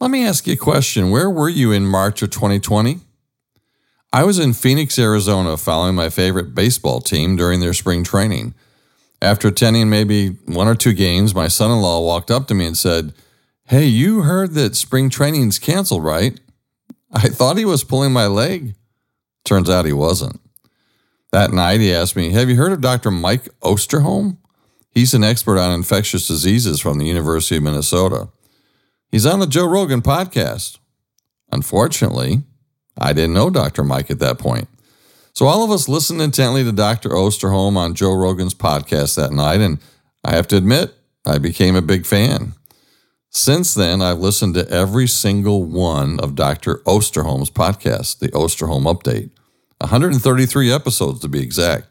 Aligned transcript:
Let 0.00 0.12
me 0.12 0.24
ask 0.24 0.46
you 0.46 0.52
a 0.52 0.56
question. 0.56 1.10
Where 1.10 1.28
were 1.28 1.48
you 1.48 1.72
in 1.72 1.84
March 1.84 2.22
of 2.22 2.30
2020? 2.30 3.00
I 4.12 4.22
was 4.22 4.38
in 4.38 4.52
Phoenix, 4.52 4.96
Arizona, 4.96 5.56
following 5.56 5.96
my 5.96 6.08
favorite 6.08 6.54
baseball 6.54 7.00
team 7.00 7.34
during 7.34 7.58
their 7.58 7.74
spring 7.74 8.04
training. 8.04 8.54
After 9.20 9.48
attending 9.48 9.90
maybe 9.90 10.28
one 10.46 10.68
or 10.68 10.76
two 10.76 10.92
games, 10.92 11.34
my 11.34 11.48
son 11.48 11.72
in 11.72 11.80
law 11.80 12.00
walked 12.00 12.30
up 12.30 12.46
to 12.46 12.54
me 12.54 12.64
and 12.66 12.78
said, 12.78 13.12
Hey, 13.64 13.86
you 13.86 14.22
heard 14.22 14.52
that 14.52 14.76
spring 14.76 15.10
training's 15.10 15.58
canceled, 15.58 16.04
right? 16.04 16.38
I 17.12 17.28
thought 17.28 17.58
he 17.58 17.64
was 17.64 17.82
pulling 17.82 18.12
my 18.12 18.28
leg. 18.28 18.76
Turns 19.44 19.68
out 19.68 19.84
he 19.84 19.92
wasn't. 19.92 20.40
That 21.32 21.52
night, 21.52 21.80
he 21.80 21.92
asked 21.92 22.14
me, 22.14 22.30
Have 22.30 22.48
you 22.48 22.54
heard 22.54 22.72
of 22.72 22.80
Dr. 22.80 23.10
Mike 23.10 23.48
Osterholm? 23.62 24.36
He's 24.92 25.12
an 25.12 25.24
expert 25.24 25.58
on 25.58 25.72
infectious 25.72 26.28
diseases 26.28 26.80
from 26.80 26.98
the 26.98 27.06
University 27.06 27.56
of 27.56 27.64
Minnesota. 27.64 28.28
He's 29.10 29.26
on 29.26 29.40
the 29.40 29.46
Joe 29.46 29.66
Rogan 29.66 30.02
podcast. 30.02 30.78
Unfortunately, 31.50 32.42
I 32.98 33.12
didn't 33.12 33.34
know 33.34 33.48
Dr. 33.48 33.82
Mike 33.82 34.10
at 34.10 34.18
that 34.18 34.38
point. 34.38 34.68
So 35.32 35.46
all 35.46 35.64
of 35.64 35.70
us 35.70 35.88
listened 35.88 36.20
intently 36.20 36.64
to 36.64 36.72
Dr. 36.72 37.10
Osterholm 37.10 37.76
on 37.76 37.94
Joe 37.94 38.14
Rogan's 38.14 38.54
podcast 38.54 39.16
that 39.16 39.32
night, 39.32 39.60
and 39.60 39.78
I 40.24 40.34
have 40.34 40.48
to 40.48 40.56
admit, 40.56 40.94
I 41.24 41.38
became 41.38 41.76
a 41.76 41.82
big 41.82 42.06
fan. 42.06 42.54
Since 43.30 43.74
then, 43.74 44.02
I've 44.02 44.18
listened 44.18 44.54
to 44.54 44.68
every 44.68 45.06
single 45.06 45.62
one 45.62 46.18
of 46.20 46.34
Dr. 46.34 46.78
Osterholm's 46.86 47.50
podcasts, 47.50 48.18
the 48.18 48.28
Osterholm 48.28 48.84
Update, 48.84 49.30
133 49.78 50.72
episodes 50.72 51.20
to 51.20 51.28
be 51.28 51.40
exact. 51.40 51.86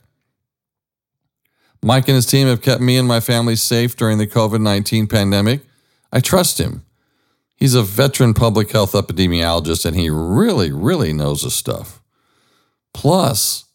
Mike 1.84 2.08
and 2.08 2.16
his 2.16 2.26
team 2.26 2.48
have 2.48 2.62
kept 2.62 2.82
me 2.82 2.98
and 2.98 3.08
my 3.08 3.20
family 3.20 3.56
safe 3.56 3.96
during 3.96 4.18
the 4.18 4.28
COVID 4.28 4.62
19 4.62 5.08
pandemic. 5.08 5.62
I 6.12 6.20
trust 6.20 6.60
him. 6.60 6.84
He's 7.58 7.74
a 7.74 7.82
veteran 7.82 8.36
public 8.36 8.72
health 8.72 8.94
epidemiologist 8.94 9.86
and 9.86 9.96
he 9.96 10.10
really, 10.10 10.72
really 10.72 11.12
knows 11.12 11.42
his 11.42 11.56
stuff. 11.56 12.02
Plus, 12.94 13.66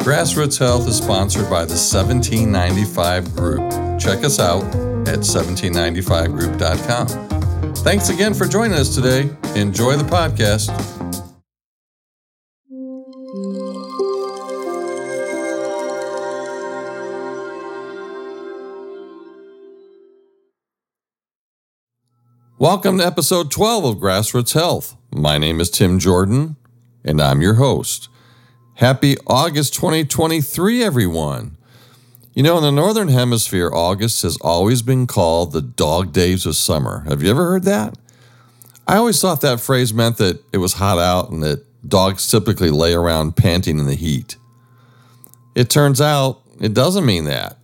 Grassroots 0.05 0.61
Health 0.61 0.87
is 0.87 0.99
sponsored 0.99 1.51
by 1.51 1.65
the 1.65 1.75
1795 1.75 3.35
Group. 3.35 3.69
Check 3.99 4.23
us 4.23 4.39
out 4.39 4.63
at 5.09 5.25
1795group.com. 5.25 7.42
Thanks 7.79 8.09
again 8.11 8.35
for 8.35 8.47
joining 8.47 8.75
us 8.75 8.95
today. 8.95 9.29
Enjoy 9.57 9.97
the 9.97 10.05
podcast. 10.05 10.71
Welcome 22.59 22.99
to 22.99 23.05
episode 23.05 23.51
12 23.51 23.85
of 23.85 23.97
Grassroots 23.97 24.55
Health. 24.55 24.97
My 25.13 25.37
name 25.37 25.61
is 25.61 25.69
Tim 25.69 25.99
Jordan, 25.99 26.57
and 27.05 27.21
I'm 27.21 27.43
your 27.43 27.55
host. 27.55 28.09
Happy 28.75 29.17
August 29.27 29.75
2023, 29.75 30.85
everyone. 30.85 31.57
You 32.35 32.43
know, 32.43 32.57
in 32.57 32.63
the 32.63 32.73
Northern 32.73 33.09
Hemisphere, 33.09 33.71
August 33.75 34.23
has 34.23 34.39
always 34.39 34.81
been 34.81 35.07
called 35.07 35.53
the 35.53 35.61
dog 35.61 36.13
days 36.13 36.47
of 36.47 36.57
summer. 36.57 37.05
Have 37.07 37.23
you 37.23 37.31
ever 37.31 37.45
heard 37.45 37.65
that? 37.65 37.99
I 38.89 38.97
always 38.97 39.21
thought 39.21 39.43
that 39.43 39.61
phrase 39.61 39.93
meant 39.93 40.17
that 40.17 40.43
it 40.51 40.57
was 40.57 40.75
hot 40.75 40.99
out 40.99 41.31
and 41.31 41.43
that 41.43 41.63
dogs 41.87 42.31
typically 42.31 42.71
lay 42.71 42.95
around 42.95 43.37
panting 43.37 43.79
in 43.79 43.87
the 43.87 43.95
heat. 43.95 44.37
It 45.55 45.69
turns 45.69 46.01
out 46.01 46.41
it 46.59 46.73
doesn't 46.73 47.05
mean 47.05 47.25
that. 47.27 47.59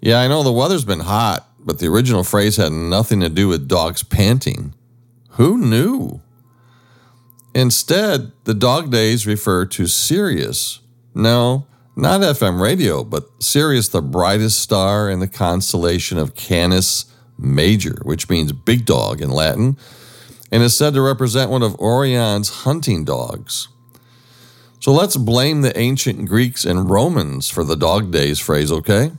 Yeah, 0.00 0.20
I 0.20 0.26
know 0.26 0.42
the 0.42 0.50
weather's 0.50 0.84
been 0.84 1.00
hot, 1.00 1.48
but 1.60 1.78
the 1.78 1.86
original 1.86 2.24
phrase 2.24 2.56
had 2.56 2.72
nothing 2.72 3.20
to 3.20 3.28
do 3.28 3.46
with 3.46 3.68
dogs 3.68 4.02
panting. 4.02 4.74
Who 5.30 5.56
knew? 5.58 6.20
Instead, 7.54 8.32
the 8.44 8.54
dog 8.54 8.90
days 8.90 9.28
refer 9.28 9.64
to 9.66 9.86
Sirius. 9.86 10.80
No, 11.14 11.68
not 11.96 12.20
FM 12.20 12.60
radio, 12.60 13.04
but 13.04 13.30
Sirius, 13.42 13.88
the 13.88 14.02
brightest 14.02 14.60
star 14.60 15.08
in 15.08 15.20
the 15.20 15.28
constellation 15.28 16.18
of 16.18 16.34
Canis 16.34 17.06
Major, 17.38 17.98
which 18.02 18.28
means 18.28 18.52
big 18.52 18.84
dog 18.84 19.20
in 19.20 19.30
Latin, 19.30 19.76
and 20.50 20.62
is 20.62 20.76
said 20.76 20.94
to 20.94 21.02
represent 21.02 21.50
one 21.50 21.62
of 21.62 21.78
Orion's 21.80 22.62
hunting 22.64 23.04
dogs. 23.04 23.68
So 24.80 24.92
let's 24.92 25.16
blame 25.16 25.62
the 25.62 25.76
ancient 25.78 26.28
Greeks 26.28 26.64
and 26.64 26.90
Romans 26.90 27.48
for 27.48 27.64
the 27.64 27.76
dog 27.76 28.10
days 28.10 28.38
phrase, 28.38 28.70
okay? 28.70 29.12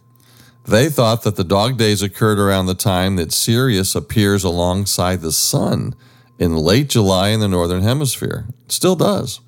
They 0.65 0.89
thought 0.89 1.23
that 1.23 1.35
the 1.35 1.43
dog 1.43 1.77
days 1.77 2.01
occurred 2.01 2.39
around 2.39 2.65
the 2.65 2.75
time 2.75 3.15
that 3.15 3.31
Sirius 3.31 3.95
appears 3.95 4.43
alongside 4.43 5.21
the 5.21 5.31
sun 5.31 5.95
in 6.37 6.55
late 6.55 6.89
July 6.89 7.29
in 7.29 7.39
the 7.39 7.47
northern 7.47 7.83
hemisphere. 7.83 8.47
It 8.65 8.71
still 8.71 8.95
does. 8.95 9.39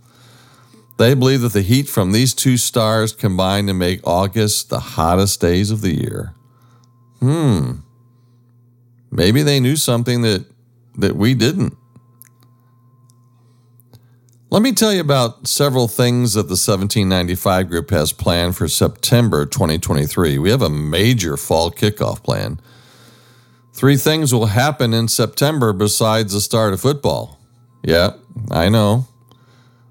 They 0.97 1.13
believe 1.13 1.41
that 1.41 1.53
the 1.53 1.61
heat 1.61 1.87
from 1.87 2.11
these 2.11 2.33
two 2.33 2.57
stars 2.57 3.13
combine 3.13 3.67
to 3.67 3.73
make 3.73 4.05
August 4.05 4.69
the 4.69 4.79
hottest 4.79 5.39
days 5.39 5.69
of 5.69 5.81
the 5.81 5.95
year. 5.95 6.33
Hmm. 7.19 7.79
Maybe 9.11 9.43
they 9.43 9.59
knew 9.59 9.75
something 9.75 10.21
that, 10.23 10.45
that 10.95 11.15
we 11.15 11.33
didn't. 11.33 11.77
Let 14.49 14.61
me 14.61 14.71
tell 14.71 14.93
you 14.93 15.01
about 15.01 15.47
several 15.47 15.87
things 15.87 16.33
that 16.33 16.43
the 16.43 16.51
1795 16.51 17.69
group 17.69 17.89
has 17.89 18.13
planned 18.13 18.55
for 18.55 18.67
September 18.67 19.45
2023. 19.45 20.37
We 20.37 20.49
have 20.49 20.61
a 20.61 20.69
major 20.69 21.35
fall 21.35 21.69
kickoff 21.69 22.23
plan. 22.23 22.59
Three 23.73 23.97
things 23.97 24.33
will 24.33 24.47
happen 24.47 24.93
in 24.93 25.09
September 25.09 25.73
besides 25.73 26.33
the 26.33 26.41
start 26.41 26.73
of 26.73 26.81
football. 26.81 27.39
Yeah, 27.83 28.13
I 28.49 28.69
know. 28.69 29.07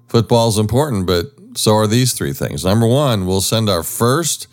Football 0.07 0.49
is 0.49 0.57
important, 0.57 1.05
but 1.05 1.31
so 1.55 1.75
are 1.75 1.87
these 1.87 2.13
three 2.13 2.33
things. 2.33 2.63
Number 2.63 2.87
one, 2.87 3.25
we'll 3.25 3.41
send 3.41 3.69
our 3.69 3.83
first 3.83 4.47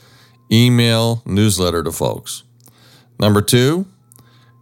email 0.50 1.22
newsletter 1.24 1.82
to 1.82 1.92
folks. 1.92 2.42
Number 3.18 3.40
two, 3.40 3.86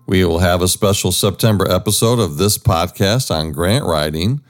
we 0.07 0.25
will 0.25 0.41
have 0.41 0.61
a 0.61 0.69
special 0.69 1.13
September 1.13 1.71
episode 1.71 2.19
of 2.19 2.37
this 2.37 2.59
podcast 2.59 3.31
on 3.31 3.53
grant 3.53 3.85
writing. 3.85 4.43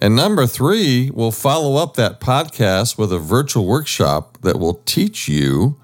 And 0.00 0.16
number 0.16 0.46
three, 0.46 1.10
we'll 1.12 1.30
follow 1.30 1.76
up 1.76 1.94
that 1.94 2.20
podcast 2.20 2.96
with 2.96 3.12
a 3.12 3.18
virtual 3.18 3.66
workshop 3.66 4.38
that 4.42 4.58
will 4.58 4.82
teach 4.86 5.28
you 5.28 5.78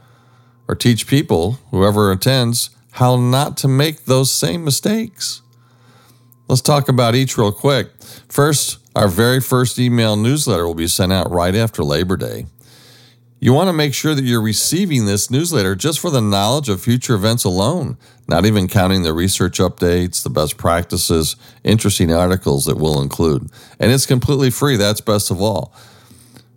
or 0.66 0.74
teach 0.74 1.06
people, 1.06 1.58
whoever 1.70 2.10
attends, 2.10 2.70
how 2.92 3.16
not 3.16 3.56
to 3.58 3.68
make 3.68 4.06
those 4.06 4.32
same 4.32 4.64
mistakes. 4.64 5.42
Let's 6.48 6.62
talk 6.62 6.88
about 6.88 7.14
each 7.14 7.36
real 7.36 7.52
quick. 7.52 7.90
First, 8.28 8.78
our 8.96 9.08
very 9.08 9.42
first 9.42 9.78
email 9.78 10.16
newsletter 10.16 10.66
will 10.66 10.74
be 10.74 10.88
sent 10.88 11.12
out 11.12 11.30
right 11.30 11.54
after 11.54 11.84
Labor 11.84 12.16
Day. 12.16 12.46
You 13.38 13.52
want 13.52 13.68
to 13.68 13.74
make 13.74 13.92
sure 13.92 14.14
that 14.14 14.24
you're 14.24 14.40
receiving 14.40 15.04
this 15.04 15.30
newsletter 15.30 15.76
just 15.76 16.00
for 16.00 16.08
the 16.08 16.22
knowledge 16.22 16.70
of 16.70 16.80
future 16.80 17.14
events 17.14 17.44
alone, 17.44 17.98
not 18.26 18.46
even 18.46 18.68
counting 18.68 19.02
the 19.02 19.12
research 19.12 19.58
updates, 19.58 20.22
the 20.22 20.30
best 20.30 20.56
practices, 20.56 21.36
interesting 21.62 22.10
articles 22.10 22.64
that 22.64 22.78
we'll 22.78 23.02
include. 23.02 23.50
And 23.78 23.92
it's 23.92 24.06
completely 24.06 24.48
free. 24.48 24.76
That's 24.76 25.02
best 25.02 25.30
of 25.30 25.42
all. 25.42 25.74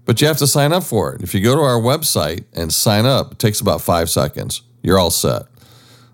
But 0.06 0.22
you 0.22 0.28
have 0.28 0.38
to 0.38 0.48
sign 0.48 0.72
up 0.72 0.84
for 0.84 1.14
it. 1.14 1.22
If 1.22 1.36
you 1.36 1.42
go 1.42 1.56
to 1.56 1.62
our 1.62 1.80
website 1.80 2.46
and 2.54 2.74
sign 2.74 3.06
up, 3.06 3.34
it 3.34 3.40
takes 3.40 3.60
about 3.60 3.82
five 3.82 4.10
seconds. 4.10 4.62
You're 4.82 4.98
all 4.98 5.12
set. 5.12 5.42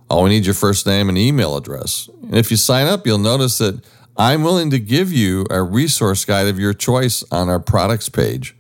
All 0.10 0.24
we 0.24 0.32
need 0.32 0.46
your 0.46 0.56
first 0.56 0.88
name 0.88 1.08
and 1.08 1.20
email 1.20 1.56
address. 1.56 2.10
And 2.24 2.36
if 2.36 2.50
you 2.50 2.58
sign 2.58 2.88
up, 2.88 3.06
you'll 3.06 3.20
notice 3.20 3.60
that 3.60 3.86
I'm 4.18 4.44
willing 4.44 4.70
to 4.70 4.80
give 4.80 5.12
you 5.12 5.46
a 5.50 5.62
resource 5.62 6.24
guide 6.24 6.48
of 6.48 6.60
your 6.60 6.74
choice 6.74 7.24
on 7.32 7.50
our 7.50 7.60
products 7.60 8.10
page 8.10 8.56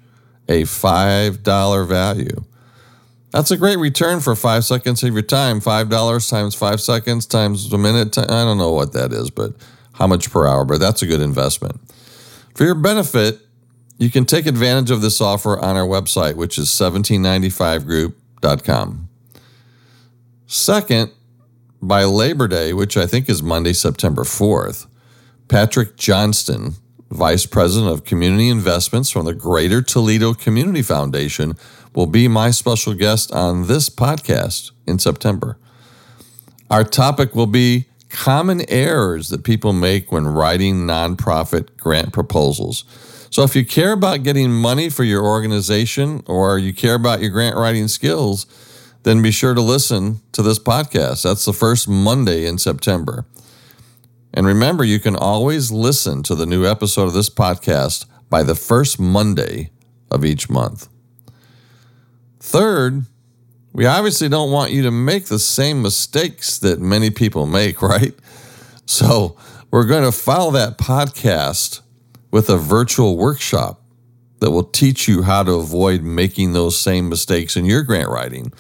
a 0.48 0.63
$5 0.63 1.88
value. 1.88 2.44
That's 3.31 3.52
a 3.52 3.57
great 3.57 3.80
return 3.80 4.22
for 4.22 4.36
five 4.36 4.63
seconds 4.63 5.04
of 5.04 5.12
your 5.12 5.22
time. 5.22 5.60
$5 5.60 6.30
times 6.30 6.56
five 6.56 6.80
seconds 6.80 7.25
times 7.25 7.74
a 7.74 7.78
minute. 7.78 8.18
I 8.18 8.25
don't 8.25 8.57
know 8.57 8.72
what 8.72 8.94
that 8.94 9.12
is, 9.12 9.30
but 9.30 9.54
how 9.94 10.07
much 10.07 10.31
per 10.31 10.48
hour, 10.48 10.63
but 10.66 10.80
that's 10.80 11.02
a 11.02 11.07
good 11.07 11.22
investment. 11.22 11.81
For 12.54 12.63
your 12.63 12.75
benefit, 12.75 13.40
you 13.98 14.10
can 14.10 14.25
take 14.25 14.46
advantage 14.46 14.92
of 14.92 15.02
this 15.02 15.19
offer 15.19 15.60
on 15.60 15.75
our 15.75 15.88
website, 15.88 16.36
which 16.36 16.57
is 16.57 16.69
1795group.com. 16.69 19.10
Second, 20.48 21.12
by 21.81 22.04
Labor 22.04 22.48
Day, 22.48 22.74
which 22.74 22.98
I 22.98 23.07
think 23.07 23.30
is 23.30 23.42
Monday, 23.42 23.74
September 23.74 24.24
4th, 24.24 24.86
Patrick 25.47 25.97
Johnston 25.97 26.75
Vice 27.15 27.45
President 27.45 27.92
of 27.92 28.03
Community 28.03 28.50
Investments 28.50 29.09
from 29.09 29.25
the 29.25 29.33
Greater 29.33 29.81
Toledo 29.81 30.33
Community 30.33 30.81
Foundation, 30.81 31.53
will 31.94 32.07
be 32.07 32.27
my 32.27 32.51
special 32.51 32.94
guest 32.94 33.31
on 33.31 33.68
this 33.68 33.89
podcast 33.89 34.71
in 34.86 35.00
September. 35.00 35.57
Our 36.69 36.83
topic 36.83 37.36
will 37.36 37.47
be 37.47 37.86
common 38.09 38.69
errors 38.69 39.30
that 39.30 39.44
people 39.44 39.71
make 39.71 40.12
when 40.12 40.27
writing 40.27 40.88
nonprofit 40.88 41.77
grant 41.77 42.12
proposals. 42.12 42.83
So, 43.30 43.44
if 43.44 43.56
you 43.56 43.65
care 43.65 43.92
about 43.92 44.24
getting 44.24 44.51
money 44.51 44.89
for 44.89 45.03
your 45.03 45.24
organization 45.24 46.24
or 46.25 46.57
you 46.57 46.74
care 46.74 46.95
about 46.95 47.21
your 47.21 47.30
grant 47.30 47.56
writing 47.56 47.88
skills, 47.88 48.45
then 49.03 49.21
be 49.21 49.31
sure 49.31 49.53
to 49.53 49.62
listen 49.62 50.21
to 50.31 50.42
this 50.42 50.57
podcast. 50.57 51.24
That's 51.24 51.45
the 51.45 51.53
first 51.53 51.88
Monday 51.88 52.45
in 52.45 52.57
September. 52.57 53.25
And 54.36 54.46
remember, 54.46 54.84
you 54.84 55.00
can 55.00 55.16
always 55.16 55.72
listen 55.72 56.22
to 56.24 56.36
the 56.36 56.46
new 56.46 56.66
episode 56.66 57.08
of 57.08 57.14
this 57.14 57.30
podcast 57.30 58.06
by 58.30 58.44
the 58.44 58.54
first 58.54 59.00
Monday 59.00 59.72
of 60.12 60.26
each 60.26 60.50
month. 60.50 60.90
Third, 62.42 63.06
we 63.72 63.86
obviously 63.86 64.28
don't 64.28 64.52
want 64.52 64.74
you 64.74 64.84
to 64.84 64.92
make 64.92 65.28
the 65.28 65.40
same 65.40 65.82
mistakes 65.82 66.60
that 66.60 66.82
many 66.82 67.10
people 67.10 67.46
make, 67.46 67.82
right? 67.82 68.14
So, 68.86 69.38
we're 69.72 69.86
going 69.86 70.04
to 70.04 70.12
follow 70.12 70.52
that 70.52 70.78
podcast 70.78 71.81
with 72.30 72.50
a 72.50 72.58
virtual 72.58 73.18
workshop 73.18 73.81
that 74.40 74.52
will 74.52 74.64
teach 74.64 75.08
you 75.08 75.24
how 75.24 75.44
to 75.44 75.54
avoid 75.54 76.02
making 76.02 76.52
those 76.52 76.78
same 76.78 77.08
mistakes 77.08 77.56
in 77.56 77.66
your 77.66 77.84
grant 77.84 78.10
writing. 78.10 78.52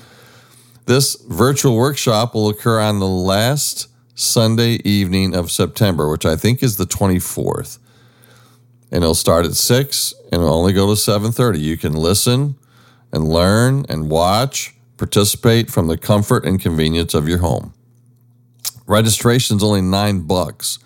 This 0.85 1.15
virtual 1.27 1.75
workshop 1.75 2.33
will 2.33 2.47
occur 2.47 2.79
on 2.79 2.99
the 2.99 3.07
last 3.07 3.87
Sunday 4.15 4.79
evening 4.85 5.35
of 5.35 5.51
September, 5.51 6.09
which 6.09 6.25
I 6.25 6.37
think 6.37 6.63
is 6.63 6.77
the 6.77 6.85
24th. 6.85 7.77
And 8.91 9.03
it'll 9.03 9.13
start 9.13 9.45
at 9.45 9.55
6 9.55 10.13
and 10.31 10.41
it'll 10.41 10.53
only 10.53 10.71
go 10.73 10.87
to 10.87 10.95
7:30. 10.95 11.59
You 11.59 11.77
can 11.77 11.93
listen 11.93 12.55
and 13.11 13.27
learn 13.27 13.85
and 13.89 14.09
watch, 14.09 14.73
participate 14.97 15.69
from 15.69 15.87
the 15.87 15.97
comfort 15.97 16.45
and 16.45 16.61
convenience 16.61 17.13
of 17.13 17.27
your 17.27 17.39
home. 17.39 17.73
Registration's 18.87 19.63
only 19.63 19.81
9 19.81 20.21
bucks. 20.21 20.79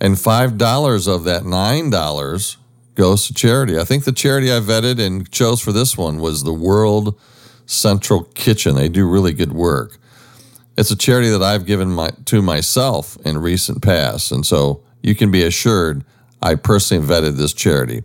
And 0.00 0.16
$5 0.16 1.06
of 1.06 1.24
that 1.24 1.44
$9 1.44 2.56
goes 2.96 3.26
to 3.26 3.34
charity. 3.34 3.78
I 3.78 3.84
think 3.84 4.04
the 4.04 4.12
charity 4.12 4.50
I 4.50 4.58
vetted 4.58 4.98
and 4.98 5.30
chose 5.30 5.60
for 5.60 5.72
this 5.72 5.96
one 5.96 6.18
was 6.18 6.42
the 6.42 6.52
World 6.52 7.14
Central 7.66 8.24
Kitchen. 8.34 8.74
They 8.74 8.88
do 8.88 9.06
really 9.06 9.32
good 9.32 9.52
work. 9.52 9.99
It's 10.80 10.90
a 10.90 10.96
charity 10.96 11.28
that 11.28 11.42
I've 11.42 11.66
given 11.66 11.90
my, 11.90 12.08
to 12.24 12.40
myself 12.40 13.18
in 13.22 13.36
recent 13.36 13.82
past. 13.82 14.32
And 14.32 14.46
so 14.46 14.82
you 15.02 15.14
can 15.14 15.30
be 15.30 15.42
assured 15.42 16.06
I 16.40 16.54
personally 16.54 17.06
vetted 17.06 17.36
this 17.36 17.52
charity. 17.52 18.02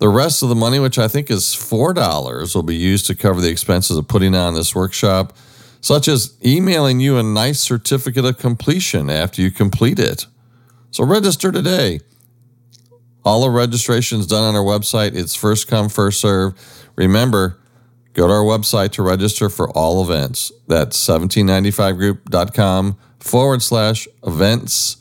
The 0.00 0.08
rest 0.08 0.42
of 0.42 0.48
the 0.48 0.56
money, 0.56 0.80
which 0.80 0.98
I 0.98 1.06
think 1.06 1.30
is 1.30 1.44
$4, 1.44 2.54
will 2.56 2.62
be 2.64 2.74
used 2.74 3.06
to 3.06 3.14
cover 3.14 3.40
the 3.40 3.50
expenses 3.50 3.96
of 3.96 4.08
putting 4.08 4.34
on 4.34 4.54
this 4.54 4.74
workshop, 4.74 5.36
such 5.80 6.08
as 6.08 6.36
emailing 6.44 6.98
you 6.98 7.18
a 7.18 7.22
nice 7.22 7.60
certificate 7.60 8.24
of 8.24 8.36
completion 8.36 9.08
after 9.08 9.40
you 9.40 9.52
complete 9.52 10.00
it. 10.00 10.26
So 10.90 11.04
register 11.04 11.52
today. 11.52 12.00
All 13.24 13.42
the 13.42 13.50
registration 13.50 14.18
is 14.18 14.26
done 14.26 14.42
on 14.42 14.56
our 14.56 14.64
website. 14.64 15.14
It's 15.14 15.36
first 15.36 15.68
come, 15.68 15.88
first 15.88 16.20
serve. 16.20 16.54
Remember, 16.96 17.60
Go 18.16 18.26
to 18.26 18.32
our 18.32 18.44
website 18.44 18.92
to 18.92 19.02
register 19.02 19.50
for 19.50 19.68
all 19.76 20.02
events. 20.02 20.50
That's 20.66 20.96
1795group.com 21.06 22.96
forward 23.20 23.60
slash 23.60 24.08
events, 24.26 24.96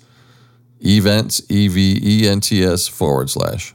events, 0.81 1.41
E 1.47 1.69
V 1.69 1.97
E 2.03 2.27
N 2.27 2.41
T 2.41 2.61
S 2.61 2.89
forward 2.89 3.29
slash. 3.29 3.73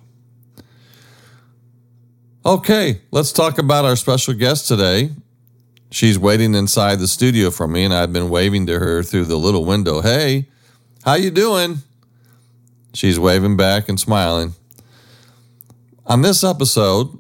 Okay, 2.45 3.01
let's 3.11 3.33
talk 3.33 3.57
about 3.57 3.87
our 3.87 3.97
special 3.97 4.35
guest 4.35 4.69
today. 4.69 5.09
She's 5.91 6.19
waiting 6.19 6.55
inside 6.55 6.99
the 6.99 7.09
studio 7.09 7.51
for 7.51 7.67
me, 7.67 7.85
and 7.85 7.95
I've 7.95 8.13
been 8.13 8.29
waving 8.29 8.67
to 8.67 8.79
her 8.79 9.03
through 9.03 9.25
the 9.25 9.39
little 9.39 9.65
window. 9.65 10.03
Hey, 10.03 10.49
how 11.03 11.15
you 11.15 11.31
doing? 11.31 11.79
She's 12.93 13.19
waving 13.19 13.57
back 13.57 13.89
and 13.89 13.99
smiling. 13.99 14.53
On 16.05 16.21
this 16.21 16.45
episode, 16.45 17.19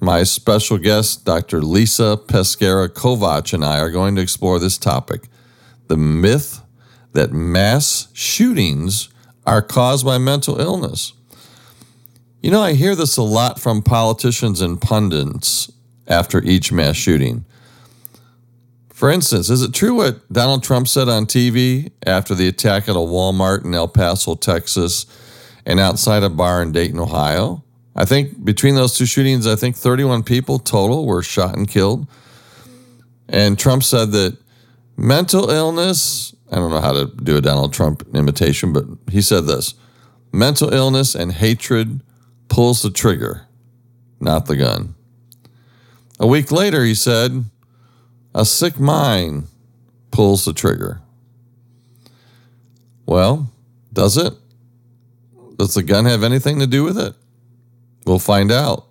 my 0.00 0.22
special 0.22 0.78
guest, 0.78 1.24
Dr. 1.24 1.62
Lisa 1.62 2.16
Pescara 2.16 2.88
Kovach, 2.88 3.52
and 3.52 3.64
I 3.64 3.80
are 3.80 3.90
going 3.90 4.14
to 4.16 4.22
explore 4.22 4.58
this 4.58 4.78
topic 4.78 5.28
the 5.88 5.96
myth 5.96 6.60
that 7.12 7.32
mass 7.32 8.08
shootings 8.12 9.08
are 9.46 9.62
caused 9.62 10.04
by 10.04 10.18
mental 10.18 10.60
illness. 10.60 11.14
You 12.42 12.50
know, 12.50 12.60
I 12.60 12.74
hear 12.74 12.94
this 12.94 13.16
a 13.16 13.22
lot 13.22 13.58
from 13.58 13.82
politicians 13.82 14.60
and 14.60 14.80
pundits 14.80 15.72
after 16.06 16.42
each 16.42 16.70
mass 16.70 16.96
shooting. 16.96 17.44
For 18.92 19.10
instance, 19.10 19.48
is 19.48 19.62
it 19.62 19.72
true 19.72 19.94
what 19.94 20.30
Donald 20.32 20.62
Trump 20.62 20.88
said 20.88 21.08
on 21.08 21.26
TV 21.26 21.90
after 22.06 22.34
the 22.34 22.48
attack 22.48 22.88
at 22.88 22.96
a 22.96 23.00
Walmart 23.00 23.64
in 23.64 23.74
El 23.74 23.88
Paso, 23.88 24.34
Texas, 24.34 25.06
and 25.64 25.80
outside 25.80 26.22
a 26.22 26.28
bar 26.28 26.62
in 26.62 26.72
Dayton, 26.72 26.98
Ohio? 26.98 27.64
I 27.98 28.04
think 28.04 28.44
between 28.44 28.76
those 28.76 28.96
two 28.96 29.06
shootings, 29.06 29.44
I 29.44 29.56
think 29.56 29.74
31 29.74 30.22
people 30.22 30.60
total 30.60 31.04
were 31.04 31.20
shot 31.20 31.56
and 31.56 31.66
killed. 31.66 32.06
And 33.28 33.58
Trump 33.58 33.82
said 33.82 34.12
that 34.12 34.38
mental 34.96 35.50
illness, 35.50 36.32
I 36.52 36.56
don't 36.56 36.70
know 36.70 36.80
how 36.80 36.92
to 36.92 37.06
do 37.06 37.36
a 37.36 37.40
Donald 37.40 37.72
Trump 37.72 38.06
imitation, 38.14 38.72
but 38.72 38.84
he 39.10 39.20
said 39.20 39.46
this 39.46 39.74
mental 40.32 40.72
illness 40.72 41.16
and 41.16 41.32
hatred 41.32 42.00
pulls 42.46 42.82
the 42.82 42.90
trigger, 42.90 43.48
not 44.20 44.46
the 44.46 44.54
gun. 44.54 44.94
A 46.20 46.26
week 46.26 46.52
later, 46.52 46.84
he 46.84 46.94
said, 46.94 47.46
a 48.32 48.44
sick 48.44 48.78
mind 48.78 49.48
pulls 50.12 50.44
the 50.44 50.52
trigger. 50.52 51.00
Well, 53.06 53.50
does 53.92 54.16
it? 54.16 54.34
Does 55.58 55.74
the 55.74 55.82
gun 55.82 56.04
have 56.04 56.22
anything 56.22 56.60
to 56.60 56.66
do 56.68 56.84
with 56.84 56.96
it? 56.96 57.14
We'll 58.08 58.18
find 58.18 58.50
out. 58.50 58.86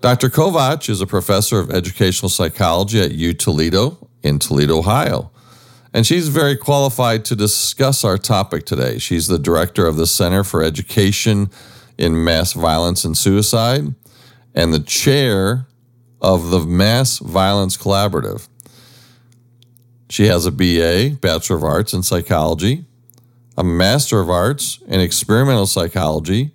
Dr. 0.00 0.28
Kovach 0.28 0.88
is 0.88 1.00
a 1.00 1.06
professor 1.06 1.60
of 1.60 1.70
educational 1.70 2.28
psychology 2.28 3.00
at 3.00 3.12
U 3.12 3.32
Toledo 3.32 4.08
in 4.24 4.40
Toledo, 4.40 4.78
Ohio. 4.78 5.30
And 5.94 6.04
she's 6.04 6.28
very 6.28 6.56
qualified 6.56 7.24
to 7.26 7.36
discuss 7.36 8.04
our 8.04 8.18
topic 8.18 8.66
today. 8.66 8.98
She's 8.98 9.28
the 9.28 9.38
director 9.38 9.86
of 9.86 9.96
the 9.96 10.06
Center 10.06 10.42
for 10.42 10.64
Education 10.64 11.50
in 11.96 12.24
Mass 12.24 12.52
Violence 12.52 13.04
and 13.04 13.16
Suicide 13.16 13.94
and 14.54 14.74
the 14.74 14.80
chair 14.80 15.66
of 16.20 16.50
the 16.50 16.60
Mass 16.60 17.18
Violence 17.18 17.76
Collaborative. 17.76 18.48
She 20.08 20.26
has 20.26 20.44
a 20.44 20.50
BA, 20.50 21.18
Bachelor 21.20 21.56
of 21.56 21.62
Arts 21.62 21.92
in 21.92 22.02
Psychology, 22.02 22.84
a 23.56 23.62
Master 23.62 24.18
of 24.18 24.28
Arts 24.28 24.80
in 24.88 24.98
Experimental 24.98 25.66
Psychology, 25.66 26.52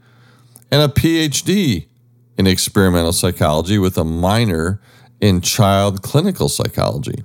and 0.76 0.84
a 0.84 0.94
PhD 0.94 1.88
in 2.38 2.48
experimental 2.48 3.14
psychology 3.14 3.78
with 3.78 3.98
a 3.98 4.04
minor 4.04 4.82
in 5.22 5.40
child 5.40 6.02
clinical 6.02 6.50
psychology. 6.50 7.24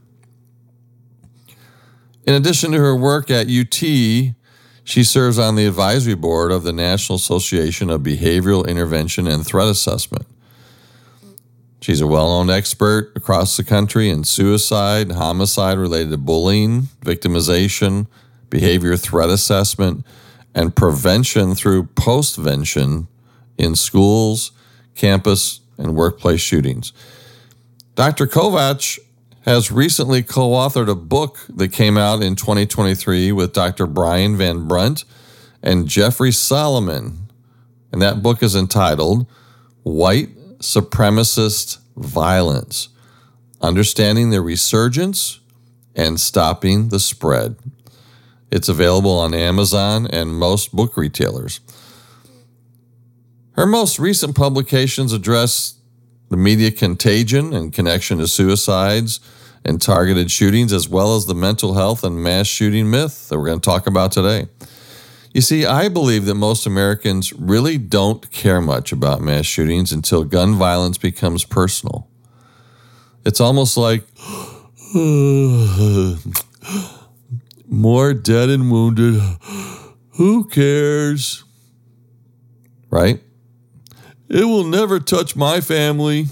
In 2.22 2.34
addition 2.34 2.70
to 2.70 2.78
her 2.78 2.94
work 2.94 3.28
at 3.28 3.48
UT, 3.48 3.74
she 3.74 5.02
serves 5.02 5.36
on 5.36 5.56
the 5.56 5.66
advisory 5.66 6.14
board 6.14 6.52
of 6.52 6.62
the 6.62 6.72
National 6.72 7.16
Association 7.16 7.90
of 7.90 8.02
Behavioral 8.02 8.68
Intervention 8.68 9.26
and 9.26 9.44
Threat 9.44 9.66
Assessment. 9.66 10.28
She's 11.80 12.00
a 12.00 12.06
well 12.06 12.28
known 12.28 12.50
expert 12.56 13.10
across 13.16 13.56
the 13.56 13.64
country 13.64 14.10
in 14.10 14.22
suicide, 14.22 15.10
homicide 15.10 15.76
related 15.76 16.12
to 16.12 16.18
bullying, 16.18 16.82
victimization, 17.04 18.06
behavior 18.48 18.96
threat 18.96 19.28
assessment, 19.28 20.06
and 20.54 20.76
prevention 20.76 21.56
through 21.56 21.86
postvention 21.86 23.08
in 23.60 23.76
schools, 23.76 24.52
campus, 24.94 25.60
and 25.78 25.94
workplace 25.94 26.40
shootings. 26.40 26.92
Dr. 27.94 28.26
Kovach 28.26 28.98
has 29.42 29.70
recently 29.70 30.22
co 30.22 30.50
authored 30.50 30.88
a 30.88 30.94
book 30.94 31.38
that 31.48 31.72
came 31.72 31.96
out 31.96 32.22
in 32.22 32.36
2023 32.36 33.32
with 33.32 33.52
Dr. 33.52 33.86
Brian 33.86 34.36
Van 34.36 34.66
Brunt 34.66 35.04
and 35.62 35.86
Jeffrey 35.86 36.32
Solomon. 36.32 37.30
And 37.92 38.00
that 38.00 38.22
book 38.22 38.42
is 38.42 38.54
entitled 38.54 39.26
White 39.82 40.36
Supremacist 40.58 41.78
Violence 41.96 42.88
Understanding 43.60 44.30
the 44.30 44.40
Resurgence 44.40 45.40
and 45.94 46.18
Stopping 46.18 46.88
the 46.88 47.00
Spread. 47.00 47.56
It's 48.50 48.68
available 48.68 49.18
on 49.18 49.34
Amazon 49.34 50.06
and 50.06 50.34
most 50.34 50.74
book 50.74 50.96
retailers. 50.96 51.60
Her 53.60 53.66
most 53.66 53.98
recent 53.98 54.34
publications 54.34 55.12
address 55.12 55.74
the 56.30 56.38
media 56.38 56.70
contagion 56.70 57.52
and 57.52 57.70
connection 57.70 58.16
to 58.16 58.26
suicides 58.26 59.20
and 59.66 59.82
targeted 59.82 60.30
shootings, 60.30 60.72
as 60.72 60.88
well 60.88 61.14
as 61.14 61.26
the 61.26 61.34
mental 61.34 61.74
health 61.74 62.02
and 62.02 62.22
mass 62.22 62.46
shooting 62.46 62.90
myth 62.90 63.28
that 63.28 63.38
we're 63.38 63.44
going 63.44 63.60
to 63.60 63.64
talk 63.64 63.86
about 63.86 64.12
today. 64.12 64.48
You 65.34 65.42
see, 65.42 65.66
I 65.66 65.90
believe 65.90 66.24
that 66.24 66.36
most 66.36 66.64
Americans 66.64 67.34
really 67.34 67.76
don't 67.76 68.30
care 68.30 68.62
much 68.62 68.92
about 68.92 69.20
mass 69.20 69.44
shootings 69.44 69.92
until 69.92 70.24
gun 70.24 70.54
violence 70.54 70.96
becomes 70.96 71.44
personal. 71.44 72.08
It's 73.26 73.42
almost 73.42 73.76
like 73.76 74.06
more 77.68 78.14
dead 78.14 78.48
and 78.48 78.70
wounded. 78.70 79.20
Who 80.12 80.44
cares? 80.44 81.44
Right? 82.88 83.20
It 84.30 84.44
will 84.44 84.64
never 84.64 85.00
touch 85.00 85.34
my 85.34 85.60
family. 85.60 86.26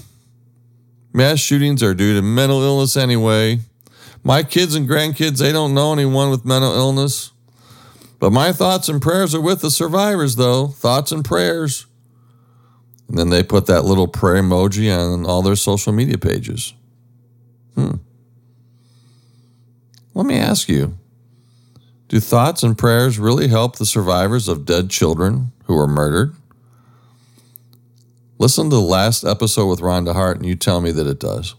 Mass 1.11 1.39
shootings 1.39 1.83
are 1.83 1.93
due 1.93 2.15
to 2.15 2.21
mental 2.21 2.63
illness 2.63 2.95
anyway. 2.95 3.59
My 4.23 4.41
kids 4.41 4.73
and 4.73 4.87
grandkids, 4.87 5.39
they 5.39 5.51
don't 5.51 5.73
know 5.73 5.91
anyone 5.91 6.29
with 6.29 6.45
mental 6.45 6.73
illness. 6.73 7.31
But 8.19 8.31
my 8.31 8.53
thoughts 8.53 8.87
and 8.87 9.01
prayers 9.01 9.35
are 9.35 9.41
with 9.41 9.61
the 9.61 9.69
survivors, 9.69 10.37
though. 10.37 10.67
Thoughts 10.67 11.11
and 11.11 11.25
prayers. 11.25 11.87
And 13.09 13.17
then 13.17 13.29
they 13.29 13.43
put 13.43 13.65
that 13.65 13.83
little 13.83 14.07
prayer 14.07 14.41
emoji 14.41 14.95
on 14.95 15.25
all 15.25 15.41
their 15.41 15.55
social 15.55 15.91
media 15.91 16.17
pages. 16.17 16.73
Hmm. 17.75 17.95
Let 20.13 20.25
me 20.25 20.37
ask 20.37 20.69
you 20.69 20.97
do 22.07 22.19
thoughts 22.19 22.63
and 22.63 22.77
prayers 22.77 23.19
really 23.19 23.47
help 23.49 23.77
the 23.77 23.85
survivors 23.85 24.47
of 24.47 24.65
dead 24.65 24.89
children 24.89 25.51
who 25.65 25.75
were 25.75 25.87
murdered? 25.87 26.35
Listen 28.39 28.69
to 28.69 28.75
the 28.77 28.81
last 28.81 29.25
episode 29.25 29.67
with 29.67 29.81
Rhonda 29.81 30.13
Hart 30.13 30.37
and 30.37 30.45
you 30.45 30.55
tell 30.55 30.79
me 30.79 30.91
that 30.91 31.05
it 31.05 31.19
does. 31.19 31.55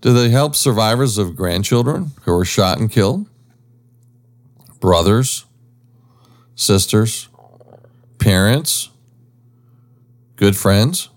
Do 0.00 0.14
they 0.14 0.30
help 0.30 0.56
survivors 0.56 1.18
of 1.18 1.36
grandchildren 1.36 2.12
who 2.22 2.32
were 2.32 2.46
shot 2.46 2.80
and 2.80 2.90
killed? 2.90 3.28
Brothers, 4.80 5.44
sisters, 6.54 7.28
parents, 8.18 8.88
good 10.36 10.56
friends? 10.56 11.10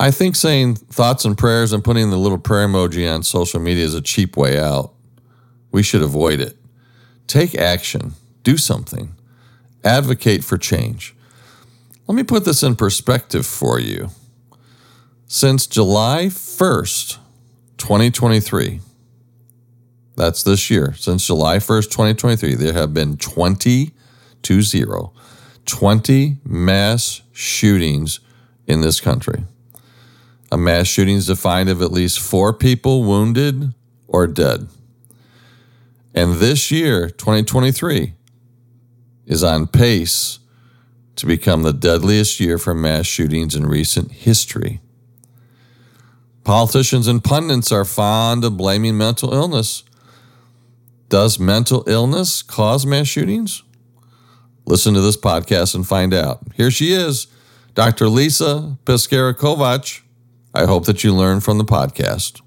I 0.00 0.10
think 0.10 0.34
saying 0.34 0.76
thoughts 0.76 1.26
and 1.26 1.36
prayers 1.36 1.74
and 1.74 1.84
putting 1.84 2.08
the 2.08 2.18
little 2.18 2.38
prayer 2.38 2.66
emoji 2.66 3.12
on 3.12 3.22
social 3.22 3.60
media 3.60 3.84
is 3.84 3.94
a 3.94 4.02
cheap 4.02 4.34
way 4.34 4.58
out. 4.58 4.94
We 5.72 5.82
should 5.82 6.02
avoid 6.02 6.40
it. 6.40 6.56
Take 7.26 7.54
action, 7.54 8.14
do 8.44 8.56
something, 8.56 9.14
advocate 9.84 10.42
for 10.42 10.56
change. 10.56 11.15
Let 12.06 12.14
me 12.14 12.22
put 12.22 12.44
this 12.44 12.62
in 12.62 12.76
perspective 12.76 13.44
for 13.44 13.80
you. 13.80 14.10
Since 15.26 15.66
July 15.66 16.26
1st, 16.26 17.18
2023, 17.78 18.80
that's 20.16 20.44
this 20.44 20.70
year, 20.70 20.94
since 20.94 21.26
July 21.26 21.56
1st, 21.56 21.90
2023, 21.90 22.54
there 22.54 22.72
have 22.74 22.94
been 22.94 23.16
20 23.16 23.90
to 24.42 24.62
0, 24.62 25.12
20 25.64 26.36
mass 26.44 27.22
shootings 27.32 28.20
in 28.68 28.82
this 28.82 29.00
country. 29.00 29.42
A 30.52 30.56
mass 30.56 30.86
shooting 30.86 31.16
is 31.16 31.26
defined 31.26 31.68
of 31.68 31.82
at 31.82 31.90
least 31.90 32.20
four 32.20 32.52
people 32.52 33.02
wounded 33.02 33.74
or 34.06 34.28
dead. 34.28 34.68
And 36.14 36.34
this 36.34 36.70
year, 36.70 37.10
2023, 37.10 38.14
is 39.26 39.42
on 39.42 39.66
pace 39.66 40.38
to 41.16 41.26
become 41.26 41.62
the 41.62 41.72
deadliest 41.72 42.38
year 42.40 42.58
for 42.58 42.74
mass 42.74 43.06
shootings 43.06 43.54
in 43.54 43.66
recent 43.66 44.12
history. 44.12 44.80
Politicians 46.44 47.08
and 47.08 47.24
pundits 47.24 47.72
are 47.72 47.84
fond 47.84 48.44
of 48.44 48.56
blaming 48.56 48.96
mental 48.96 49.34
illness. 49.34 49.82
Does 51.08 51.38
mental 51.38 51.82
illness 51.86 52.42
cause 52.42 52.86
mass 52.86 53.08
shootings? 53.08 53.62
Listen 54.64 54.94
to 54.94 55.00
this 55.00 55.16
podcast 55.16 55.74
and 55.74 55.86
find 55.86 56.12
out. 56.12 56.40
Here 56.54 56.70
she 56.70 56.92
is, 56.92 57.26
Dr. 57.74 58.08
Lisa 58.08 58.78
Pescara. 58.84 60.02
I 60.54 60.66
hope 60.66 60.86
that 60.86 61.04
you 61.04 61.14
learn 61.14 61.40
from 61.40 61.58
the 61.58 61.64
podcast. 61.64 62.40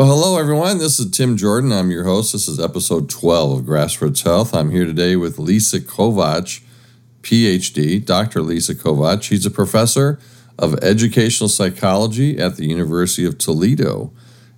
Well, 0.00 0.08
hello, 0.08 0.38
everyone. 0.38 0.78
This 0.78 0.98
is 0.98 1.10
Tim 1.10 1.36
Jordan. 1.36 1.72
I'm 1.72 1.90
your 1.90 2.04
host. 2.04 2.32
This 2.32 2.48
is 2.48 2.58
episode 2.58 3.10
12 3.10 3.58
of 3.58 3.66
Grassroots 3.66 4.24
Health. 4.24 4.54
I'm 4.54 4.70
here 4.70 4.86
today 4.86 5.14
with 5.14 5.38
Lisa 5.38 5.78
Kovach, 5.78 6.62
PhD, 7.20 8.02
Dr. 8.02 8.40
Lisa 8.40 8.74
Kovach. 8.74 9.22
She's 9.22 9.44
a 9.44 9.50
professor 9.50 10.18
of 10.58 10.82
educational 10.82 11.50
psychology 11.50 12.38
at 12.38 12.56
the 12.56 12.64
University 12.64 13.26
of 13.26 13.36
Toledo. 13.36 14.10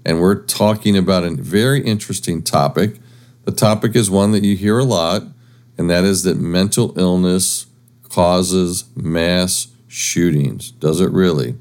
And 0.06 0.20
we're 0.20 0.40
talking 0.44 0.96
about 0.96 1.24
a 1.24 1.32
very 1.32 1.82
interesting 1.82 2.42
topic. 2.44 3.00
The 3.44 3.50
topic 3.50 3.96
is 3.96 4.08
one 4.08 4.30
that 4.30 4.44
you 4.44 4.56
hear 4.56 4.78
a 4.78 4.84
lot, 4.84 5.24
and 5.76 5.90
that 5.90 6.04
is 6.04 6.22
that 6.22 6.36
mental 6.36 6.96
illness 6.96 7.66
causes 8.08 8.84
mass 8.94 9.66
shootings. 9.88 10.70
Does 10.70 11.00
it 11.00 11.10
really? 11.10 11.56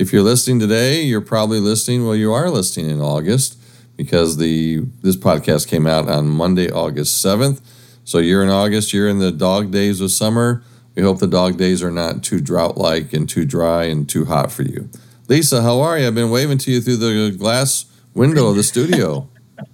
If 0.00 0.14
you're 0.14 0.22
listening 0.22 0.58
today, 0.58 1.02
you're 1.02 1.20
probably 1.20 1.60
listening. 1.60 2.06
Well, 2.06 2.16
you 2.16 2.32
are 2.32 2.48
listening 2.48 2.88
in 2.88 3.02
August 3.02 3.58
because 3.98 4.38
the 4.38 4.86
this 5.02 5.14
podcast 5.14 5.68
came 5.68 5.86
out 5.86 6.08
on 6.08 6.26
Monday, 6.26 6.70
August 6.70 7.20
seventh. 7.20 7.60
So 8.04 8.16
you're 8.16 8.42
in 8.42 8.48
August. 8.48 8.94
You're 8.94 9.10
in 9.10 9.18
the 9.18 9.30
dog 9.30 9.70
days 9.70 10.00
of 10.00 10.10
summer. 10.10 10.62
We 10.94 11.02
hope 11.02 11.18
the 11.18 11.26
dog 11.26 11.58
days 11.58 11.82
are 11.82 11.90
not 11.90 12.22
too 12.22 12.40
drought-like 12.40 13.12
and 13.12 13.28
too 13.28 13.44
dry 13.44 13.84
and 13.84 14.08
too 14.08 14.24
hot 14.24 14.50
for 14.50 14.62
you. 14.62 14.88
Lisa, 15.28 15.60
how 15.60 15.80
are 15.80 15.98
you? 15.98 16.06
I've 16.06 16.14
been 16.14 16.30
waving 16.30 16.56
to 16.58 16.72
you 16.72 16.80
through 16.80 16.96
the 16.96 17.36
glass 17.36 17.84
window 18.14 18.48
of 18.48 18.56
the 18.56 18.62
studio. 18.62 19.28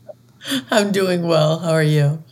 I'm 0.73 0.91
doing 0.91 1.23
well. 1.23 1.61
How 1.61 1.71
are 1.71 1.85
you? 1.85 2.25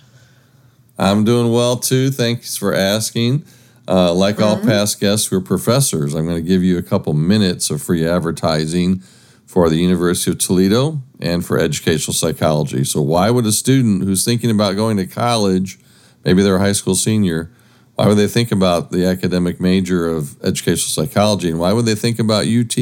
I'm 0.99 1.23
doing 1.23 1.53
well 1.53 1.77
too. 1.77 2.11
Thanks 2.11 2.57
for 2.57 2.75
asking. 2.75 3.45
Uh, 3.87 4.15
like 4.15 4.37
mm-hmm. 4.37 4.45
all 4.45 4.61
past 4.61 5.01
guests, 5.01 5.31
we're 5.31 5.41
professors. 5.41 6.15
I'm 6.15 6.25
going 6.25 6.43
to 6.43 6.49
give 6.49 6.63
you 6.63 6.79
a 6.79 6.83
couple 6.83 7.13
minutes 7.13 7.71
of 7.71 7.83
free 7.83 8.07
advertising 8.07 9.03
for 9.47 9.69
the 9.69 9.77
University 9.77 10.31
of 10.31 10.39
Toledo 10.39 11.03
and 11.21 11.45
for 11.45 11.59
educational 11.59 12.15
psychology. 12.15 12.85
So, 12.85 13.03
why 13.03 13.31
would 13.31 13.45
a 13.47 13.53
student 13.53 14.05
who's 14.05 14.25
thinking 14.25 14.51
about 14.51 14.77
going 14.77 14.97
to 14.97 15.07
college, 15.07 15.79
maybe 16.25 16.43
they're 16.43 16.57
a 16.57 16.61
high 16.61 16.73
school 16.73 16.95
senior, 16.95 17.51
why 17.95 18.09
would 18.09 18.17
they 18.17 18.27
think 18.27 18.51
about 18.51 18.91
the 18.91 19.07
academic 19.07 19.61
major 19.61 20.09
of 20.09 20.43
educational 20.43 21.07
psychology, 21.07 21.51
and 21.51 21.61
why 21.61 21.73
would 21.73 21.85
they 21.85 21.95
think 21.95 22.19
about 22.19 22.47
UT? 22.47 22.77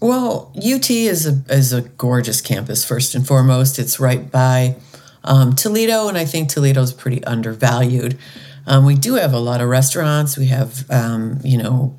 Well, 0.00 0.52
UT 0.56 0.90
is 0.90 1.26
a 1.26 1.42
is 1.52 1.72
a 1.72 1.82
gorgeous 1.82 2.40
campus. 2.40 2.84
First 2.84 3.14
and 3.14 3.26
foremost, 3.26 3.78
it's 3.78 4.00
right 4.00 4.30
by 4.30 4.76
um, 5.24 5.54
Toledo, 5.54 6.08
and 6.08 6.16
I 6.16 6.24
think 6.24 6.48
Toledo's 6.48 6.92
pretty 6.92 7.22
undervalued. 7.24 8.18
Um, 8.68 8.84
we 8.84 8.94
do 8.94 9.14
have 9.14 9.32
a 9.32 9.38
lot 9.38 9.60
of 9.60 9.68
restaurants. 9.68 10.36
We 10.36 10.46
have, 10.46 10.88
um, 10.90 11.40
you 11.42 11.56
know, 11.56 11.98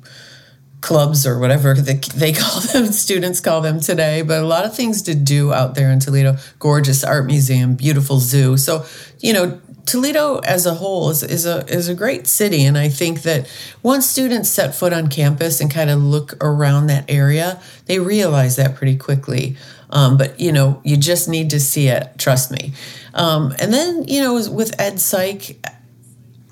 clubs 0.80 1.26
or 1.26 1.38
whatever 1.38 1.74
they, 1.74 1.94
they 2.14 2.32
call 2.36 2.60
them, 2.60 2.86
students 2.86 3.40
call 3.40 3.60
them 3.60 3.80
today, 3.80 4.22
but 4.22 4.42
a 4.42 4.46
lot 4.46 4.64
of 4.64 4.74
things 4.74 5.02
to 5.02 5.14
do 5.14 5.52
out 5.52 5.74
there 5.74 5.90
in 5.90 6.00
Toledo. 6.00 6.36
Gorgeous 6.58 7.04
art 7.04 7.26
museum, 7.26 7.74
beautiful 7.74 8.18
zoo. 8.18 8.56
So, 8.56 8.86
you 9.18 9.32
know, 9.32 9.60
Toledo 9.86 10.38
as 10.38 10.66
a 10.66 10.74
whole 10.74 11.10
is, 11.10 11.24
is 11.24 11.46
a 11.46 11.66
is 11.66 11.88
a 11.88 11.94
great 11.94 12.28
city, 12.28 12.64
and 12.64 12.78
I 12.78 12.88
think 12.88 13.22
that 13.22 13.50
once 13.82 14.08
students 14.08 14.48
set 14.48 14.72
foot 14.72 14.92
on 14.92 15.08
campus 15.08 15.60
and 15.60 15.68
kind 15.68 15.90
of 15.90 16.00
look 16.00 16.34
around 16.40 16.86
that 16.86 17.06
area, 17.08 17.60
they 17.86 17.98
realize 17.98 18.54
that 18.54 18.76
pretty 18.76 18.96
quickly. 18.96 19.56
Um, 19.88 20.16
but 20.16 20.38
you 20.38 20.52
know, 20.52 20.80
you 20.84 20.96
just 20.96 21.28
need 21.28 21.50
to 21.50 21.58
see 21.58 21.88
it. 21.88 22.18
Trust 22.18 22.52
me. 22.52 22.72
Um, 23.14 23.52
and 23.58 23.72
then 23.72 24.04
you 24.06 24.20
know, 24.20 24.34
with 24.34 24.80
Ed 24.80 25.00
Psych, 25.00 25.58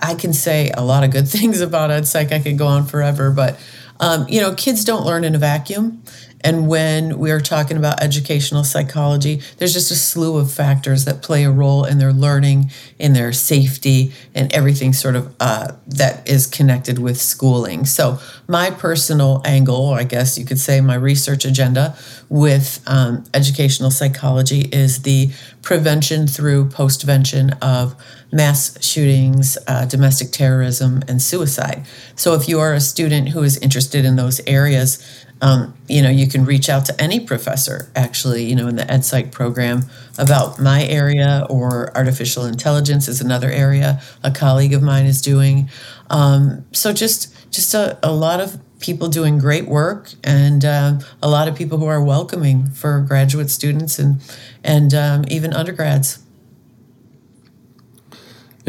I 0.01 0.15
can 0.15 0.33
say 0.33 0.71
a 0.71 0.83
lot 0.83 1.05
of 1.05 1.11
good 1.11 1.29
things 1.37 1.61
about 1.61 1.91
Ed 1.91 2.07
Psych. 2.07 2.33
I 2.33 2.41
could 2.41 2.59
go 2.59 2.67
on 2.67 2.87
forever, 2.87 3.31
but 3.31 3.59
um, 4.01 4.29
you 4.29 4.41
know, 4.41 4.55
kids 4.55 4.85
don't 4.85 5.05
learn 5.05 5.25
in 5.25 5.35
a 5.35 5.39
vacuum. 5.39 6.03
And 6.43 6.69
when 6.69 7.19
we 7.19 7.31
are 7.31 7.41
talking 7.41 7.77
about 7.77 8.03
educational 8.03 8.65
psychology, 8.65 9.43
there's 9.57 9.73
just 9.73 9.91
a 9.91 9.97
slew 9.97 10.37
of 10.39 10.53
factors 10.53 11.05
that 11.05 11.23
play 11.23 11.45
a 11.45 11.51
role 11.51 11.85
in 11.85 11.99
their 11.99 12.13
learning, 12.13 12.71
in 12.99 13.13
their 13.13 13.33
safety, 13.33 14.13
and 14.35 14.53
everything 14.53 14.93
sort 14.93 15.17
of 15.17 15.35
uh, 15.41 15.73
that 15.87 16.29
is 16.29 16.47
connected 16.47 16.99
with 16.99 17.21
schooling. 17.21 17.85
So, 17.85 18.19
my 18.47 18.71
personal 18.71 19.43
angle, 19.45 19.91
I 19.91 20.05
guess 20.05 20.39
you 20.39 20.45
could 20.45 20.59
say 20.59 20.81
my 20.81 20.95
research 20.95 21.45
agenda 21.45 21.97
with 22.29 22.83
um, 22.87 23.25
educational 23.35 23.91
psychology 23.91 24.61
is 24.73 25.03
the 25.03 25.31
prevention 25.63 26.27
through 26.27 26.69
postvention 26.69 27.57
of 27.61 27.95
mass 28.33 28.83
shootings, 28.85 29.59
uh, 29.67 29.87
domestic 29.87 30.31
terrorism, 30.31 31.03
and 31.09 31.21
suicide. 31.21 31.87
So, 32.15 32.35
if 32.35 32.49
you 32.49 32.61
are 32.61 32.75
a 32.75 32.81
student 32.81 33.31
who 33.31 33.43
is 33.43 33.57
interested 33.59 34.05
in 34.05 34.17
those 34.17 34.41
areas, 34.47 35.27
um, 35.41 35.75
you 35.87 36.03
know, 36.03 36.11
you 36.11 36.29
can 36.29 36.45
reach 36.45 36.69
out 36.69 36.85
to 36.87 37.01
any 37.01 37.21
professor 37.21 37.91
actually, 37.95 38.45
you 38.45 38.57
know, 38.57 38.67
in 38.67 38.77
the 38.77 38.83
EdPsych 38.83 39.31
program 39.31 39.85
about 40.19 40.59
my 40.61 40.85
area 40.85 41.47
or 41.49 41.97
artificial 41.97 42.45
intelligence 42.45 43.09
is 43.09 43.21
another 43.21 43.51
area 43.51 44.01
a 44.23 44.31
colleague 44.31 44.75
of 44.75 44.83
mine 44.83 45.07
is 45.07 45.23
doing. 45.23 45.71
Um, 46.11 46.65
so 46.73 46.93
just 46.93 47.35
just 47.51 47.73
a, 47.75 47.99
a, 48.03 48.13
lot 48.13 48.41
of 48.41 48.59
people 48.81 49.09
doing 49.09 49.39
great 49.39 49.67
work 49.67 50.13
and 50.23 50.65
um, 50.65 50.99
a 51.23 51.29
lot 51.29 51.49
of 51.49 51.57
people 51.57 51.79
who 51.79 51.87
are 51.87 52.03
welcoming 52.03 52.67
for 52.71 53.01
graduate 53.01 53.51
students 53.51 53.99
and 53.99 54.21
and 54.65 54.93
um, 54.95 55.25
even 55.29 55.53
undergrads. 55.53 56.23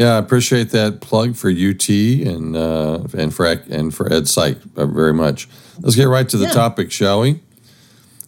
Yeah, 0.00 0.14
I 0.14 0.16
appreciate 0.16 0.70
that 0.70 1.02
plug 1.02 1.36
for 1.36 1.50
UT 1.50 1.86
and 1.90 2.56
uh, 2.56 3.00
and 3.12 3.34
for 3.34 3.44
and 3.44 3.94
for 3.94 4.10
Ed 4.10 4.28
Psych 4.28 4.56
uh, 4.74 4.86
very 4.86 5.12
much. 5.12 5.46
Let's 5.78 5.94
get 5.94 6.04
right 6.04 6.26
to 6.26 6.38
the 6.38 6.46
yeah. 6.46 6.52
topic, 6.52 6.90
shall 6.90 7.20
we? 7.20 7.34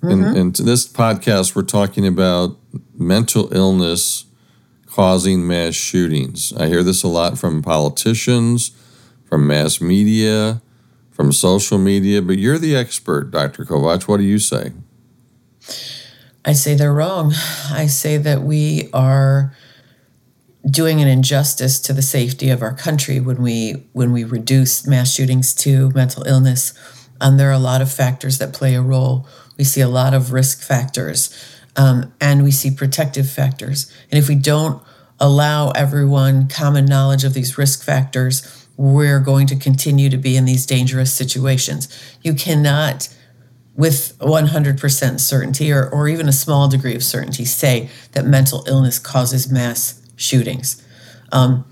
Mm-hmm. 0.02 0.10
In, 0.10 0.36
in 0.36 0.52
this 0.52 0.86
podcast, 0.86 1.56
we're 1.56 1.62
talking 1.62 2.06
about 2.06 2.58
mental 2.94 3.50
illness 3.54 4.26
causing 4.84 5.46
mass 5.46 5.74
shootings. 5.74 6.52
I 6.52 6.66
hear 6.66 6.82
this 6.82 7.02
a 7.04 7.08
lot 7.08 7.38
from 7.38 7.62
politicians, 7.62 8.72
from 9.24 9.46
mass 9.46 9.80
media, 9.80 10.60
from 11.10 11.32
social 11.32 11.78
media, 11.78 12.20
but 12.20 12.36
you're 12.36 12.58
the 12.58 12.76
expert, 12.76 13.30
Dr. 13.30 13.64
Kovach. 13.64 14.06
What 14.06 14.18
do 14.18 14.24
you 14.24 14.38
say? 14.38 14.72
I 16.44 16.52
say 16.52 16.74
they're 16.74 16.92
wrong. 16.92 17.32
I 17.70 17.86
say 17.86 18.18
that 18.18 18.42
we 18.42 18.90
are 18.92 19.54
doing 20.70 21.00
an 21.00 21.08
injustice 21.08 21.80
to 21.80 21.92
the 21.92 22.02
safety 22.02 22.50
of 22.50 22.62
our 22.62 22.72
country 22.72 23.18
when 23.20 23.42
we 23.42 23.84
when 23.92 24.12
we 24.12 24.24
reduce 24.24 24.86
mass 24.86 25.12
shootings 25.12 25.54
to 25.54 25.90
mental 25.90 26.22
illness. 26.24 26.72
Um, 27.20 27.36
there 27.36 27.48
are 27.48 27.52
a 27.52 27.58
lot 27.58 27.82
of 27.82 27.92
factors 27.92 28.38
that 28.38 28.52
play 28.52 28.74
a 28.74 28.82
role. 28.82 29.26
We 29.56 29.64
see 29.64 29.80
a 29.80 29.88
lot 29.88 30.14
of 30.14 30.32
risk 30.32 30.62
factors, 30.62 31.36
um, 31.76 32.12
and 32.20 32.42
we 32.42 32.50
see 32.50 32.70
protective 32.70 33.28
factors. 33.28 33.92
And 34.10 34.18
if 34.18 34.28
we 34.28 34.34
don't 34.34 34.82
allow 35.20 35.70
everyone 35.70 36.48
common 36.48 36.86
knowledge 36.86 37.24
of 37.24 37.34
these 37.34 37.58
risk 37.58 37.84
factors, 37.84 38.66
we're 38.76 39.20
going 39.20 39.46
to 39.48 39.56
continue 39.56 40.10
to 40.10 40.16
be 40.16 40.36
in 40.36 40.44
these 40.44 40.66
dangerous 40.66 41.12
situations. 41.12 41.88
You 42.22 42.34
cannot 42.34 43.08
with 43.74 44.18
100% 44.18 45.20
certainty 45.20 45.72
or, 45.72 45.88
or 45.88 46.08
even 46.08 46.28
a 46.28 46.32
small 46.32 46.68
degree 46.68 46.94
of 46.94 47.02
certainty 47.02 47.44
say 47.44 47.88
that 48.12 48.26
mental 48.26 48.64
illness 48.66 48.98
causes 48.98 49.50
mass 49.50 50.01
shootings. 50.22 50.82
Um, 51.32 51.64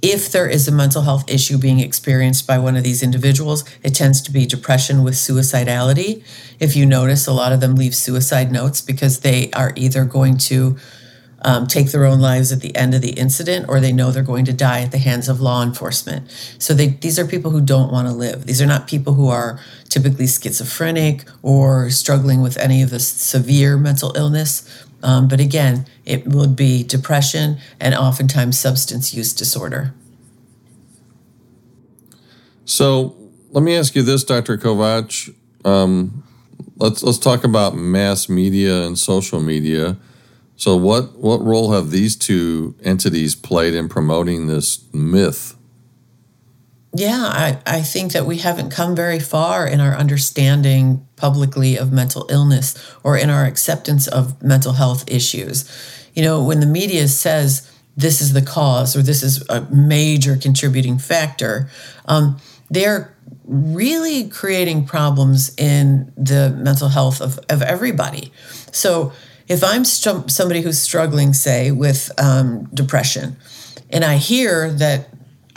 if 0.00 0.30
there 0.30 0.48
is 0.48 0.68
a 0.68 0.72
mental 0.72 1.02
health 1.02 1.28
issue 1.28 1.58
being 1.58 1.80
experienced 1.80 2.46
by 2.46 2.58
one 2.58 2.76
of 2.76 2.84
these 2.84 3.02
individuals, 3.02 3.64
it 3.82 3.94
tends 3.94 4.22
to 4.22 4.30
be 4.30 4.46
depression 4.46 5.02
with 5.02 5.14
suicidality. 5.14 6.22
If 6.60 6.76
you 6.76 6.86
notice, 6.86 7.26
a 7.26 7.32
lot 7.32 7.52
of 7.52 7.60
them 7.60 7.74
leave 7.74 7.96
suicide 7.96 8.52
notes 8.52 8.80
because 8.80 9.20
they 9.20 9.50
are 9.52 9.72
either 9.74 10.04
going 10.04 10.38
to 10.38 10.76
um, 11.42 11.66
take 11.66 11.90
their 11.92 12.04
own 12.04 12.20
lives 12.20 12.52
at 12.52 12.60
the 12.60 12.74
end 12.74 12.94
of 12.94 13.02
the 13.02 13.12
incident 13.12 13.66
or 13.68 13.80
they 13.80 13.92
know 13.92 14.10
they're 14.10 14.22
going 14.22 14.44
to 14.44 14.52
die 14.52 14.82
at 14.82 14.90
the 14.90 14.98
hands 14.98 15.28
of 15.28 15.40
law 15.40 15.62
enforcement. 15.62 16.30
So 16.58 16.74
they, 16.74 16.88
these 16.88 17.18
are 17.18 17.26
people 17.26 17.50
who 17.50 17.60
don't 17.60 17.92
want 17.92 18.08
to 18.08 18.14
live. 18.14 18.46
These 18.46 18.60
are 18.60 18.66
not 18.66 18.88
people 18.88 19.14
who 19.14 19.28
are 19.28 19.60
typically 19.88 20.26
schizophrenic 20.26 21.24
or 21.42 21.90
struggling 21.90 22.42
with 22.42 22.56
any 22.56 22.82
of 22.82 22.90
the 22.90 23.00
severe 23.00 23.76
mental 23.76 24.16
illness. 24.16 24.86
Um, 25.02 25.28
but 25.28 25.40
again, 25.40 25.86
it 26.04 26.26
would 26.26 26.56
be 26.56 26.82
depression 26.82 27.58
and 27.80 27.94
oftentimes 27.94 28.58
substance 28.58 29.14
use 29.14 29.32
disorder. 29.32 29.94
So 32.64 33.16
let 33.50 33.62
me 33.62 33.76
ask 33.76 33.94
you 33.94 34.02
this, 34.02 34.24
Dr. 34.24 34.58
Kovach. 34.58 35.34
Um, 35.64 36.24
let's 36.76 37.02
let's 37.02 37.18
talk 37.18 37.44
about 37.44 37.76
mass 37.76 38.28
media 38.28 38.82
and 38.82 38.98
social 38.98 39.40
media. 39.40 39.96
So 40.56 40.76
what 40.76 41.16
what 41.18 41.40
role 41.42 41.72
have 41.72 41.90
these 41.90 42.16
two 42.16 42.74
entities 42.82 43.34
played 43.34 43.74
in 43.74 43.88
promoting 43.88 44.46
this 44.48 44.84
myth? 44.92 45.57
Yeah, 46.94 47.24
I, 47.24 47.58
I 47.66 47.82
think 47.82 48.12
that 48.12 48.24
we 48.24 48.38
haven't 48.38 48.70
come 48.70 48.96
very 48.96 49.20
far 49.20 49.66
in 49.66 49.80
our 49.80 49.94
understanding 49.94 51.06
publicly 51.16 51.76
of 51.76 51.92
mental 51.92 52.26
illness 52.30 52.74
or 53.04 53.16
in 53.16 53.28
our 53.28 53.44
acceptance 53.44 54.08
of 54.08 54.42
mental 54.42 54.72
health 54.72 55.04
issues. 55.10 55.68
You 56.14 56.22
know, 56.22 56.42
when 56.42 56.60
the 56.60 56.66
media 56.66 57.06
says 57.08 57.70
this 57.96 58.20
is 58.20 58.32
the 58.32 58.42
cause 58.42 58.96
or 58.96 59.02
this 59.02 59.22
is 59.22 59.44
a 59.48 59.62
major 59.70 60.36
contributing 60.36 60.98
factor, 60.98 61.68
um, 62.06 62.38
they're 62.70 63.14
really 63.44 64.28
creating 64.28 64.86
problems 64.86 65.54
in 65.56 66.12
the 66.16 66.56
mental 66.58 66.88
health 66.88 67.20
of, 67.20 67.38
of 67.50 67.62
everybody. 67.62 68.32
So 68.72 69.12
if 69.46 69.62
I'm 69.64 69.84
st- 69.84 70.30
somebody 70.30 70.62
who's 70.62 70.80
struggling, 70.80 71.32
say, 71.34 71.70
with 71.70 72.10
um, 72.18 72.64
depression, 72.72 73.36
and 73.90 74.04
I 74.04 74.16
hear 74.16 74.70
that 74.72 75.08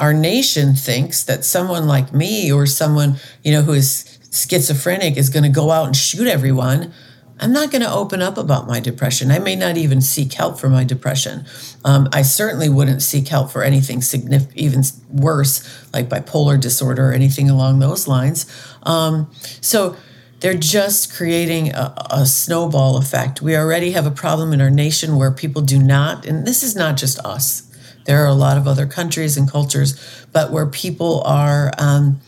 our 0.01 0.13
nation 0.13 0.73
thinks 0.73 1.23
that 1.23 1.45
someone 1.45 1.87
like 1.87 2.13
me 2.13 2.51
or 2.51 2.65
someone 2.65 3.15
you 3.43 3.53
know 3.53 3.61
who 3.61 3.73
is 3.73 4.19
schizophrenic 4.33 5.15
is 5.15 5.29
going 5.29 5.43
to 5.43 5.49
go 5.49 5.71
out 5.71 5.85
and 5.85 5.95
shoot 5.95 6.27
everyone 6.27 6.91
i'm 7.39 7.53
not 7.53 7.71
going 7.71 7.81
to 7.81 7.91
open 7.91 8.21
up 8.21 8.37
about 8.37 8.67
my 8.67 8.79
depression. 8.79 9.31
I 9.31 9.39
may 9.39 9.55
not 9.55 9.75
even 9.75 9.99
seek 10.01 10.33
help 10.33 10.59
for 10.59 10.69
my 10.69 10.83
depression. 10.83 11.45
Um, 11.85 12.09
i 12.13 12.21
certainly 12.21 12.69
wouldn't 12.69 13.01
seek 13.01 13.27
help 13.29 13.51
for 13.51 13.63
anything 13.63 14.01
significant 14.01 14.57
even 14.57 14.83
worse 15.09 15.63
like 15.93 16.09
bipolar 16.09 16.59
disorder 16.59 17.09
or 17.09 17.13
anything 17.13 17.49
along 17.49 17.79
those 17.79 18.07
lines. 18.07 18.45
Um, 18.83 19.31
so 19.61 19.95
they're 20.41 20.53
just 20.55 21.13
creating 21.13 21.71
a, 21.71 21.93
a, 22.09 22.25
snowball 22.25 22.97
effect. 22.97 23.43
We 23.43 23.55
already 23.55 23.91
have 23.91 24.07
a 24.07 24.11
problem 24.11 24.53
in 24.53 24.59
our 24.59 24.71
nation 24.71 25.15
where 25.15 25.31
people 25.31 25.61
do 25.61 25.77
not, 25.77 26.25
and 26.25 26.47
this 26.47 26.63
is 26.63 26.75
not 26.75 26.97
just 26.97 27.19
us, 27.19 27.70
there 28.05 28.23
are 28.23 28.27
a 28.27 28.33
lot 28.33 28.57
of 28.57 28.67
other 28.67 28.85
countries 28.85 29.37
and 29.37 29.49
cultures, 29.49 29.99
but 30.31 30.51
where 30.51 30.65
people 30.65 31.21
are 31.25 31.71
um, 31.77 32.19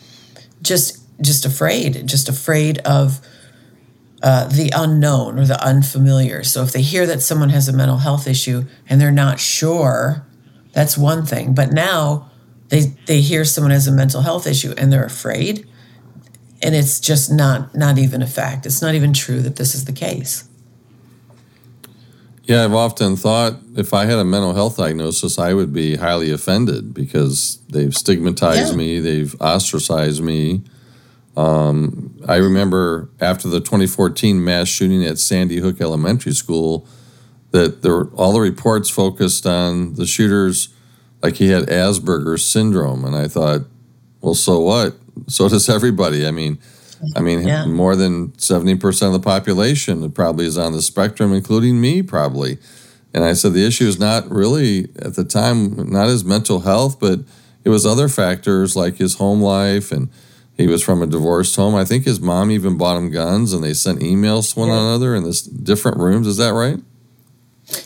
just 0.62 1.00
just 1.20 1.44
afraid, 1.44 2.06
just 2.06 2.28
afraid 2.28 2.78
of 2.78 3.20
uh, 4.22 4.46
the 4.48 4.72
unknown 4.74 5.38
or 5.38 5.46
the 5.46 5.62
unfamiliar. 5.62 6.42
So 6.42 6.62
if 6.62 6.72
they 6.72 6.82
hear 6.82 7.06
that 7.06 7.20
someone 7.20 7.50
has 7.50 7.68
a 7.68 7.72
mental 7.72 7.98
health 7.98 8.26
issue 8.26 8.64
and 8.88 9.00
they're 9.00 9.12
not 9.12 9.38
sure, 9.38 10.26
that's 10.72 10.96
one 10.96 11.26
thing. 11.26 11.54
But 11.54 11.72
now 11.72 12.30
they 12.68 12.94
they 13.06 13.20
hear 13.20 13.44
someone 13.44 13.70
has 13.70 13.86
a 13.86 13.92
mental 13.92 14.22
health 14.22 14.46
issue 14.46 14.74
and 14.78 14.92
they're 14.92 15.04
afraid, 15.04 15.68
and 16.62 16.74
it's 16.74 16.98
just 17.00 17.30
not 17.30 17.74
not 17.74 17.98
even 17.98 18.22
a 18.22 18.26
fact. 18.26 18.66
It's 18.66 18.80
not 18.80 18.94
even 18.94 19.12
true 19.12 19.40
that 19.42 19.56
this 19.56 19.74
is 19.74 19.84
the 19.84 19.92
case. 19.92 20.48
Yeah, 22.44 22.64
I've 22.64 22.74
often 22.74 23.16
thought 23.16 23.54
if 23.74 23.94
I 23.94 24.04
had 24.04 24.18
a 24.18 24.24
mental 24.24 24.52
health 24.52 24.76
diagnosis, 24.76 25.38
I 25.38 25.54
would 25.54 25.72
be 25.72 25.96
highly 25.96 26.30
offended 26.30 26.92
because 26.92 27.58
they've 27.70 27.94
stigmatized 27.94 28.72
yeah. 28.72 28.76
me, 28.76 29.00
they've 29.00 29.34
ostracized 29.40 30.22
me. 30.22 30.62
Um, 31.38 32.20
I 32.28 32.36
remember 32.36 33.08
after 33.20 33.48
the 33.48 33.60
2014 33.60 34.44
mass 34.44 34.68
shooting 34.68 35.04
at 35.04 35.18
Sandy 35.18 35.58
Hook 35.58 35.80
Elementary 35.80 36.32
School, 36.32 36.86
that 37.52 37.82
there 37.82 37.92
were, 37.92 38.10
all 38.14 38.32
the 38.32 38.40
reports 38.40 38.90
focused 38.90 39.46
on 39.46 39.94
the 39.94 40.06
shooters 40.06 40.68
like 41.22 41.36
he 41.36 41.48
had 41.48 41.64
Asperger's 41.64 42.46
syndrome, 42.46 43.04
and 43.04 43.16
I 43.16 43.28
thought, 43.28 43.62
well, 44.20 44.34
so 44.34 44.60
what? 44.60 44.96
So 45.28 45.48
does 45.48 45.68
everybody. 45.68 46.26
I 46.26 46.30
mean, 46.30 46.58
I 47.16 47.20
mean, 47.20 47.46
yeah. 47.46 47.66
more 47.66 47.96
than 47.96 48.28
70% 48.32 49.06
of 49.06 49.12
the 49.12 49.20
population 49.20 50.10
probably 50.12 50.46
is 50.46 50.58
on 50.58 50.72
the 50.72 50.82
spectrum, 50.82 51.32
including 51.32 51.80
me, 51.80 52.02
probably. 52.02 52.58
And 53.12 53.24
I 53.24 53.32
said 53.34 53.52
the 53.52 53.66
issue 53.66 53.86
is 53.86 53.98
not 53.98 54.28
really 54.30 54.88
at 54.96 55.14
the 55.14 55.24
time 55.24 55.90
not 55.90 56.08
his 56.08 56.24
mental 56.24 56.60
health, 56.60 56.98
but 56.98 57.20
it 57.64 57.70
was 57.70 57.86
other 57.86 58.08
factors 58.08 58.74
like 58.76 58.96
his 58.96 59.14
home 59.14 59.40
life 59.40 59.92
and 59.92 60.10
he 60.56 60.66
was 60.66 60.82
from 60.82 61.02
a 61.02 61.06
divorced 61.06 61.56
home. 61.56 61.74
I 61.74 61.84
think 61.84 62.04
his 62.04 62.20
mom 62.20 62.50
even 62.50 62.76
bought 62.76 62.96
him 62.96 63.10
guns 63.10 63.52
and 63.52 63.62
they 63.62 63.74
sent 63.74 64.00
emails 64.00 64.54
to 64.54 64.60
one 64.60 64.68
yeah. 64.68 64.80
another 64.80 65.14
in 65.14 65.24
this 65.24 65.42
different 65.42 65.98
rooms. 65.98 66.26
Is 66.26 66.36
that 66.36 66.52
right? 66.52 66.80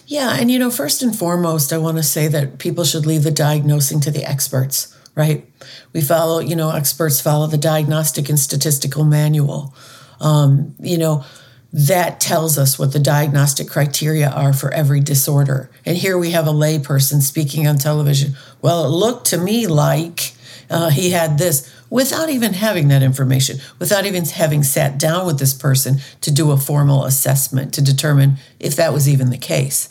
Yeah, 0.06 0.36
and 0.38 0.50
you 0.50 0.58
know, 0.58 0.70
first 0.70 1.02
and 1.02 1.16
foremost, 1.16 1.72
I 1.72 1.78
want 1.78 1.98
to 1.98 2.02
say 2.02 2.26
that 2.28 2.58
people 2.58 2.84
should 2.84 3.06
leave 3.06 3.22
the 3.22 3.30
diagnosing 3.30 4.00
to 4.00 4.10
the 4.10 4.24
experts, 4.24 4.94
right? 5.18 5.44
We 5.92 6.00
follow, 6.00 6.38
you 6.38 6.54
know, 6.54 6.70
experts 6.70 7.20
follow 7.20 7.48
the 7.48 7.58
diagnostic 7.58 8.28
and 8.28 8.38
statistical 8.38 9.04
manual. 9.04 9.74
Um, 10.20 10.76
you 10.78 10.96
know, 10.96 11.24
that 11.72 12.20
tells 12.20 12.56
us 12.56 12.78
what 12.78 12.92
the 12.92 13.00
diagnostic 13.00 13.68
criteria 13.68 14.30
are 14.30 14.52
for 14.52 14.72
every 14.72 15.00
disorder. 15.00 15.70
And 15.84 15.98
here 15.98 16.16
we 16.16 16.30
have 16.30 16.46
a 16.46 16.52
layperson 16.52 17.20
speaking 17.20 17.66
on 17.66 17.78
television. 17.78 18.34
Well, 18.62 18.84
it 18.86 18.90
looked 18.90 19.26
to 19.26 19.38
me 19.38 19.66
like 19.66 20.34
uh, 20.70 20.90
he 20.90 21.10
had 21.10 21.36
this 21.36 21.74
without 21.90 22.30
even 22.30 22.52
having 22.52 22.86
that 22.88 23.02
information, 23.02 23.58
without 23.80 24.06
even 24.06 24.24
having 24.24 24.62
sat 24.62 24.98
down 24.98 25.26
with 25.26 25.40
this 25.40 25.52
person 25.52 25.98
to 26.20 26.30
do 26.30 26.52
a 26.52 26.56
formal 26.56 27.04
assessment 27.04 27.74
to 27.74 27.82
determine 27.82 28.36
if 28.60 28.76
that 28.76 28.92
was 28.92 29.08
even 29.08 29.30
the 29.30 29.38
case. 29.38 29.88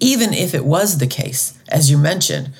Even 0.00 0.32
if 0.32 0.54
it 0.54 0.64
was 0.64 0.96
the 0.96 1.06
case, 1.06 1.58
as 1.68 1.90
you 1.90 1.98
mentioned, 1.98 2.50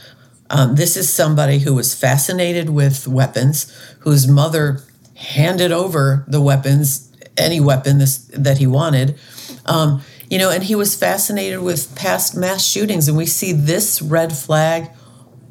um, 0.50 0.74
this 0.74 0.96
is 0.96 1.12
somebody 1.12 1.60
who 1.60 1.74
was 1.74 1.94
fascinated 1.94 2.70
with 2.70 3.08
weapons, 3.08 3.72
whose 4.00 4.28
mother 4.28 4.80
handed 5.14 5.72
over 5.72 6.24
the 6.28 6.40
weapons, 6.40 7.10
any 7.36 7.60
weapon 7.60 7.98
this, 7.98 8.18
that 8.34 8.58
he 8.58 8.66
wanted. 8.66 9.18
Um, 9.66 10.02
you 10.28 10.38
know, 10.38 10.50
and 10.50 10.62
he 10.62 10.74
was 10.74 10.94
fascinated 10.94 11.60
with 11.60 11.96
past 11.96 12.36
mass 12.36 12.64
shootings, 12.64 13.08
and 13.08 13.16
we 13.16 13.26
see 13.26 13.52
this 13.52 14.02
red 14.02 14.32
flag 14.32 14.90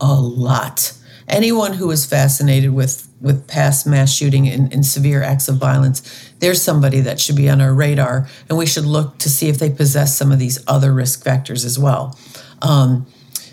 a 0.02 0.14
lot 0.14 0.94
anyone 1.30 1.74
who 1.74 1.92
is 1.92 2.06
fascinated 2.06 2.74
with 2.74 3.08
with 3.22 3.48
past 3.48 3.86
mass 3.86 4.14
shooting 4.14 4.48
and, 4.48 4.74
and, 4.74 4.86
severe 4.86 5.22
acts 5.22 5.50
of 5.50 5.58
violence, 5.58 6.32
there's 6.40 6.62
somebody 6.62 7.02
that 7.02 7.20
should 7.20 7.36
be 7.36 7.50
on 7.50 7.60
our 7.60 7.74
radar, 7.74 8.30
and 8.48 8.58
we 8.58 8.66
should 8.66 8.86
look 8.86 9.18
to 9.18 9.30
see 9.30 9.50
if 9.50 9.60
they 9.60 9.70
possess 9.70 10.18
some 10.18 10.32
of 10.32 10.40
these 10.40 10.64
other 10.70 10.94
risk 10.94 11.22
factors 11.22 11.66
as 11.66 11.78
well. 11.78 12.18
Um, 12.62 13.06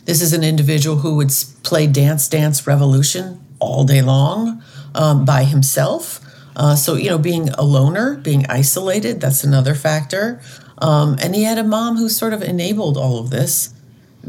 this 0.06 0.22
is 0.22 0.32
an 0.32 0.42
individual 0.42 0.96
who 0.98 1.16
would 1.16 1.30
play 1.62 1.86
Dance 1.86 2.28
Dance 2.28 2.66
Revolution 2.66 3.44
all 3.58 3.84
day 3.84 4.02
long 4.02 4.62
um, 4.94 5.24
by 5.24 5.44
himself. 5.44 6.20
Uh, 6.54 6.74
so, 6.74 6.94
you 6.94 7.10
know, 7.10 7.18
being 7.18 7.50
a 7.50 7.62
loner, 7.62 8.16
being 8.16 8.46
isolated, 8.48 9.20
that's 9.20 9.44
another 9.44 9.74
factor. 9.74 10.40
Um, 10.78 11.16
and 11.20 11.34
he 11.34 11.42
had 11.42 11.58
a 11.58 11.64
mom 11.64 11.96
who 11.96 12.08
sort 12.08 12.32
of 12.32 12.42
enabled 12.42 12.96
all 12.96 13.18
of 13.18 13.30
this 13.30 13.74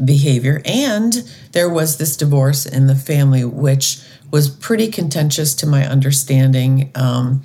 behavior. 0.04 0.60
And 0.64 1.12
there 1.52 1.70
was 1.70 1.96
this 1.96 2.16
divorce 2.16 2.66
in 2.66 2.86
the 2.86 2.94
family, 2.94 3.44
which 3.44 4.00
was 4.30 4.50
pretty 4.50 4.88
contentious 4.88 5.54
to 5.56 5.66
my 5.66 5.86
understanding 5.86 6.90
um, 6.94 7.42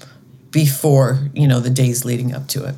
before, 0.51 1.29
you 1.33 1.47
know, 1.47 1.59
the 1.59 1.69
days 1.69 2.03
leading 2.03 2.33
up 2.33 2.47
to 2.49 2.65
it. 2.65 2.75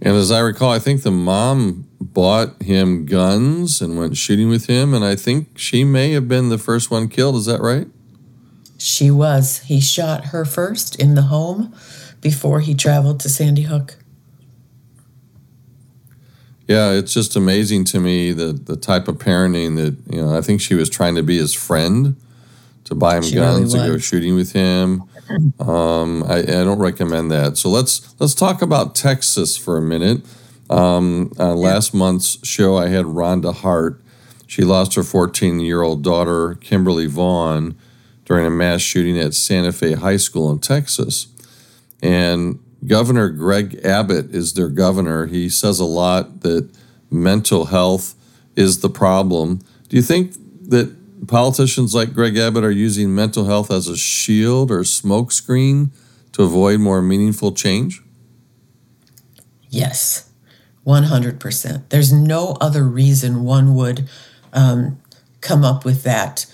And 0.00 0.16
as 0.16 0.32
I 0.32 0.40
recall, 0.40 0.70
I 0.70 0.78
think 0.78 1.02
the 1.02 1.10
mom 1.10 1.86
bought 2.02 2.62
him 2.62 3.06
guns 3.06 3.80
and 3.80 3.98
went 3.98 4.16
shooting 4.16 4.48
with 4.48 4.66
him. 4.66 4.94
And 4.94 5.04
I 5.04 5.16
think 5.16 5.58
she 5.58 5.84
may 5.84 6.12
have 6.12 6.28
been 6.28 6.48
the 6.48 6.58
first 6.58 6.90
one 6.90 7.08
killed. 7.08 7.36
Is 7.36 7.46
that 7.46 7.60
right? 7.60 7.86
She 8.78 9.10
was. 9.10 9.60
He 9.60 9.80
shot 9.80 10.26
her 10.26 10.44
first 10.44 10.96
in 11.00 11.14
the 11.14 11.22
home 11.22 11.74
before 12.20 12.60
he 12.60 12.74
traveled 12.74 13.20
to 13.20 13.28
Sandy 13.28 13.62
Hook. 13.62 13.96
Yeah, 16.66 16.92
it's 16.92 17.12
just 17.12 17.36
amazing 17.36 17.84
to 17.86 18.00
me 18.00 18.32
the 18.32 18.52
the 18.52 18.76
type 18.76 19.08
of 19.08 19.16
parenting 19.16 19.76
that 19.76 19.96
you 20.12 20.22
know. 20.22 20.36
I 20.36 20.40
think 20.40 20.60
she 20.60 20.74
was 20.74 20.88
trying 20.88 21.16
to 21.16 21.22
be 21.22 21.36
his 21.36 21.52
friend, 21.52 22.16
to 22.84 22.94
buy 22.94 23.16
him 23.16 23.24
she 23.24 23.34
guns 23.34 23.74
really 23.74 23.86
and 23.86 23.94
go 23.94 23.98
shooting 23.98 24.34
with 24.34 24.52
him. 24.52 25.02
Um, 25.60 26.22
I, 26.24 26.38
I, 26.38 26.44
don't 26.44 26.78
recommend 26.78 27.30
that. 27.30 27.56
So 27.56 27.68
let's 27.68 28.14
let's 28.20 28.34
talk 28.34 28.62
about 28.62 28.94
Texas 28.94 29.56
for 29.56 29.76
a 29.76 29.82
minute. 29.82 30.22
Um, 30.70 31.32
uh, 31.38 31.54
last 31.54 31.92
month's 31.94 32.44
show, 32.46 32.76
I 32.76 32.88
had 32.88 33.04
Rhonda 33.04 33.54
Hart. 33.54 34.00
She 34.46 34.62
lost 34.62 34.94
her 34.94 35.02
14 35.02 35.60
year 35.60 35.82
old 35.82 36.02
daughter, 36.02 36.54
Kimberly 36.60 37.06
Vaughan, 37.06 37.76
during 38.24 38.46
a 38.46 38.50
mass 38.50 38.80
shooting 38.80 39.18
at 39.18 39.34
Santa 39.34 39.72
Fe 39.72 39.94
High 39.94 40.16
School 40.16 40.50
in 40.50 40.58
Texas. 40.58 41.26
And 42.02 42.58
Governor 42.86 43.28
Greg 43.28 43.80
Abbott 43.84 44.34
is 44.34 44.54
their 44.54 44.68
governor. 44.68 45.26
He 45.26 45.48
says 45.48 45.78
a 45.78 45.84
lot 45.84 46.40
that 46.40 46.68
mental 47.10 47.66
health 47.66 48.14
is 48.56 48.80
the 48.80 48.90
problem. 48.90 49.60
Do 49.88 49.96
you 49.96 50.02
think 50.02 50.34
that 50.68 51.26
politicians 51.26 51.94
like 51.94 52.14
Greg 52.14 52.36
Abbott 52.36 52.64
are 52.64 52.70
using 52.70 53.14
mental 53.14 53.44
health 53.44 53.70
as 53.70 53.88
a 53.88 53.96
shield 53.96 54.70
or 54.70 54.80
smokescreen 54.80 55.90
to 56.32 56.42
avoid 56.42 56.80
more 56.80 57.02
meaningful 57.02 57.52
change? 57.52 58.02
Yes, 59.68 60.31
100%. 60.86 61.88
There's 61.88 62.12
no 62.12 62.56
other 62.60 62.84
reason 62.84 63.44
one 63.44 63.74
would 63.74 64.08
um, 64.52 65.00
come 65.40 65.64
up 65.64 65.84
with 65.84 66.02
that 66.02 66.46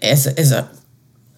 as, 0.00 0.26
as 0.26 0.52
a, 0.52 0.70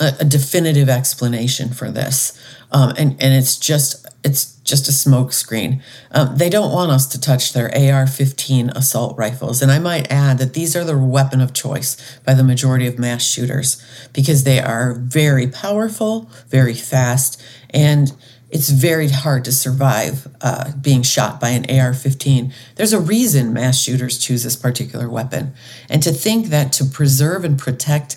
a 0.00 0.24
definitive 0.24 0.88
explanation 0.88 1.70
for 1.70 1.90
this. 1.90 2.38
Um, 2.72 2.90
and, 2.96 3.10
and 3.22 3.34
it's 3.34 3.56
just 3.56 4.04
it's 4.24 4.56
just 4.64 4.88
a 4.88 4.90
smokescreen. 4.90 5.82
Um, 6.10 6.36
they 6.36 6.48
don't 6.48 6.72
want 6.72 6.90
us 6.90 7.06
to 7.08 7.20
touch 7.20 7.52
their 7.52 7.70
AR 7.76 8.06
15 8.06 8.70
assault 8.70 9.18
rifles. 9.18 9.60
And 9.60 9.70
I 9.70 9.78
might 9.78 10.10
add 10.10 10.38
that 10.38 10.54
these 10.54 10.74
are 10.74 10.82
the 10.82 10.96
weapon 10.96 11.42
of 11.42 11.52
choice 11.52 12.18
by 12.24 12.32
the 12.32 12.42
majority 12.42 12.86
of 12.86 12.98
mass 12.98 13.22
shooters 13.22 13.84
because 14.14 14.44
they 14.44 14.58
are 14.58 14.94
very 14.94 15.46
powerful, 15.46 16.30
very 16.48 16.72
fast, 16.72 17.40
and 17.68 18.12
it's 18.54 18.70
very 18.70 19.08
hard 19.08 19.44
to 19.44 19.52
survive 19.52 20.28
uh, 20.40 20.70
being 20.80 21.02
shot 21.02 21.40
by 21.40 21.48
an 21.50 21.66
AR 21.68 21.92
15. 21.92 22.54
There's 22.76 22.92
a 22.92 23.00
reason 23.00 23.52
mass 23.52 23.80
shooters 23.80 24.16
choose 24.16 24.44
this 24.44 24.54
particular 24.54 25.10
weapon. 25.10 25.54
And 25.90 26.00
to 26.04 26.12
think 26.12 26.46
that 26.46 26.72
to 26.74 26.84
preserve 26.84 27.44
and 27.44 27.58
protect 27.58 28.16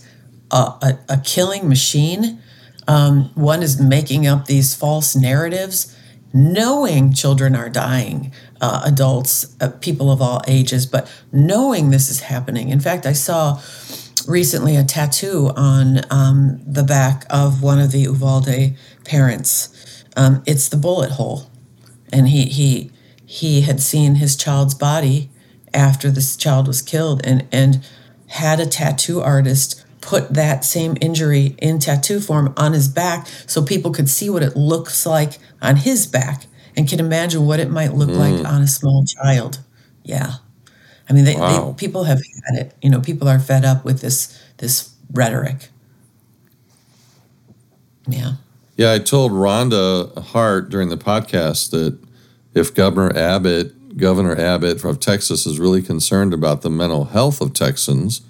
a, 0.52 0.56
a, 0.56 1.00
a 1.10 1.17
killing 1.26 1.67
machine, 1.67 2.39
um, 2.88 3.32
one 3.34 3.63
is 3.63 3.82
making 3.82 4.28
up 4.28 4.45
these 4.45 4.76
false 4.76 5.15
narratives 5.15 5.95
knowing 6.34 7.13
children 7.13 7.56
are 7.56 7.69
dying, 7.69 8.32
uh, 8.62 8.84
adults, 8.86 9.56
uh, 9.60 9.69
people 9.82 10.12
of 10.12 10.21
all 10.21 10.41
ages, 10.47 10.86
but 10.86 11.10
knowing 11.32 11.89
this 11.89 12.10
is 12.10 12.19
happening. 12.19 12.69
In 12.69 12.80
fact, 12.80 13.08
I 13.08 13.13
saw 13.13 13.60
recently 14.28 14.76
a 14.76 14.84
tattoo 14.84 15.52
on 15.56 16.02
um, 16.12 16.62
the 16.65 16.84
back 16.84 17.26
of 17.30 17.63
one 17.63 17.80
of 17.80 17.91
the 17.91 18.02
Uvalde 18.02 18.76
parents. 19.04 19.96
Um, 20.17 20.43
it's 20.45 20.67
the 20.67 20.77
bullet 20.77 21.12
hole, 21.12 21.49
and 22.12 22.27
he 22.27 22.45
he 22.45 22.91
he 23.25 23.62
had 23.62 23.80
seen 23.80 24.15
his 24.15 24.36
child's 24.36 24.73
body 24.73 25.30
after 25.73 26.10
this 26.10 26.36
child 26.36 26.67
was 26.67 26.82
killed, 26.82 27.21
and 27.23 27.47
and 27.51 27.86
had 28.27 28.60
a 28.60 28.65
tattoo 28.65 29.21
artist 29.21 29.86
put 30.01 30.34
that 30.34 30.65
same 30.65 30.97
injury 31.01 31.56
in 31.60 31.80
tattoo 31.80 32.19
form 32.19 32.53
on 32.58 32.73
his 32.73 32.88
back 32.88 33.27
so 33.45 33.62
people 33.62 33.91
could 33.91 34.10
see 34.10 34.30
what 34.30 34.43
it 34.43 34.56
looks 34.56 35.06
like 35.06 35.38
on 35.62 35.75
his 35.75 36.08
back 36.08 36.45
and 36.75 36.88
can 36.88 36.99
imagine 36.99 37.45
what 37.45 37.60
it 37.60 37.69
might 37.69 37.93
look 37.93 38.10
mm. 38.10 38.17
like 38.17 38.45
on 38.45 38.62
a 38.62 38.67
small 38.67 39.03
child. 39.06 39.60
Yeah. 40.03 40.34
I 41.10 41.13
mean, 41.13 41.25
they, 41.25 41.36
wow. 41.36 41.71
they, 41.71 41.73
people 41.73 42.03
have 42.03 42.19
had 42.19 42.60
it. 42.60 42.73
You 42.82 42.89
know, 42.89 43.01
people 43.01 43.27
are 43.27 43.39
fed 43.39 43.65
up 43.65 43.86
with 43.86 44.01
this 44.01 44.38
this 44.58 44.93
rhetoric. 45.12 45.69
Yeah. 48.08 48.34
Yeah, 48.77 48.93
I 48.93 48.99
told 48.99 49.31
Rhonda 49.31 50.15
Hart 50.19 50.69
during 50.69 50.89
the 50.89 50.97
podcast 50.97 51.71
that 51.71 51.97
if 52.53 52.75
Governor 52.75 53.17
Abbott, 53.17 53.97
Governor 53.97 54.39
Abbott 54.39 54.83
of 54.83 54.99
Texas, 54.99 55.47
is 55.47 55.59
really 55.59 55.81
concerned 55.81 56.31
about 56.31 56.61
the 56.61 56.69
mental 56.69 57.05
health 57.05 57.41
of 57.41 57.53
Texans, 57.53 58.21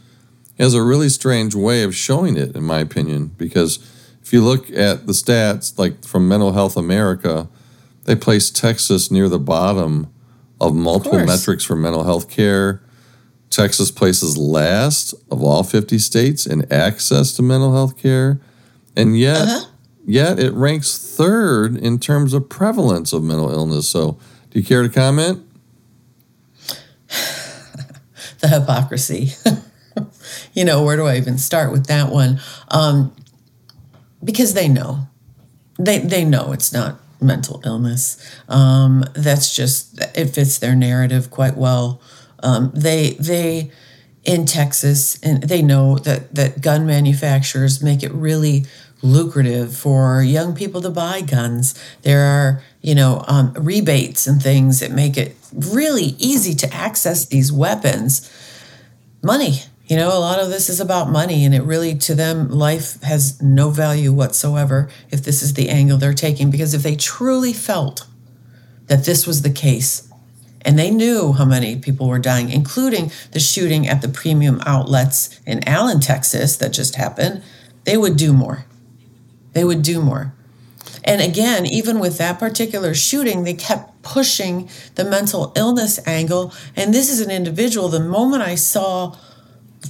he 0.55 0.63
has 0.63 0.73
a 0.73 0.81
really 0.81 1.09
strange 1.09 1.53
way 1.53 1.83
of 1.83 1.93
showing 1.93 2.37
it, 2.37 2.55
in 2.55 2.63
my 2.63 2.79
opinion, 2.79 3.27
because 3.37 3.79
if 4.21 4.31
you 4.31 4.41
look 4.41 4.69
at 4.71 5.05
the 5.05 5.11
stats, 5.11 5.77
like 5.77 6.05
from 6.05 6.29
Mental 6.29 6.53
Health 6.53 6.77
America, 6.77 7.49
they 8.05 8.15
place 8.15 8.49
Texas 8.49 9.11
near 9.11 9.27
the 9.27 9.37
bottom 9.37 10.11
of 10.61 10.73
multiple 10.73 11.19
of 11.19 11.25
metrics 11.25 11.65
for 11.65 11.75
mental 11.75 12.05
health 12.05 12.29
care. 12.29 12.81
Texas 13.49 13.91
places 13.91 14.37
last 14.37 15.13
of 15.29 15.43
all 15.43 15.63
50 15.63 15.99
states 15.99 16.45
in 16.45 16.71
access 16.71 17.33
to 17.33 17.41
mental 17.41 17.73
health 17.73 17.97
care. 17.97 18.39
And 18.95 19.17
yet, 19.19 19.41
uh-huh. 19.41 19.65
Yet 20.07 20.39
it 20.39 20.53
ranks 20.53 20.97
third 20.97 21.75
in 21.77 21.99
terms 21.99 22.33
of 22.33 22.49
prevalence 22.49 23.13
of 23.13 23.21
mental 23.23 23.51
illness. 23.51 23.87
So, 23.87 24.17
do 24.49 24.59
you 24.59 24.65
care 24.65 24.81
to 24.81 24.89
comment? 24.89 25.45
the 28.39 28.47
hypocrisy. 28.47 29.33
you 30.53 30.65
know, 30.65 30.83
where 30.83 30.95
do 30.95 31.05
I 31.05 31.17
even 31.17 31.37
start 31.37 31.71
with 31.71 31.85
that 31.87 32.09
one? 32.09 32.39
Um, 32.69 33.13
because 34.23 34.55
they 34.55 34.67
know, 34.67 35.07
they 35.77 35.99
they 35.99 36.25
know 36.25 36.53
it's 36.53 36.73
not 36.73 36.99
mental 37.21 37.61
illness. 37.65 38.17
Um, 38.47 39.03
that's 39.13 39.55
just 39.55 39.99
it 40.15 40.27
fits 40.27 40.57
their 40.57 40.75
narrative 40.75 41.29
quite 41.29 41.57
well. 41.57 42.01
Um, 42.41 42.71
they 42.73 43.11
they 43.19 43.71
in 44.23 44.45
Texas 44.45 45.19
and 45.23 45.43
they 45.43 45.61
know 45.61 45.97
that 45.99 46.35
that 46.35 46.61
gun 46.61 46.85
manufacturers 46.85 47.81
make 47.81 48.03
it 48.03 48.11
really 48.11 48.65
lucrative 49.01 49.75
for 49.75 50.23
young 50.23 50.55
people 50.55 50.81
to 50.81 50.89
buy 50.89 51.21
guns. 51.21 51.73
There 52.01 52.21
are 52.21 52.63
you 52.81 52.95
know 52.95 53.23
um, 53.27 53.53
rebates 53.53 54.27
and 54.27 54.41
things 54.41 54.79
that 54.79 54.91
make 54.91 55.17
it 55.17 55.35
really 55.53 56.15
easy 56.17 56.53
to 56.55 56.73
access 56.73 57.25
these 57.25 57.51
weapons. 57.51 58.31
Money 59.23 59.61
you 59.87 59.95
know, 59.95 60.09
a 60.09 60.19
lot 60.19 60.39
of 60.39 60.49
this 60.49 60.67
is 60.67 60.81
about 60.81 61.09
money, 61.09 61.45
and 61.45 61.55
it 61.55 61.63
really, 61.63 61.95
to 61.95 62.13
them, 62.13 62.49
life 62.49 63.01
has 63.03 63.41
no 63.41 63.69
value 63.69 64.11
whatsoever 64.11 64.89
if 65.09 65.23
this 65.23 65.41
is 65.41 65.53
the 65.53 65.69
angle 65.69 65.97
they're 65.97 66.13
taking. 66.13 66.51
Because 66.51 66.73
if 66.73 66.83
they 66.83 66.97
truly 66.97 67.53
felt 67.53 68.05
that 68.87 69.05
this 69.05 69.25
was 69.25 69.43
the 69.43 69.49
case, 69.49 70.11
and 70.63 70.77
they 70.77 70.91
knew 70.91 71.31
how 71.31 71.45
many 71.45 71.77
people 71.77 72.09
were 72.09 72.19
dying, 72.19 72.49
including 72.49 73.11
the 73.31 73.39
shooting 73.39 73.87
at 73.87 74.01
the 74.01 74.09
premium 74.09 74.61
outlets 74.65 75.39
in 75.45 75.65
Allen, 75.65 76.01
Texas, 76.01 76.57
that 76.57 76.73
just 76.73 76.95
happened, 76.95 77.41
they 77.85 77.95
would 77.95 78.17
do 78.17 78.33
more. 78.33 78.65
They 79.53 79.63
would 79.63 79.81
do 79.81 80.01
more. 80.01 80.33
And 81.03 81.21
again, 81.21 81.65
even 81.65 81.99
with 81.99 82.17
that 82.17 82.39
particular 82.39 82.93
shooting, 82.93 83.43
they 83.43 83.53
kept 83.53 84.01
pushing 84.01 84.69
the 84.95 85.03
mental 85.03 85.53
illness 85.55 85.99
angle. 86.05 86.53
And 86.75 86.93
this 86.93 87.09
is 87.09 87.21
an 87.21 87.31
individual, 87.31 87.89
the 87.89 87.99
moment 87.99 88.43
I 88.43 88.55
saw 88.55 89.15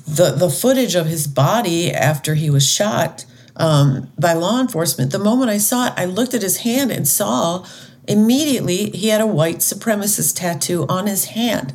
the 0.06 0.32
the 0.32 0.50
footage 0.50 0.96
of 0.96 1.08
his 1.08 1.28
body 1.28 1.92
after 1.92 2.36
he 2.36 2.50
was 2.50 2.68
shot 2.68 3.26
um, 3.56 4.12
by 4.20 4.34
law 4.34 4.60
enforcement. 4.60 5.12
The 5.12 5.20
moment 5.20 5.50
I 5.50 5.58
saw 5.58 5.88
it, 5.88 5.94
I 5.98 6.06
looked 6.06 6.34
at 6.34 6.42
his 6.42 6.58
hand 6.58 6.92
and 6.92 7.08
saw 7.08 7.66
immediately 8.08 8.92
he 8.92 9.10
had 9.10 9.22
a 9.22 9.28
white 9.28 9.58
supremacist 9.58 10.38
tattoo 10.38 10.86
on 10.88 11.08
his 11.08 11.26
hand. 11.26 11.74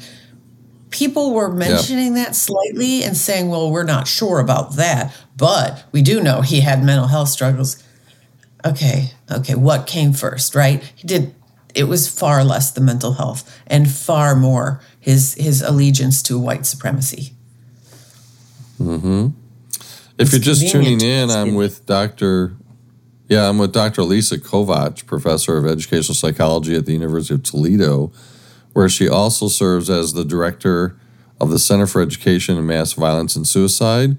People 0.92 1.34
were 1.34 1.52
mentioning 1.52 2.16
yep. 2.16 2.26
that 2.28 2.36
slightly 2.36 3.02
and 3.02 3.16
saying, 3.16 3.48
"Well, 3.48 3.70
we're 3.70 3.82
not 3.82 4.06
sure 4.06 4.38
about 4.38 4.76
that, 4.76 5.12
but 5.36 5.84
we 5.90 6.02
do 6.02 6.22
know 6.22 6.42
he 6.42 6.60
had 6.60 6.84
mental 6.84 7.08
health 7.08 7.28
struggles." 7.28 7.82
Okay, 8.64 9.10
okay, 9.30 9.56
what 9.56 9.88
came 9.88 10.12
first, 10.12 10.54
right? 10.54 10.80
He 10.94 11.06
did 11.06 11.34
it 11.74 11.84
was 11.84 12.08
far 12.08 12.44
less 12.44 12.70
the 12.70 12.80
mental 12.80 13.14
health 13.14 13.60
and 13.66 13.90
far 13.90 14.36
more 14.36 14.80
his 15.00 15.34
his 15.34 15.62
allegiance 15.62 16.22
to 16.22 16.38
white 16.38 16.66
supremacy. 16.66 17.32
Mm-hmm. 18.80 19.28
If 20.18 20.28
it's 20.28 20.32
you're 20.32 20.40
just 20.40 20.70
tuning 20.70 21.00
in, 21.00 21.30
I'm 21.30 21.54
with 21.54 21.86
Dr. 21.86 22.54
Yeah, 23.28 23.48
I'm 23.48 23.58
with 23.58 23.72
Dr. 23.72 24.02
Lisa 24.02 24.38
Kovach, 24.38 25.06
professor 25.06 25.56
of 25.56 25.66
educational 25.66 26.14
psychology 26.14 26.76
at 26.76 26.86
the 26.86 26.92
University 26.92 27.34
of 27.34 27.42
Toledo, 27.42 28.12
where 28.72 28.88
she 28.88 29.08
also 29.08 29.48
serves 29.48 29.90
as 29.90 30.12
the 30.12 30.24
director 30.24 30.96
of 31.40 31.50
the 31.50 31.58
Center 31.58 31.86
for 31.86 32.00
Education 32.00 32.56
and 32.56 32.66
Mass 32.66 32.92
Violence 32.92 33.36
and 33.36 33.46
Suicide, 33.46 34.16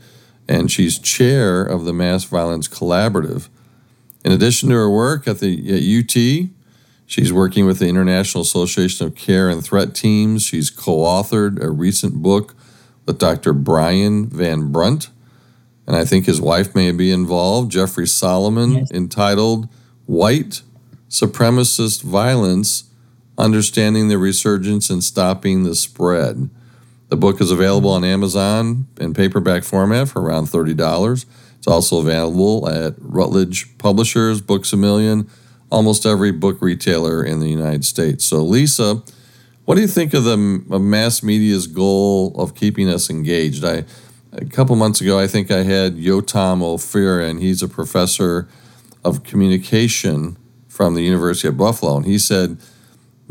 and 0.47 0.69
she's 0.69 0.99
chair 0.99 1.63
of 1.63 1.85
the 1.85 1.93
Mass 1.93 2.25
Violence 2.25 2.67
Collaborative. 2.67 3.47
In 4.25 4.31
addition 4.31 4.69
to 4.69 4.75
her 4.75 4.89
work 4.89 5.27
at 5.27 5.39
the 5.39 5.53
at 5.69 5.81
UT, 5.81 6.49
she's 7.05 7.33
working 7.33 7.65
with 7.65 7.79
the 7.79 7.87
International 7.87 8.41
Association 8.41 9.07
of 9.07 9.15
Care 9.15 9.49
and 9.49 9.63
Threat 9.63 9.95
Teams. 9.95 10.43
She's 10.43 10.69
co-authored 10.69 11.61
a 11.61 11.69
recent 11.69 12.15
book 12.15 12.55
with 13.05 13.19
Dr. 13.19 13.53
Brian 13.53 14.27
Van 14.27 14.71
Brunt, 14.71 15.09
and 15.87 15.95
I 15.95 16.05
think 16.05 16.25
his 16.25 16.39
wife 16.39 16.75
may 16.75 16.91
be 16.91 17.11
involved, 17.11 17.71
Jeffrey 17.71 18.07
Solomon, 18.07 18.73
yes. 18.73 18.91
entitled 18.91 19.67
White 20.05 20.61
Supremacist 21.09 22.01
Violence 22.01 22.85
Understanding 23.37 24.09
the 24.09 24.17
Resurgence 24.17 24.89
and 24.89 25.03
Stopping 25.03 25.63
the 25.63 25.75
Spread. 25.75 26.49
The 27.09 27.17
book 27.17 27.41
is 27.41 27.51
available 27.51 27.89
on 27.89 28.03
Amazon 28.03 28.87
in 28.99 29.13
paperback 29.13 29.63
format 29.63 30.09
for 30.09 30.21
around 30.21 30.47
$30. 30.47 31.25
It's 31.57 31.67
also 31.67 31.99
available 31.99 32.67
at 32.67 32.95
Routledge 32.97 33.77
Publishers, 33.77 34.41
Books 34.41 34.73
a 34.73 34.77
Million, 34.77 35.29
almost 35.71 36.05
every 36.05 36.31
book 36.31 36.61
retailer 36.61 37.23
in 37.23 37.39
the 37.39 37.49
United 37.49 37.85
States. 37.85 38.25
So, 38.25 38.43
Lisa, 38.43 39.01
what 39.65 39.75
do 39.75 39.81
you 39.81 39.87
think 39.87 40.13
of 40.13 40.25
the 40.25 40.63
of 40.69 40.81
mass 40.81 41.23
media's 41.23 41.67
goal 41.67 42.35
of 42.39 42.53
keeping 42.53 42.89
us 42.89 43.09
engaged? 43.09 43.63
I 43.63 43.85
a 44.33 44.45
couple 44.45 44.75
months 44.75 44.99
ago, 44.99 45.19
I 45.19 45.27
think 45.27 45.51
I 45.51 45.63
had 45.63 45.95
Yotam 45.95 46.61
Ophir, 46.61 47.21
and 47.21 47.39
he's 47.39 47.61
a 47.61 47.67
professor 47.67 48.47
of 49.03 49.23
communication 49.23 50.37
from 50.67 50.95
the 50.95 51.03
University 51.03 51.47
of 51.47 51.57
Buffalo, 51.57 51.95
and 51.97 52.05
he 52.05 52.17
said 52.17 52.57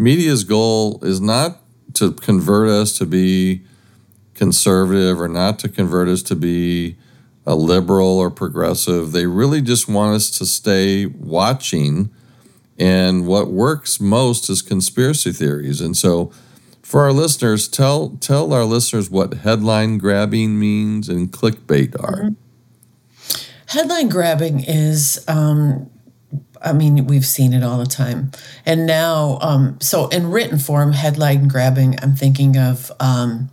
media's 0.02 0.44
goal 0.44 0.98
is 1.02 1.20
not 1.20 1.58
to 1.94 2.12
convert 2.12 2.68
us 2.68 2.96
to 2.98 3.06
be 3.06 3.62
conservative 4.34 5.20
or 5.20 5.28
not 5.28 5.58
to 5.60 5.68
convert 5.68 6.08
us 6.08 6.22
to 6.22 6.34
be 6.34 6.96
a 7.46 7.54
liberal 7.54 8.18
or 8.18 8.30
progressive. 8.30 9.12
They 9.12 9.26
really 9.26 9.60
just 9.60 9.88
want 9.88 10.14
us 10.14 10.30
to 10.38 10.46
stay 10.46 11.06
watching 11.06 12.10
and 12.78 13.26
what 13.26 13.48
works 13.48 14.00
most 14.00 14.48
is 14.50 14.62
conspiracy 14.62 15.32
theories. 15.32 15.80
And 15.80 15.96
so, 15.96 16.32
for 16.82 17.02
our 17.02 17.12
listeners, 17.12 17.68
tell 17.68 18.16
tell 18.20 18.52
our 18.52 18.64
listeners 18.64 19.08
what 19.08 19.34
headline 19.34 19.98
grabbing 19.98 20.58
means 20.58 21.08
and 21.08 21.30
clickbait 21.30 21.94
are. 22.02 22.22
Mm-hmm. 22.24 23.78
Headline 23.78 24.08
grabbing 24.08 24.60
is 24.60 25.24
um, 25.28 25.91
I 26.62 26.72
mean, 26.72 27.06
we've 27.06 27.26
seen 27.26 27.52
it 27.52 27.62
all 27.62 27.78
the 27.78 27.86
time. 27.86 28.30
And 28.64 28.86
now, 28.86 29.38
um, 29.40 29.78
so 29.80 30.08
in 30.08 30.30
written 30.30 30.58
form, 30.58 30.92
headline 30.92 31.48
grabbing, 31.48 31.98
I'm 32.02 32.14
thinking 32.14 32.56
of 32.56 32.92
um, 33.00 33.50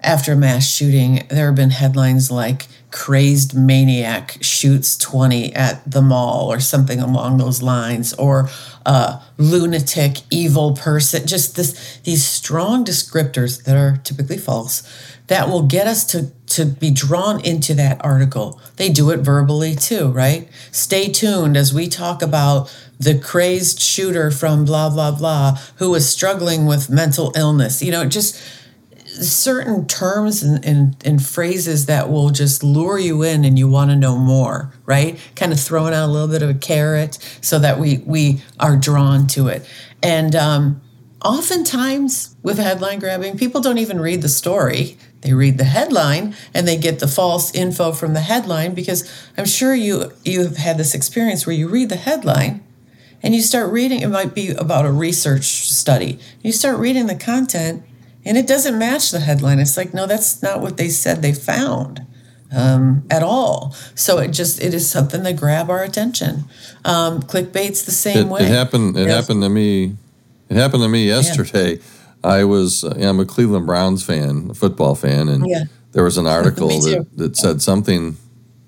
after 0.00 0.36
mass 0.36 0.70
shooting, 0.70 1.26
there 1.30 1.46
have 1.46 1.56
been 1.56 1.70
headlines 1.70 2.30
like 2.30 2.68
crazed 2.94 3.56
maniac 3.56 4.38
shoots 4.40 4.96
20 4.98 5.52
at 5.56 5.90
the 5.90 6.00
mall 6.00 6.50
or 6.50 6.60
something 6.60 7.00
along 7.00 7.38
those 7.38 7.60
lines 7.60 8.14
or 8.14 8.48
uh, 8.86 9.20
lunatic 9.36 10.18
evil 10.30 10.76
person 10.76 11.26
just 11.26 11.56
this 11.56 11.98
these 12.04 12.24
strong 12.24 12.84
descriptors 12.84 13.64
that 13.64 13.76
are 13.76 13.96
typically 14.04 14.38
false 14.38 14.88
that 15.26 15.48
will 15.48 15.64
get 15.64 15.88
us 15.88 16.04
to 16.04 16.30
to 16.46 16.64
be 16.64 16.88
drawn 16.88 17.44
into 17.44 17.74
that 17.74 18.02
article 18.04 18.60
they 18.76 18.88
do 18.88 19.10
it 19.10 19.18
verbally 19.18 19.74
too 19.74 20.12
right 20.12 20.48
stay 20.74 21.08
tuned 21.08 21.56
as 21.56 21.72
we 21.72 21.88
talk 21.88 22.22
about 22.22 22.74
the 22.98 23.18
crazed 23.18 23.80
shooter 23.80 24.30
from 24.30 24.64
blah 24.64 24.90
blah 24.90 25.10
blah 25.10 25.56
who 25.76 25.90
was 25.90 26.08
struggling 26.08 26.66
with 26.66 26.90
mental 26.90 27.32
illness 27.36 27.82
you 27.82 27.90
know 27.90 28.04
just 28.04 28.40
certain 29.22 29.86
terms 29.86 30.42
and, 30.42 30.64
and, 30.64 30.96
and, 31.04 31.24
phrases 31.24 31.86
that 31.86 32.10
will 32.10 32.30
just 32.30 32.64
lure 32.64 32.98
you 32.98 33.22
in 33.22 33.44
and 33.44 33.58
you 33.58 33.68
want 33.68 33.90
to 33.90 33.96
know 33.96 34.16
more, 34.16 34.72
right? 34.86 35.18
Kind 35.36 35.52
of 35.52 35.60
throwing 35.60 35.94
out 35.94 36.08
a 36.08 36.12
little 36.12 36.28
bit 36.28 36.42
of 36.42 36.50
a 36.50 36.54
carrot 36.54 37.18
so 37.40 37.58
that 37.60 37.78
we, 37.78 37.98
we 37.98 38.42
are 38.58 38.76
drawn 38.76 39.26
to 39.28 39.46
it. 39.46 39.64
And 40.02 40.34
um, 40.34 40.82
oftentimes 41.24 42.36
with 42.42 42.58
headline 42.58 42.98
grabbing, 42.98 43.38
people 43.38 43.60
don't 43.60 43.78
even 43.78 44.00
read 44.00 44.22
the 44.22 44.28
story. 44.28 44.98
They 45.24 45.32
read 45.32 45.56
the 45.56 45.64
headline 45.64 46.36
and 46.52 46.68
they 46.68 46.76
get 46.76 46.98
the 46.98 47.08
false 47.08 47.52
info 47.54 47.92
from 47.92 48.12
the 48.12 48.20
headline 48.20 48.74
because 48.74 49.10
I'm 49.38 49.46
sure 49.46 49.74
you 49.74 50.12
you've 50.22 50.58
had 50.58 50.76
this 50.76 50.94
experience 50.94 51.46
where 51.46 51.56
you 51.56 51.66
read 51.66 51.88
the 51.88 51.96
headline 51.96 52.62
and 53.22 53.34
you 53.34 53.40
start 53.40 53.72
reading 53.72 54.00
it 54.00 54.08
might 54.08 54.34
be 54.34 54.50
about 54.50 54.84
a 54.84 54.92
research 54.92 55.44
study. 55.44 56.18
You 56.42 56.52
start 56.52 56.78
reading 56.78 57.06
the 57.06 57.14
content 57.14 57.82
and 58.22 58.36
it 58.36 58.46
doesn't 58.46 58.78
match 58.78 59.10
the 59.10 59.20
headline. 59.20 59.60
It's 59.60 59.78
like, 59.78 59.94
no, 59.94 60.06
that's 60.06 60.42
not 60.42 60.60
what 60.60 60.76
they 60.76 60.90
said 60.90 61.22
they 61.22 61.32
found 61.32 62.06
um, 62.54 63.04
at 63.10 63.22
all. 63.22 63.74
So 63.94 64.18
it 64.18 64.28
just 64.28 64.60
it 64.60 64.74
is 64.74 64.90
something 64.90 65.22
that 65.22 65.36
grab 65.36 65.70
our 65.70 65.82
attention. 65.82 66.44
Um, 66.84 67.22
clickbait's 67.22 67.86
the 67.86 67.92
same 67.92 68.26
it, 68.26 68.30
way. 68.30 68.40
It 68.42 68.48
happened. 68.48 68.94
It 68.98 69.06
yes. 69.06 69.22
happened 69.22 69.42
to 69.42 69.48
me. 69.48 69.96
It 70.50 70.56
happened 70.56 70.82
to 70.82 70.88
me 70.90 71.06
yesterday. 71.06 71.76
Yeah. 71.76 71.82
I 72.24 72.44
was 72.44 72.82
I'm 72.82 73.20
a 73.20 73.26
Cleveland 73.26 73.66
Browns 73.66 74.04
fan, 74.04 74.48
a 74.50 74.54
football 74.54 74.94
fan, 74.94 75.28
and 75.28 75.46
yeah. 75.46 75.64
there 75.92 76.04
was 76.04 76.18
an 76.18 76.26
article 76.38 76.68
that, 76.68 77.06
that 77.16 77.36
said 77.36 77.62
something. 77.62 78.16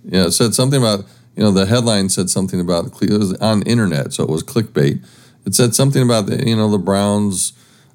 You 0.04 0.10
know, 0.12 0.26
it 0.26 0.32
said 0.32 0.54
something 0.54 0.80
about 0.80 1.04
you 1.34 1.42
know 1.42 1.50
the 1.50 1.66
headline 1.66 2.08
said 2.08 2.30
something 2.30 2.60
about 2.60 2.86
it 3.02 3.10
was 3.10 3.34
on 3.38 3.62
internet, 3.62 4.12
so 4.12 4.22
it 4.22 4.30
was 4.30 4.42
clickbait. 4.42 5.04
It 5.46 5.54
said 5.54 5.74
something 5.74 6.02
about 6.02 6.26
the 6.26 6.46
you 6.46 6.54
know 6.54 6.70
the 6.70 6.78
Browns 6.78 7.52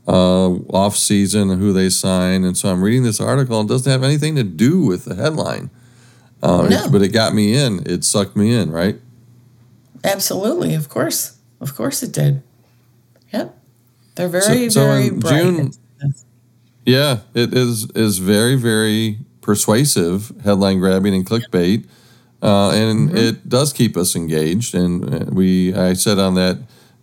uh, 0.07 0.49
off 0.73 0.95
season 0.95 1.49
and 1.51 1.61
who 1.61 1.73
they 1.73 1.89
sign. 1.89 2.43
And 2.43 2.57
so 2.57 2.69
I'm 2.69 2.83
reading 2.83 3.03
this 3.03 3.21
article. 3.21 3.59
and 3.59 3.69
It 3.69 3.73
doesn't 3.73 3.91
have 3.91 4.03
anything 4.03 4.35
to 4.35 4.43
do 4.43 4.85
with 4.85 5.05
the 5.05 5.15
headline, 5.15 5.69
uh, 6.41 6.67
no. 6.67 6.89
but 6.91 7.01
it 7.01 7.09
got 7.09 7.33
me 7.33 7.55
in. 7.55 7.83
It 7.85 8.03
sucked 8.03 8.35
me 8.35 8.53
in, 8.53 8.71
right? 8.71 8.99
Absolutely, 10.03 10.73
of 10.73 10.89
course, 10.89 11.37
of 11.59 11.75
course 11.75 12.01
it 12.01 12.11
did. 12.11 12.41
Yep, 13.31 13.55
they're 14.15 14.29
very 14.29 14.69
so, 14.69 14.69
so 14.69 14.85
very 14.85 15.09
bright. 15.09 15.43
June, 15.43 15.71
yeah, 16.85 17.19
it 17.33 17.53
is 17.53 17.89
is 17.91 18.17
very 18.17 18.55
very 18.55 19.19
persuasive 19.41 20.31
headline 20.43 20.79
grabbing 20.79 21.13
and 21.13 21.25
clickbait. 21.25 21.87
Uh, 22.41 22.71
and 22.71 23.09
mm-hmm. 23.09 23.17
it 23.17 23.49
does 23.49 23.71
keep 23.71 23.95
us 23.95 24.15
engaged. 24.15 24.73
And 24.73 25.13
uh, 25.13 25.25
we, 25.31 25.75
I 25.75 25.93
said 25.93 26.17
on 26.17 26.33
that 26.35 26.57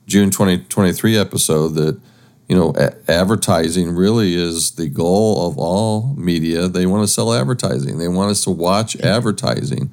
June 0.07 0.31
2023 0.31 1.17
episode 1.17 1.75
that 1.75 2.01
you 2.49 2.57
know 2.57 2.73
a- 2.77 2.95
advertising 3.11 3.95
really 3.95 4.35
is 4.35 4.73
the 4.73 4.89
goal 4.89 5.47
of 5.47 5.59
all 5.59 6.15
media. 6.17 6.67
They 6.67 6.87
want 6.87 7.05
to 7.05 7.09
sell 7.09 7.33
advertising. 7.33 7.99
They 7.99 8.09
want 8.09 8.31
us 8.31 8.43
to 8.45 8.51
watch 8.51 8.97
advertising. 8.97 9.93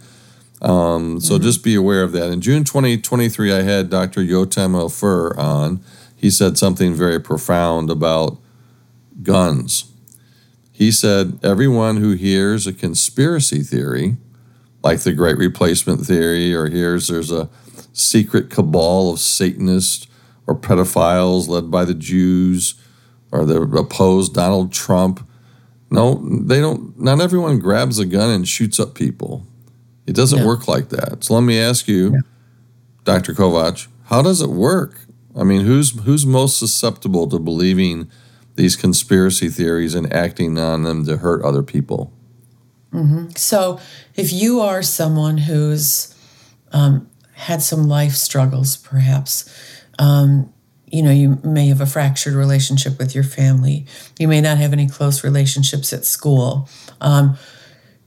Um, 0.62 1.20
so 1.20 1.38
just 1.38 1.64
be 1.64 1.76
aware 1.76 2.02
of 2.02 2.12
that. 2.14 2.32
In 2.32 2.42
June 2.42 2.64
2023, 2.64 3.54
I 3.54 3.62
had 3.62 3.90
Dr. 3.90 4.22
Yotam 4.22 4.74
Ophir 4.74 5.38
on. 5.38 5.82
He 6.26 6.32
said 6.32 6.58
something 6.58 6.96
very 6.96 7.20
profound 7.20 7.92
about 7.92 8.40
guns. 9.22 9.94
He 10.72 10.92
said, 10.92 11.38
Everyone 11.44 11.98
who 11.98 12.14
hears 12.14 12.66
a 12.66 12.74
conspiracy 12.74 13.60
theory, 13.60 14.18
like 14.82 15.02
the 15.02 15.14
Great 15.14 15.38
Replacement 15.38 16.04
Theory, 16.04 16.52
or 16.52 16.68
hears 16.68 17.10
there's 17.10 17.32
a 17.32 17.48
secret 17.94 18.50
cabal 18.50 19.14
of 19.14 19.20
Satanists 19.20 20.08
or 20.48 20.56
pedophiles 20.56 21.48
led 21.48 21.70
by 21.70 21.86
the 21.86 21.94
Jews, 21.94 22.74
or 23.32 23.46
they 23.46 23.58
oppose 23.80 24.28
Donald 24.28 24.74
Trump. 24.74 25.30
No, 25.92 26.16
they 26.16 26.60
don't. 26.60 27.00
Not 27.00 27.22
everyone 27.22 27.60
grabs 27.60 28.00
a 28.00 28.06
gun 28.08 28.32
and 28.32 28.48
shoots 28.48 28.80
up 28.80 28.96
people. 28.96 29.46
It 30.08 30.16
doesn't 30.16 30.44
work 30.44 30.68
like 30.68 30.90
that. 30.90 31.24
So 31.24 31.36
let 31.36 31.42
me 31.42 31.60
ask 31.60 31.88
you, 31.88 32.24
Dr. 33.04 33.36
Kovach, 33.36 33.86
how 34.06 34.24
does 34.24 34.42
it 34.42 34.50
work? 34.50 35.05
I 35.36 35.44
mean, 35.44 35.62
who's 35.62 35.92
who's 36.02 36.26
most 36.26 36.58
susceptible 36.58 37.28
to 37.30 37.40
believing 37.40 38.10
these 38.56 38.76
conspiracy 38.76 39.50
theories 39.50 39.94
and 39.96 40.12
acting 40.14 40.58
on 40.58 40.84
them 40.84 41.06
to 41.06 41.18
hurt 41.18 41.44
other 41.44 41.64
people? 41.64 42.14
So, 43.36 43.80
if 44.16 44.32
you 44.32 44.62
are 44.62 44.82
someone 44.82 45.40
who's 45.40 46.16
um, 46.72 47.10
had 47.34 47.62
some 47.62 47.88
life 47.88 48.14
struggles, 48.14 48.78
perhaps, 48.78 49.50
um, 50.00 50.54
you 50.88 51.04
know, 51.04 51.12
you 51.12 51.40
may 51.44 51.68
have 51.68 51.82
a 51.82 51.86
fractured 51.86 52.34
relationship 52.34 52.98
with 52.98 53.14
your 53.14 53.26
family. 53.26 53.86
You 54.18 54.30
may 54.30 54.40
not 54.40 54.58
have 54.60 54.72
any 54.72 54.88
close 54.88 55.24
relationships 55.24 55.92
at 55.92 56.06
school. 56.06 56.70
Um, 57.02 57.38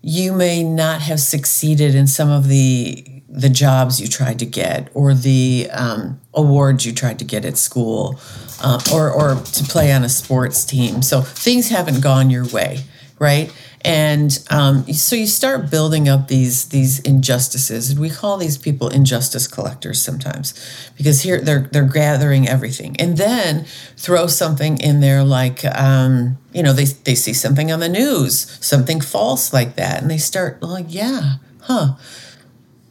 you 0.01 0.33
may 0.33 0.63
not 0.63 1.03
have 1.03 1.21
succeeded 1.21 1.95
in 1.95 2.07
some 2.07 2.31
of 2.31 2.49
the 2.49 3.18
the 3.39 3.49
jobs 3.49 4.01
you 4.01 4.09
tried 4.09 4.39
to 4.39 4.47
get 4.47 4.89
or 4.95 5.15
the 5.15 5.69
um, 5.73 6.21
awards 6.35 6.85
you 6.85 6.93
tried 6.93 7.19
to 7.19 7.25
get 7.25 7.45
at 7.45 7.57
school 7.57 8.19
uh, 8.63 8.81
or, 8.93 9.11
or 9.11 9.37
to 9.37 9.65
play 9.65 9.93
on 9.93 10.03
a 10.05 10.09
sports 10.09 10.65
team. 10.65 11.03
So 11.03 11.21
things 11.21 11.69
haven't 11.69 12.03
gone 12.03 12.31
your 12.31 12.47
way 12.47 12.81
right? 13.19 13.53
And 13.85 14.37
um, 14.51 14.85
so 14.93 15.15
you 15.15 15.27
start 15.27 15.71
building 15.71 16.09
up 16.09 16.29
these 16.29 16.69
these 16.69 16.99
injustices. 17.01 17.91
And 17.91 18.01
we 18.01 18.11
call 18.11 18.37
these 18.37 18.59
people 18.59 18.89
injustice 18.89 19.47
collectors 19.47 20.03
sometimes 20.03 20.55
because 20.97 21.23
here 21.23 21.41
they're 21.41 21.69
they're 21.73 21.85
gathering 21.85 22.49
everything. 22.49 22.97
And 22.99 23.17
then 23.17 23.67
throw 23.97 24.27
something 24.27 24.79
in 24.79 25.01
there 25.01 25.23
like 25.23 25.65
um, 25.65 26.39
you 26.53 26.63
know 26.63 26.73
they, 26.73 26.85
they 26.85 27.15
see 27.15 27.33
something 27.33 27.71
on 27.71 27.81
the 27.81 27.89
news 27.89 28.59
something 28.65 29.01
false 29.01 29.53
like 29.53 29.77
that. 29.77 30.03
And 30.03 30.11
they 30.11 30.19
start 30.19 30.63
like 30.63 30.87
yeah 30.89 31.35
huh 31.63 31.95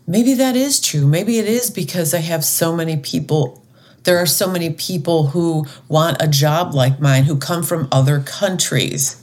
maybe 0.07 0.33
that 0.35 0.55
is 0.55 0.79
true. 0.79 1.05
Maybe 1.05 1.37
it 1.37 1.45
is 1.45 1.69
because 1.69 2.13
I 2.13 2.19
have 2.19 2.43
so 2.43 2.75
many 2.75 2.97
people. 2.97 3.63
There 4.03 4.17
are 4.17 4.25
so 4.25 4.49
many 4.49 4.71
people 4.71 5.27
who 5.27 5.65
want 5.89 6.21
a 6.21 6.27
job 6.27 6.73
like 6.73 6.99
mine 6.99 7.25
who 7.25 7.37
come 7.37 7.61
from 7.61 7.89
other 7.91 8.21
countries, 8.21 9.21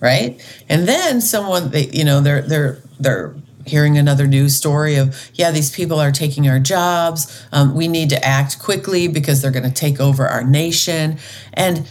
right? 0.00 0.38
And 0.68 0.86
then 0.86 1.22
someone, 1.22 1.70
they, 1.70 1.86
you 1.86 2.04
know, 2.04 2.20
they're 2.20 2.42
they're 2.42 2.78
they're 3.00 3.34
hearing 3.66 3.98
another 3.98 4.26
news 4.26 4.54
story 4.54 4.96
of 4.96 5.30
yeah, 5.34 5.50
these 5.50 5.70
people 5.70 5.98
are 5.98 6.12
taking 6.12 6.48
our 6.48 6.58
jobs. 6.58 7.44
Um, 7.50 7.74
we 7.74 7.88
need 7.88 8.10
to 8.10 8.24
act 8.24 8.58
quickly 8.58 9.08
because 9.08 9.40
they're 9.40 9.50
going 9.50 9.64
to 9.64 9.70
take 9.70 10.00
over 10.00 10.26
our 10.26 10.44
nation. 10.44 11.18
And 11.54 11.88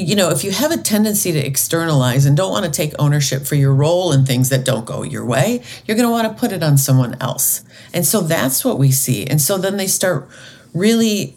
you 0.00 0.16
know, 0.16 0.30
if 0.30 0.44
you 0.44 0.50
have 0.50 0.70
a 0.70 0.76
tendency 0.76 1.32
to 1.32 1.38
externalize 1.38 2.26
and 2.26 2.36
don't 2.36 2.50
want 2.50 2.64
to 2.64 2.70
take 2.70 2.92
ownership 2.98 3.44
for 3.44 3.54
your 3.54 3.74
role 3.74 4.12
in 4.12 4.24
things 4.24 4.48
that 4.48 4.64
don't 4.64 4.84
go 4.84 5.02
your 5.02 5.24
way, 5.24 5.62
you're 5.86 5.96
going 5.96 6.08
to 6.08 6.12
want 6.12 6.28
to 6.28 6.38
put 6.38 6.52
it 6.52 6.62
on 6.62 6.76
someone 6.76 7.16
else. 7.20 7.64
And 7.92 8.04
so 8.04 8.20
that's 8.20 8.64
what 8.64 8.78
we 8.78 8.90
see. 8.90 9.26
And 9.26 9.40
so 9.40 9.58
then 9.58 9.76
they 9.76 9.86
start 9.86 10.28
really, 10.72 11.36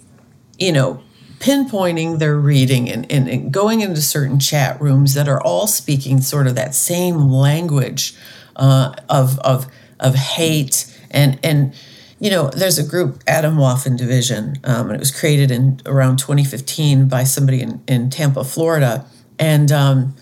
you 0.57 0.71
know, 0.71 1.01
pinpointing 1.39 2.19
their 2.19 2.35
reading 2.35 2.89
and, 2.89 3.09
and, 3.11 3.29
and 3.29 3.51
going 3.51 3.81
into 3.81 4.01
certain 4.01 4.39
chat 4.39 4.81
rooms 4.81 5.13
that 5.13 5.27
are 5.27 5.41
all 5.41 5.67
speaking 5.67 6.19
sort 6.21 6.47
of 6.47 6.55
that 6.55 6.73
same 6.73 7.29
language 7.29 8.15
uh, 8.55 8.95
of, 9.07 9.37
of, 9.39 9.67
of 9.99 10.15
hate 10.15 10.91
and, 11.11 11.39
and, 11.43 11.73
you 12.19 12.31
know, 12.31 12.49
there's 12.49 12.79
a 12.79 12.83
group, 12.83 13.23
Atomwaffen 13.25 13.97
Division, 13.97 14.57
um, 14.63 14.87
and 14.87 14.95
it 14.95 14.99
was 14.99 15.17
created 15.17 15.51
in 15.51 15.81
around 15.85 16.17
2015 16.17 17.07
by 17.07 17.23
somebody 17.23 17.61
in, 17.61 17.81
in 17.87 18.09
Tampa, 18.09 18.43
Florida. 18.43 19.05
And, 19.37 19.71
um, 19.71 20.15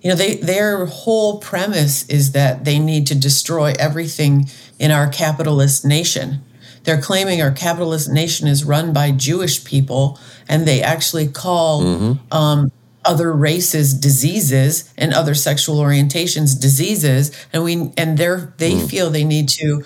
you 0.00 0.08
know, 0.08 0.16
they, 0.16 0.36
their 0.36 0.86
whole 0.86 1.38
premise 1.38 2.08
is 2.08 2.32
that 2.32 2.64
they 2.64 2.78
need 2.78 3.06
to 3.08 3.14
destroy 3.14 3.74
everything 3.78 4.48
in 4.78 4.90
our 4.90 5.08
capitalist 5.08 5.84
nation. 5.84 6.40
They're 6.84 7.00
claiming 7.00 7.42
our 7.42 7.50
capitalist 7.50 8.08
nation 8.10 8.46
is 8.46 8.64
run 8.64 8.92
by 8.92 9.10
Jewish 9.10 9.64
people, 9.64 10.18
and 10.48 10.66
they 10.66 10.80
actually 10.80 11.26
call 11.26 11.82
um, 12.30 12.70
other 13.04 13.32
races 13.32 13.92
diseases 13.92 14.92
and 14.96 15.12
other 15.12 15.34
sexual 15.34 15.78
orientations 15.78 16.58
diseases, 16.60 17.32
and 17.52 17.64
we 17.64 17.92
and 17.98 18.16
they're 18.16 18.54
they 18.58 18.78
feel 18.88 19.10
they 19.10 19.24
need 19.24 19.48
to 19.48 19.82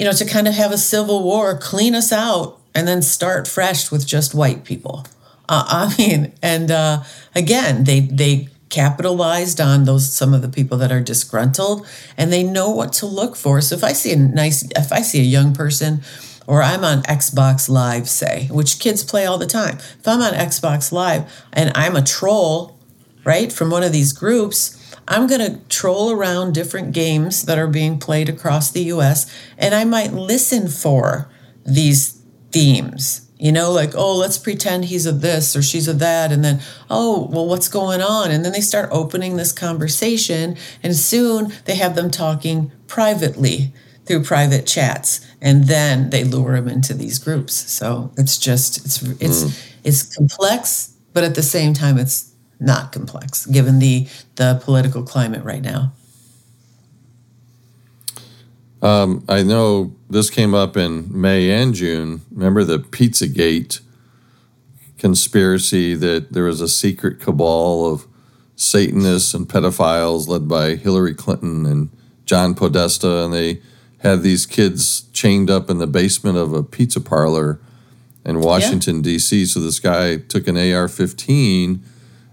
you 0.00 0.06
know, 0.06 0.12
to 0.12 0.24
kind 0.24 0.48
of 0.48 0.54
have 0.54 0.72
a 0.72 0.78
civil 0.78 1.22
war, 1.22 1.58
clean 1.58 1.94
us 1.94 2.10
out, 2.10 2.58
and 2.74 2.88
then 2.88 3.02
start 3.02 3.46
fresh 3.46 3.90
with 3.90 4.06
just 4.06 4.34
white 4.34 4.64
people. 4.64 5.06
Uh, 5.46 5.64
I 5.68 5.94
mean, 5.98 6.32
and 6.42 6.70
uh, 6.70 7.02
again, 7.34 7.84
they 7.84 8.00
they 8.00 8.48
capitalized 8.70 9.60
on 9.60 9.84
those 9.84 10.10
some 10.10 10.32
of 10.32 10.40
the 10.40 10.48
people 10.48 10.78
that 10.78 10.90
are 10.90 11.02
disgruntled, 11.02 11.86
and 12.16 12.32
they 12.32 12.42
know 12.42 12.70
what 12.70 12.94
to 12.94 13.04
look 13.06 13.36
for. 13.36 13.60
So 13.60 13.74
if 13.74 13.84
I 13.84 13.92
see 13.92 14.14
a 14.14 14.16
nice, 14.16 14.62
if 14.74 14.90
I 14.90 15.02
see 15.02 15.20
a 15.20 15.22
young 15.22 15.52
person, 15.52 16.00
or 16.46 16.62
I'm 16.62 16.82
on 16.82 17.02
Xbox 17.02 17.68
Live, 17.68 18.08
say, 18.08 18.48
which 18.50 18.78
kids 18.78 19.04
play 19.04 19.26
all 19.26 19.36
the 19.36 19.46
time. 19.46 19.76
If 19.76 20.08
I'm 20.08 20.22
on 20.22 20.32
Xbox 20.32 20.92
Live 20.92 21.30
and 21.52 21.72
I'm 21.74 21.94
a 21.94 22.02
troll, 22.02 22.78
right, 23.24 23.52
from 23.52 23.68
one 23.68 23.82
of 23.82 23.92
these 23.92 24.14
groups, 24.14 24.79
I'm 25.10 25.26
going 25.26 25.40
to 25.40 25.58
troll 25.68 26.12
around 26.12 26.54
different 26.54 26.92
games 26.92 27.42
that 27.42 27.58
are 27.58 27.66
being 27.66 27.98
played 27.98 28.28
across 28.28 28.70
the 28.70 28.84
US 28.84 29.30
and 29.58 29.74
I 29.74 29.84
might 29.84 30.12
listen 30.12 30.68
for 30.68 31.28
these 31.66 32.22
themes. 32.52 33.26
You 33.36 33.52
know, 33.52 33.72
like, 33.72 33.94
oh, 33.94 34.16
let's 34.16 34.38
pretend 34.38 34.84
he's 34.84 35.06
a 35.06 35.12
this 35.12 35.56
or 35.56 35.62
she's 35.62 35.88
a 35.88 35.94
that. 35.94 36.30
And 36.30 36.44
then, 36.44 36.60
oh, 36.90 37.26
well, 37.32 37.46
what's 37.46 37.68
going 37.68 38.02
on? 38.02 38.30
And 38.30 38.44
then 38.44 38.52
they 38.52 38.60
start 38.60 38.90
opening 38.92 39.36
this 39.36 39.50
conversation. 39.50 40.56
And 40.82 40.94
soon 40.94 41.52
they 41.64 41.74
have 41.76 41.96
them 41.96 42.10
talking 42.10 42.70
privately 42.86 43.72
through 44.04 44.24
private 44.24 44.66
chats. 44.66 45.26
And 45.40 45.64
then 45.64 46.10
they 46.10 46.22
lure 46.22 46.56
them 46.56 46.68
into 46.68 46.92
these 46.92 47.18
groups. 47.18 47.54
So 47.54 48.12
it's 48.18 48.36
just, 48.36 48.84
it's, 48.84 49.02
it's, 49.02 49.44
mm. 49.44 49.70
it's 49.84 50.14
complex, 50.14 50.94
but 51.14 51.24
at 51.24 51.34
the 51.34 51.42
same 51.42 51.72
time, 51.72 51.96
it's 51.96 52.29
not 52.60 52.92
complex 52.92 53.46
given 53.46 53.78
the 53.78 54.06
the 54.36 54.60
political 54.62 55.02
climate 55.02 55.42
right 55.44 55.62
now. 55.62 55.92
Um, 58.82 59.24
I 59.28 59.42
know 59.42 59.94
this 60.08 60.30
came 60.30 60.54
up 60.54 60.76
in 60.76 61.08
May 61.08 61.50
and 61.50 61.74
June. 61.74 62.22
Remember 62.30 62.64
the 62.64 62.78
Pizzagate 62.78 63.80
conspiracy 64.98 65.94
that 65.94 66.32
there 66.32 66.44
was 66.44 66.60
a 66.60 66.68
secret 66.68 67.20
cabal 67.20 67.92
of 67.92 68.06
Satanists 68.56 69.32
and 69.32 69.48
pedophiles 69.48 70.28
led 70.28 70.46
by 70.46 70.76
Hillary 70.76 71.14
Clinton 71.14 71.64
and 71.64 71.90
John 72.26 72.54
Podesta, 72.54 73.24
and 73.24 73.32
they 73.32 73.60
had 73.98 74.22
these 74.22 74.46
kids 74.46 75.02
chained 75.12 75.50
up 75.50 75.70
in 75.70 75.78
the 75.78 75.86
basement 75.86 76.36
of 76.36 76.52
a 76.52 76.62
pizza 76.62 77.00
parlor 77.00 77.58
in 78.24 78.40
Washington, 78.40 79.00
D.C. 79.02 79.46
So 79.46 79.60
this 79.60 79.78
guy 79.78 80.16
took 80.16 80.46
an 80.46 80.56
AR 80.56 80.88
15, 80.88 81.82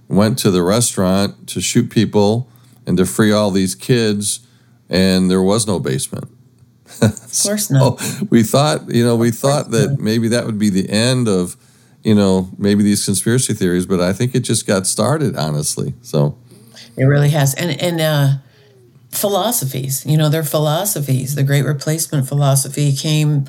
went 0.08 0.38
to 0.40 0.52
the 0.52 0.64
restaurant 0.64 1.48
to 1.50 1.62
shoot 1.62 1.90
people 1.90 2.50
and 2.86 2.98
to 2.98 3.06
free 3.06 3.32
all 3.32 3.52
these 3.52 3.76
kids, 3.76 4.40
and 4.90 5.30
there 5.30 5.42
was 5.42 5.68
no 5.68 5.80
basement. 5.80 6.30
Of 7.02 7.44
course 7.44 7.70
not. 7.70 8.02
We 8.30 8.44
thought, 8.44 8.90
you 8.90 9.04
know, 9.04 9.16
we 9.16 9.32
thought 9.32 9.72
that 9.72 10.00
maybe 10.00 10.30
that 10.30 10.46
would 10.46 10.58
be 10.58 10.70
the 10.70 10.90
end 10.90 11.28
of, 11.28 11.58
you 12.04 12.16
know, 12.16 12.50
maybe 12.58 12.84
these 12.84 13.04
conspiracy 13.04 13.54
theories, 13.54 13.86
but 13.86 14.00
I 14.00 14.14
think 14.14 14.34
it 14.34 14.40
just 14.42 14.66
got 14.66 14.88
started, 14.88 15.36
honestly. 15.36 15.94
So, 16.02 16.38
It 16.96 17.04
really 17.04 17.30
has. 17.30 17.54
And 17.56 17.80
and 17.82 18.00
uh 18.02 18.38
philosophies, 19.12 20.06
you 20.06 20.18
know, 20.18 20.30
their 20.30 20.44
philosophies, 20.44 21.36
the 21.36 21.44
great 21.44 21.64
replacement 21.66 22.28
philosophy 22.28 22.94
came 22.94 23.46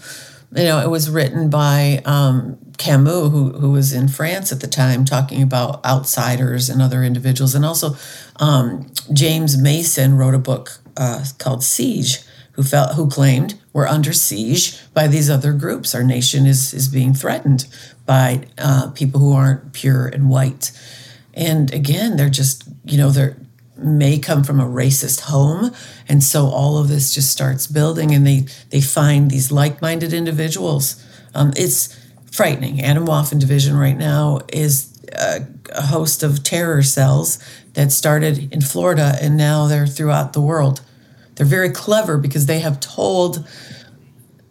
you 0.54 0.64
know, 0.64 0.80
it 0.80 0.88
was 0.88 1.10
written 1.10 1.50
by 1.50 2.00
um, 2.04 2.58
Camus, 2.78 3.30
who, 3.30 3.52
who 3.52 3.72
was 3.72 3.92
in 3.92 4.08
France 4.08 4.50
at 4.50 4.60
the 4.60 4.66
time, 4.66 5.04
talking 5.04 5.42
about 5.42 5.84
outsiders 5.84 6.70
and 6.70 6.80
other 6.80 7.02
individuals. 7.02 7.54
And 7.54 7.64
also, 7.64 7.96
um, 8.36 8.90
James 9.12 9.60
Mason 9.60 10.16
wrote 10.16 10.34
a 10.34 10.38
book 10.38 10.78
uh, 10.96 11.24
called 11.38 11.62
Siege, 11.62 12.20
who 12.52 12.62
felt 12.62 12.94
who 12.94 13.08
claimed 13.08 13.60
we're 13.72 13.86
under 13.86 14.12
siege 14.12 14.78
by 14.92 15.06
these 15.06 15.30
other 15.30 15.52
groups. 15.52 15.94
Our 15.94 16.02
nation 16.02 16.46
is 16.46 16.72
is 16.72 16.88
being 16.88 17.14
threatened 17.14 17.66
by 18.06 18.46
uh, 18.56 18.90
people 18.90 19.20
who 19.20 19.32
aren't 19.32 19.72
pure 19.72 20.06
and 20.08 20.28
white. 20.28 20.72
And 21.34 21.72
again, 21.72 22.16
they're 22.16 22.30
just 22.30 22.64
you 22.84 22.96
know 22.96 23.10
they're 23.10 23.36
may 23.78 24.18
come 24.18 24.44
from 24.44 24.60
a 24.60 24.64
racist 24.64 25.20
home. 25.20 25.72
And 26.08 26.22
so 26.22 26.46
all 26.46 26.78
of 26.78 26.88
this 26.88 27.14
just 27.14 27.30
starts 27.30 27.66
building 27.66 28.14
and 28.14 28.26
they 28.26 28.46
they 28.70 28.80
find 28.80 29.30
these 29.30 29.52
like-minded 29.52 30.12
individuals. 30.12 31.04
Um, 31.34 31.52
it's 31.56 31.96
frightening. 32.32 32.78
Atomwaffen 32.78 33.38
division 33.38 33.76
right 33.76 33.96
now 33.96 34.40
is 34.52 34.92
a, 35.12 35.46
a 35.74 35.82
host 35.82 36.22
of 36.22 36.42
terror 36.42 36.82
cells 36.82 37.38
that 37.74 37.92
started 37.92 38.52
in 38.52 38.60
florida 38.60 39.16
and 39.20 39.36
now 39.36 39.66
they're 39.66 39.86
throughout 39.86 40.32
the 40.32 40.40
world. 40.40 40.80
They're 41.36 41.46
very 41.46 41.70
clever 41.70 42.18
because 42.18 42.46
they 42.46 42.58
have 42.60 42.80
told 42.80 43.46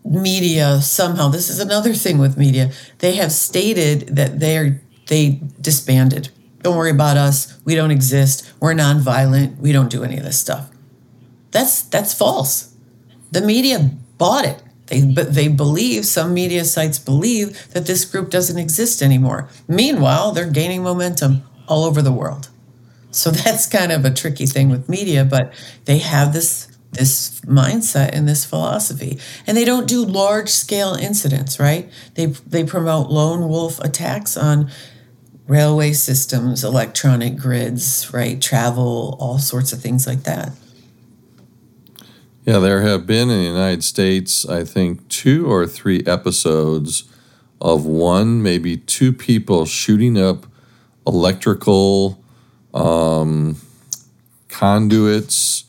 media 0.05 0.79
somehow 0.81 1.27
this 1.27 1.49
is 1.49 1.59
another 1.59 1.93
thing 1.93 2.17
with 2.17 2.37
media 2.37 2.71
they 2.99 3.15
have 3.15 3.29
stated 3.29 4.15
that 4.15 4.39
they're 4.39 4.81
they 5.07 5.41
disbanded 5.59 6.29
don't 6.61 6.75
worry 6.75 6.91
about 6.91 7.17
us. 7.17 7.59
We 7.65 7.75
don't 7.75 7.91
exist. 7.91 8.51
We're 8.59 8.73
nonviolent. 8.73 9.57
We 9.57 9.71
don't 9.71 9.89
do 9.89 10.03
any 10.03 10.17
of 10.17 10.23
this 10.23 10.39
stuff. 10.39 10.69
That's 11.51 11.83
that's 11.83 12.13
false. 12.13 12.75
The 13.31 13.41
media 13.41 13.91
bought 14.17 14.45
it. 14.45 14.61
They 14.87 15.01
they 15.01 15.47
believe 15.47 16.05
some 16.05 16.33
media 16.33 16.65
sites 16.65 16.99
believe 16.99 17.71
that 17.73 17.85
this 17.85 18.05
group 18.05 18.29
doesn't 18.29 18.57
exist 18.57 19.01
anymore. 19.01 19.49
Meanwhile 19.67 20.31
they're 20.31 20.49
gaining 20.49 20.83
momentum 20.83 21.43
all 21.67 21.83
over 21.83 22.01
the 22.01 22.11
world. 22.11 22.49
So 23.11 23.31
that's 23.31 23.67
kind 23.67 23.91
of 23.91 24.05
a 24.05 24.13
tricky 24.13 24.45
thing 24.45 24.69
with 24.69 24.89
media 24.89 25.25
but 25.25 25.53
they 25.85 25.99
have 25.99 26.33
this 26.33 26.67
this 26.91 27.41
mindset 27.41 28.09
and 28.13 28.27
this 28.27 28.45
philosophy. 28.45 29.19
And 29.45 29.55
they 29.57 29.65
don't 29.65 29.87
do 29.87 30.05
large 30.05 30.49
scale 30.49 30.93
incidents 30.93 31.59
right? 31.59 31.89
They 32.15 32.27
they 32.27 32.63
promote 32.63 33.09
lone 33.09 33.47
wolf 33.49 33.79
attacks 33.79 34.37
on 34.37 34.71
railway 35.47 35.93
systems 35.93 36.63
electronic 36.63 37.37
grids 37.37 38.11
right 38.13 38.41
travel 38.41 39.17
all 39.19 39.39
sorts 39.39 39.71
of 39.71 39.81
things 39.81 40.05
like 40.05 40.23
that 40.23 40.51
yeah 42.45 42.59
there 42.59 42.81
have 42.81 43.05
been 43.05 43.29
in 43.29 43.37
the 43.37 43.49
united 43.49 43.83
states 43.83 44.47
i 44.47 44.63
think 44.63 45.07
two 45.07 45.49
or 45.51 45.65
three 45.65 46.03
episodes 46.05 47.05
of 47.61 47.85
one 47.85 48.41
maybe 48.43 48.77
two 48.77 49.11
people 49.11 49.65
shooting 49.65 50.17
up 50.17 50.45
electrical 51.05 52.21
um, 52.73 53.55
conduits 54.49 55.63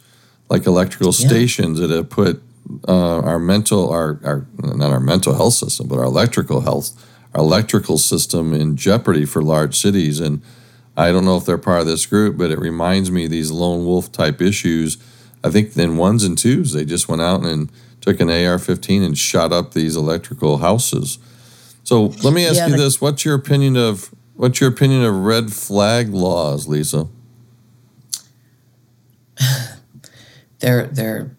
like 0.51 0.66
electrical 0.66 1.12
yeah. 1.12 1.29
stations 1.29 1.79
that 1.79 1.91
have 1.91 2.11
put 2.11 2.43
uh, 2.87 3.20
our 3.20 3.39
mental, 3.39 3.91
our, 3.91 4.20
our 4.24 4.47
not 4.59 4.91
our 4.93 5.01
mental 5.01 5.35
health 5.35 5.55
system, 5.55 5.89
but 5.89 5.99
our 5.99 6.05
electrical 6.05 6.61
health, 6.61 6.91
our 7.35 7.41
electrical 7.41 7.99
system 7.99 8.55
in 8.55 8.76
jeopardy 8.76 9.24
for 9.24 9.43
large 9.43 9.79
cities. 9.79 10.20
And 10.20 10.43
I 10.97 11.12
don't 11.12 11.24
know 11.24 11.37
if 11.37 11.45
they're 11.45 11.59
part 11.59 11.81
of 11.81 11.87
this 11.87 12.07
group, 12.07 12.37
but 12.37 12.51
it 12.51 12.59
reminds 12.59 13.11
me 13.11 13.26
of 13.26 13.31
these 13.31 13.51
lone 13.51 13.85
wolf 13.85 14.11
type 14.11 14.41
issues. 14.41 14.99
I 15.45 15.51
think 15.51 15.76
in 15.76 15.97
ones 15.97 16.24
and 16.24 16.37
twos, 16.37 16.72
they 16.72 16.85
just 16.85 17.09
went 17.09 17.22
out 17.22 17.45
and 17.45 17.70
took 18.01 18.20
an 18.20 18.29
AR-15 18.29 19.05
and 19.05 19.16
shot 19.16 19.53
up 19.53 19.74
these 19.74 19.95
electrical 19.97 20.59
houses. 20.59 21.18
So 21.85 22.07
let 22.22 22.35
me 22.35 22.47
ask 22.47 22.57
yeah, 22.57 22.66
you 22.66 22.72
the- 22.72 22.83
this: 22.83 23.01
What's 23.01 23.24
your 23.24 23.35
opinion 23.35 23.76
of 23.76 24.14
what's 24.35 24.61
your 24.61 24.68
opinion 24.70 25.05
of 25.05 25.14
red 25.14 25.53
flag 25.53 26.11
laws, 26.11 26.68
Lisa? 26.68 27.09
they're 30.59 30.87
they're 30.87 31.37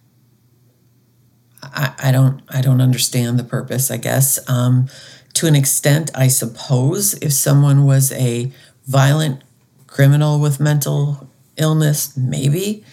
I, 1.61 1.93
I 2.05 2.11
don't 2.11 2.41
I 2.49 2.61
don't 2.61 2.81
understand 2.81 3.37
the 3.37 3.43
purpose, 3.43 3.91
I 3.91 3.97
guess. 3.97 4.39
Um, 4.49 4.87
to 5.35 5.47
an 5.47 5.55
extent, 5.55 6.11
I 6.15 6.27
suppose 6.27 7.13
if 7.15 7.33
someone 7.33 7.85
was 7.85 8.11
a 8.11 8.51
violent 8.85 9.43
criminal 9.87 10.39
with 10.39 10.59
mental 10.59 11.29
illness, 11.57 12.15
maybe. 12.17 12.83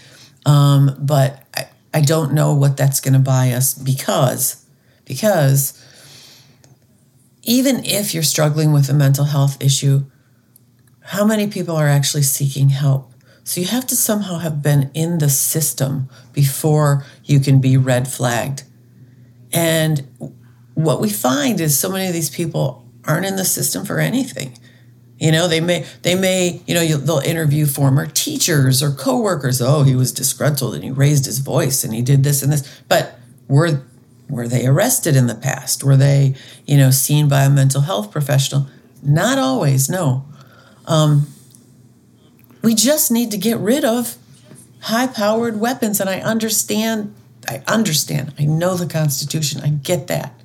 Um, 0.45 0.97
but 0.99 1.43
I, 1.57 1.69
I 1.95 2.01
don't 2.01 2.33
know 2.33 2.55
what 2.55 2.77
that's 2.77 3.01
going 3.01 3.15
to 3.15 3.21
buy 3.21 3.53
us 3.53 3.75
because 3.75 4.65
because 5.05 5.83
even 7.43 7.85
if 7.85 8.13
you're 8.13 8.23
struggling 8.23 8.73
with 8.73 8.89
a 8.89 8.95
mental 8.95 9.25
health 9.25 9.63
issue, 9.63 10.05
how 11.01 11.25
many 11.25 11.47
people 11.47 11.77
are 11.77 11.87
actually 11.87 12.25
seeking 12.25 12.71
help? 12.71 13.13
So 13.45 13.61
you 13.61 13.69
have 13.69 13.87
to 13.87 13.97
somehow 13.97 14.39
have 14.39 14.61
been 14.61 14.91
in 14.93 15.19
the 15.19 15.29
system 15.29 16.09
before 16.33 17.07
you 17.25 17.39
can 17.39 17.61
be 17.61 17.77
red 17.77 18.09
flagged. 18.09 18.65
And 19.53 20.35
what 20.77 21.01
we 21.01 21.09
find 21.09 21.61
is 21.61 21.79
so 21.79 21.91
many 21.91 22.07
of 22.07 22.13
these 22.13 22.31
people 22.31 22.87
aren't 23.05 23.27
in 23.27 23.37
the 23.37 23.45
system 23.45 23.85
for 23.85 23.99
anything. 23.99 24.57
You 25.19 25.33
know, 25.33 25.49
they 25.49 25.61
may 25.61 25.87
they 26.03 26.15
may 26.15 26.61
you 26.67 26.75
know 26.75 26.85
they'll 26.85 27.19
interview 27.19 27.65
former 27.65 28.07
teachers 28.07 28.83
or 28.83 28.91
coworkers. 28.91 29.63
Oh, 29.63 29.83
he 29.83 29.97
was 29.97 30.13
disgruntled 30.13 30.75
and 30.75 30.85
he 30.85 30.91
raised 30.91 31.25
his 31.25 31.39
voice 31.39 31.83
and 31.83 31.95
he 31.95 32.03
did 32.03 32.23
this 32.23 32.43
and 32.43 32.53
this. 32.53 32.83
But 32.89 33.19
were 33.49 33.83
were 34.29 34.47
they 34.47 34.67
arrested 34.67 35.17
in 35.17 35.27
the 35.27 35.35
past? 35.35 35.83
Were 35.83 35.97
they 35.97 36.35
you 36.67 36.77
know 36.77 36.91
seen 36.91 37.29
by 37.29 37.45
a 37.45 37.51
mental 37.51 37.81
health 37.81 38.11
professional? 38.11 38.69
Not 39.03 39.39
always. 39.39 39.89
No. 39.89 40.27
Um, 40.87 41.29
we 42.63 42.75
just 42.75 43.11
need 43.11 43.31
to 43.31 43.39
get 43.39 43.59
rid 43.59 43.85
of 43.85 44.19
high 44.81 45.07
powered 45.07 45.59
weapons. 45.59 46.01
And 46.01 46.11
I 46.11 46.21
understand, 46.21 47.15
I 47.49 47.63
understand, 47.67 48.35
I 48.39 48.45
know 48.45 48.75
the 48.75 48.87
Constitution, 48.87 49.63
I 49.63 49.69
get 49.69 50.09
that. 50.09 50.39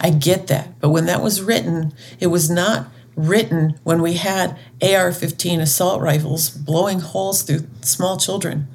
I 0.00 0.10
get 0.10 0.46
that. 0.48 0.78
But 0.80 0.90
when 0.90 1.06
that 1.06 1.22
was 1.22 1.42
written, 1.42 1.92
it 2.20 2.28
was 2.28 2.50
not 2.50 2.88
written 3.14 3.80
when 3.82 4.02
we 4.02 4.14
had 4.14 4.58
AR 4.82 5.10
15 5.10 5.60
assault 5.60 6.02
rifles 6.02 6.50
blowing 6.50 7.00
holes 7.00 7.42
through 7.42 7.66
small 7.80 8.16
children. 8.18 8.68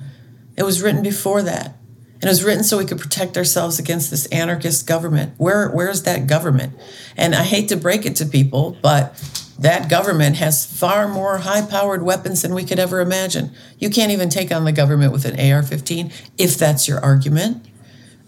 It 0.57 0.63
was 0.63 0.81
written 0.81 1.03
before 1.03 1.41
that. 1.43 1.77
And 2.15 2.25
it 2.25 2.29
was 2.29 2.43
written 2.43 2.63
so 2.63 2.77
we 2.77 2.85
could 2.85 2.99
protect 2.99 3.35
ourselves 3.35 3.79
against 3.79 4.11
this 4.11 4.27
anarchist 4.27 4.85
government. 4.85 5.33
Where 5.37 5.69
where's 5.69 6.03
that 6.03 6.27
government? 6.27 6.73
And 7.17 7.33
I 7.33 7.43
hate 7.43 7.69
to 7.69 7.75
break 7.75 8.05
it 8.05 8.15
to 8.17 8.25
people, 8.27 8.77
but 8.81 9.15
that 9.57 9.89
government 9.89 10.37
has 10.37 10.65
far 10.65 11.07
more 11.07 11.39
high 11.39 11.63
powered 11.63 12.03
weapons 12.03 12.41
than 12.43 12.53
we 12.53 12.63
could 12.63 12.79
ever 12.79 12.99
imagine. 12.99 13.51
You 13.79 13.89
can't 13.89 14.11
even 14.11 14.29
take 14.29 14.51
on 14.51 14.65
the 14.65 14.71
government 14.71 15.13
with 15.13 15.25
an 15.25 15.39
AR 15.39 15.63
15 15.63 16.11
if 16.37 16.57
that's 16.57 16.87
your 16.87 16.99
argument. 16.99 17.65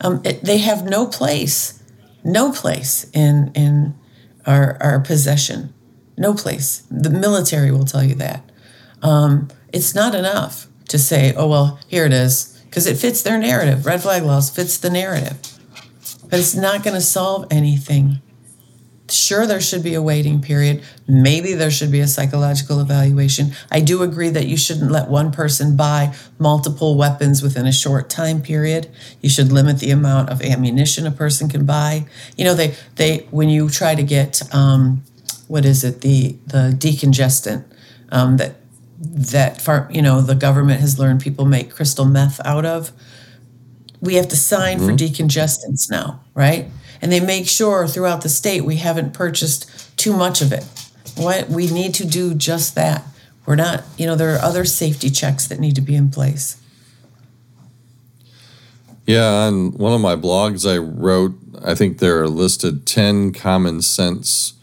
Um, 0.02 0.22
it, 0.24 0.44
they 0.44 0.58
have 0.60 0.86
no 0.86 1.06
place, 1.06 1.82
no 2.24 2.51
place 2.51 3.09
in, 3.13 3.51
in 3.55 3.95
our, 4.45 4.78
our 4.82 4.99
possession. 4.99 5.74
No 6.17 6.34
place. 6.34 6.84
The 6.89 7.09
military 7.09 7.71
will 7.71 7.86
tell 7.86 8.03
you 8.03 8.15
that. 8.15 8.49
Um, 9.01 9.49
it's 9.71 9.95
not 9.95 10.15
enough 10.15 10.67
to 10.89 10.99
say, 10.99 11.34
oh, 11.36 11.47
well, 11.47 11.80
here 11.88 12.05
it 12.05 12.13
is, 12.13 12.63
because 12.65 12.88
it 12.88 12.97
fits 12.97 13.21
their 13.21 13.38
narrative. 13.38 13.86
Red 13.86 14.01
flag 14.01 14.24
laws 14.24 14.49
fits 14.49 14.78
the 14.78 14.89
narrative. 14.89 15.38
But 16.30 16.39
it's 16.39 16.55
not 16.55 16.84
going 16.84 16.95
to 16.95 17.01
solve 17.01 17.47
anything 17.51 18.21
Sure, 19.10 19.45
there 19.45 19.60
should 19.60 19.84
be 19.84 19.95
a 19.95 20.01
waiting 20.01 20.41
period. 20.41 20.82
Maybe 21.08 21.54
there 21.54 21.70
should 21.70 21.91
be 21.91 21.99
a 21.99 22.08
psychological 22.08 22.80
evaluation. 22.80 23.51
I 23.70 23.82
do 23.82 24.01
agree 24.01 24.30
that 24.30 24.47
you 24.47 24.56
shouldn't 24.56 24.91
let 24.91 25.10
one 25.10 25.30
person 25.32 25.76
buy 25.76 26.16
multiple 26.39 26.95
weapons 26.97 27.43
within 27.43 27.68
a 27.68 27.72
short 27.74 28.10
time 28.10 28.41
period. 28.41 28.88
You 29.22 29.30
should 29.30 29.51
limit 29.51 29.80
the 29.80 29.91
amount 29.91 30.30
of 30.30 30.41
ammunition 30.41 31.06
a 31.06 31.12
person 31.12 31.49
can 31.49 31.66
buy. 31.66 32.06
You 32.38 32.45
know, 32.45 32.54
they 32.54 32.76
they 32.95 33.28
when 33.30 33.49
you 33.49 33.70
try 33.70 33.93
to 33.93 34.04
get 34.04 34.41
um, 34.54 35.04
what 35.49 35.66
is 35.66 35.84
it 35.84 35.99
the 35.99 36.38
the 36.47 36.74
decongestant 36.78 37.66
um, 38.10 38.38
that 38.38 38.56
that 38.99 39.62
far, 39.62 39.89
you 39.91 40.01
know 40.01 40.22
the 40.22 40.36
government 40.36 40.80
has 40.80 40.97
learned 40.97 41.20
people 41.20 41.45
make 41.45 41.76
crystal 41.76 42.06
meth 42.06 42.39
out 42.45 42.66
of. 42.66 42.93
We 43.99 44.16
have 44.16 44.30
to 44.30 44.38
sign 44.38 44.78
mm-hmm. 44.80 44.88
for 44.88 44.93
decongestants 44.93 45.91
now, 45.91 46.22
right? 46.34 46.70
And 47.04 47.12
they 47.12 47.20
make 47.20 47.49
sure 47.49 47.86
throughout 47.86 48.22
the 48.22 48.30
state 48.30 48.62
we 48.62 48.78
haven't 48.78 49.14
purchased 49.14 49.70
too 49.97 50.14
much 50.14 50.41
of 50.41 50.54
it. 50.54 50.64
What 51.18 51.49
we 51.49 51.70
need 51.70 51.93
to 51.95 52.08
do 52.08 52.34
just 52.34 52.76
that. 52.76 53.04
We're 53.45 53.58
not, 53.58 53.84
you 53.97 54.06
know, 54.06 54.16
there 54.16 54.34
are 54.34 54.39
other 54.39 54.64
safety 54.64 55.10
checks 55.10 55.45
that 55.47 55.60
need 55.60 55.76
to 55.76 55.82
be 55.82 55.95
in 55.95 56.10
place. 56.10 56.62
Yeah, 59.06 59.28
on 59.28 59.74
one 59.74 59.91
of 59.91 59.99
my 59.99 60.16
blogs 60.16 60.66
I 60.66 60.78
wrote, 60.78 61.36
I 61.62 61.76
think 61.76 61.97
there 61.97 62.22
are 62.22 62.30
listed 62.30 62.86
10 62.86 63.34
common 63.34 63.82
sense 63.82 64.54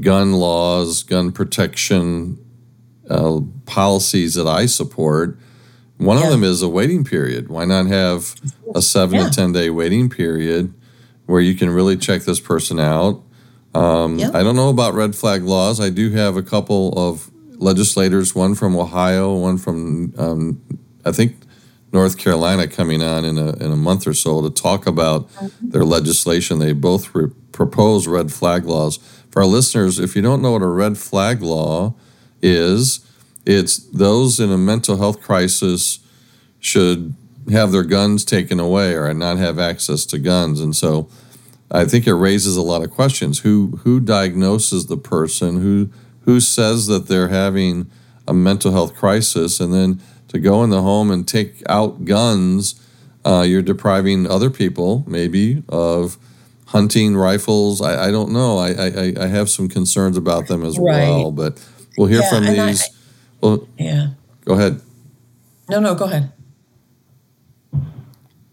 gun 0.00 0.32
laws, 0.32 1.02
gun 1.02 1.32
protection 1.32 2.42
uh, 3.10 3.40
policies 3.66 4.36
that 4.36 4.46
I 4.46 4.64
support. 4.64 5.36
One 5.98 6.16
yeah. 6.16 6.24
of 6.24 6.30
them 6.30 6.44
is 6.44 6.62
a 6.62 6.68
waiting 6.68 7.04
period. 7.04 7.48
Why 7.50 7.66
not 7.66 7.88
have 7.88 8.36
a 8.74 8.80
seven 8.80 9.16
yeah. 9.20 9.28
to 9.28 9.34
10 9.34 9.52
day 9.52 9.68
waiting 9.68 10.08
period? 10.08 10.72
Where 11.28 11.42
you 11.42 11.54
can 11.54 11.68
really 11.68 11.96
check 11.96 12.22
this 12.22 12.40
person 12.40 12.80
out. 12.80 13.22
Um, 13.74 14.18
yep. 14.18 14.34
I 14.34 14.42
don't 14.42 14.56
know 14.56 14.70
about 14.70 14.94
red 14.94 15.14
flag 15.14 15.42
laws. 15.42 15.78
I 15.78 15.90
do 15.90 16.10
have 16.12 16.38
a 16.38 16.42
couple 16.42 16.98
of 16.98 17.30
legislators, 17.60 18.34
one 18.34 18.54
from 18.54 18.74
Ohio, 18.74 19.34
one 19.34 19.58
from, 19.58 20.14
um, 20.16 20.62
I 21.04 21.12
think, 21.12 21.36
North 21.92 22.16
Carolina 22.16 22.66
coming 22.66 23.02
on 23.02 23.26
in 23.26 23.36
a, 23.36 23.50
in 23.56 23.70
a 23.70 23.76
month 23.76 24.06
or 24.06 24.14
so 24.14 24.40
to 24.40 24.48
talk 24.48 24.86
about 24.86 25.28
mm-hmm. 25.32 25.68
their 25.68 25.84
legislation. 25.84 26.60
They 26.60 26.72
both 26.72 27.14
re- 27.14 27.30
propose 27.52 28.08
red 28.08 28.32
flag 28.32 28.64
laws. 28.64 28.96
For 29.30 29.42
our 29.42 29.48
listeners, 29.48 29.98
if 29.98 30.16
you 30.16 30.22
don't 30.22 30.40
know 30.40 30.52
what 30.52 30.62
a 30.62 30.66
red 30.66 30.96
flag 30.96 31.42
law 31.42 31.94
is, 32.40 33.06
it's 33.44 33.76
those 33.76 34.40
in 34.40 34.50
a 34.50 34.58
mental 34.58 34.96
health 34.96 35.20
crisis 35.20 35.98
should 36.58 37.14
have 37.50 37.72
their 37.72 37.84
guns 37.84 38.24
taken 38.24 38.60
away 38.60 38.94
or 38.94 39.12
not 39.14 39.38
have 39.38 39.58
access 39.58 40.04
to 40.06 40.18
guns. 40.18 40.60
And 40.60 40.74
so 40.74 41.08
I 41.70 41.84
think 41.84 42.06
it 42.06 42.14
raises 42.14 42.56
a 42.56 42.62
lot 42.62 42.82
of 42.82 42.90
questions. 42.90 43.40
Who 43.40 43.80
who 43.84 44.00
diagnoses 44.00 44.86
the 44.86 44.96
person? 44.96 45.60
Who 45.60 45.90
who 46.22 46.40
says 46.40 46.86
that 46.86 47.08
they're 47.08 47.28
having 47.28 47.90
a 48.26 48.32
mental 48.34 48.72
health 48.72 48.94
crisis? 48.94 49.60
And 49.60 49.72
then 49.72 50.00
to 50.28 50.38
go 50.38 50.62
in 50.64 50.70
the 50.70 50.82
home 50.82 51.10
and 51.10 51.26
take 51.26 51.62
out 51.68 52.04
guns, 52.04 52.80
uh, 53.24 53.44
you're 53.46 53.62
depriving 53.62 54.26
other 54.26 54.50
people 54.50 55.04
maybe 55.06 55.62
of 55.68 56.18
hunting 56.66 57.16
rifles. 57.16 57.80
I, 57.80 58.08
I 58.08 58.10
don't 58.10 58.30
know. 58.30 58.58
I, 58.58 58.70
I, 58.70 59.14
I 59.20 59.26
have 59.26 59.48
some 59.48 59.68
concerns 59.68 60.16
about 60.16 60.48
them 60.48 60.62
as 60.64 60.78
right. 60.78 61.08
well. 61.08 61.32
But 61.32 61.66
we'll 61.96 62.08
hear 62.08 62.20
yeah, 62.20 62.30
from 62.30 62.44
these. 62.46 62.82
I, 62.82 62.86
well, 63.40 63.68
yeah. 63.78 64.08
Go 64.44 64.54
ahead. 64.54 64.80
No, 65.68 65.80
no, 65.80 65.94
go 65.94 66.06
ahead. 66.06 66.32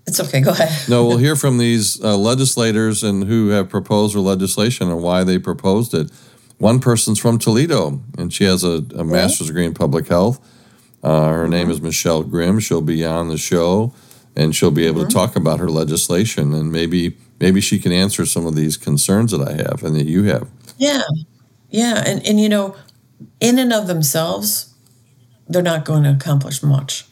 It's 0.08 0.20
okay. 0.20 0.42
Go 0.42 0.52
ahead. 0.52 0.88
no, 0.88 1.06
we'll 1.06 1.18
hear 1.18 1.36
from 1.36 1.58
these 1.58 2.04
uh, 2.04 2.16
legislators 2.16 3.04
and 3.04 3.24
who 3.24 3.50
have 3.50 3.70
proposed 3.70 4.16
legislation 4.16 4.90
and 4.90 5.02
why 5.02 5.24
they 5.24 5.40
proposed 5.40 5.94
it. 5.94 6.12
One 6.58 6.80
person's 6.80 7.20
from 7.20 7.38
Toledo, 7.38 8.02
and 8.18 8.32
she 8.32 8.46
has 8.46 8.64
a, 8.64 8.84
a 8.96 9.04
master's 9.04 9.48
degree 9.48 9.66
in 9.66 9.74
public 9.74 10.08
health. 10.08 10.40
Uh, 11.04 11.30
her 11.30 11.42
mm-hmm. 11.44 11.52
name 11.52 11.70
is 11.70 11.82
Michele 11.82 12.24
Grim. 12.24 12.60
She'll 12.60 12.82
be 12.82 13.04
on 13.04 13.30
the 13.30 13.38
show, 13.38 13.94
and 14.36 14.56
she'll 14.56 14.72
be 14.72 14.86
able 14.86 15.02
mm-hmm. 15.02 15.10
to 15.10 15.14
talk 15.14 15.36
about 15.36 15.60
her 15.60 15.70
legislation, 15.70 16.54
and 16.54 16.72
maybe 16.72 17.18
maybe 17.40 17.60
she 17.60 17.80
can 17.80 17.92
answer 17.92 18.26
some 18.26 18.46
of 18.46 18.56
these 18.56 18.78
concerns 18.78 19.32
that 19.32 19.46
I 19.46 19.54
have 19.54 19.84
and 19.84 19.96
that 19.96 20.06
you 20.06 20.24
have. 20.24 20.50
Yeah, 20.78 21.02
yeah, 21.70 22.04
and 22.06 22.26
and 22.26 22.40
you 22.40 22.48
know, 22.48 22.76
in 23.40 23.60
and 23.60 23.74
of 23.74 23.88
themselves, 23.88 24.74
they're 25.50 25.62
not 25.62 25.84
going 25.84 26.04
to 26.04 26.12
accomplish 26.12 26.64
much. 26.64 27.06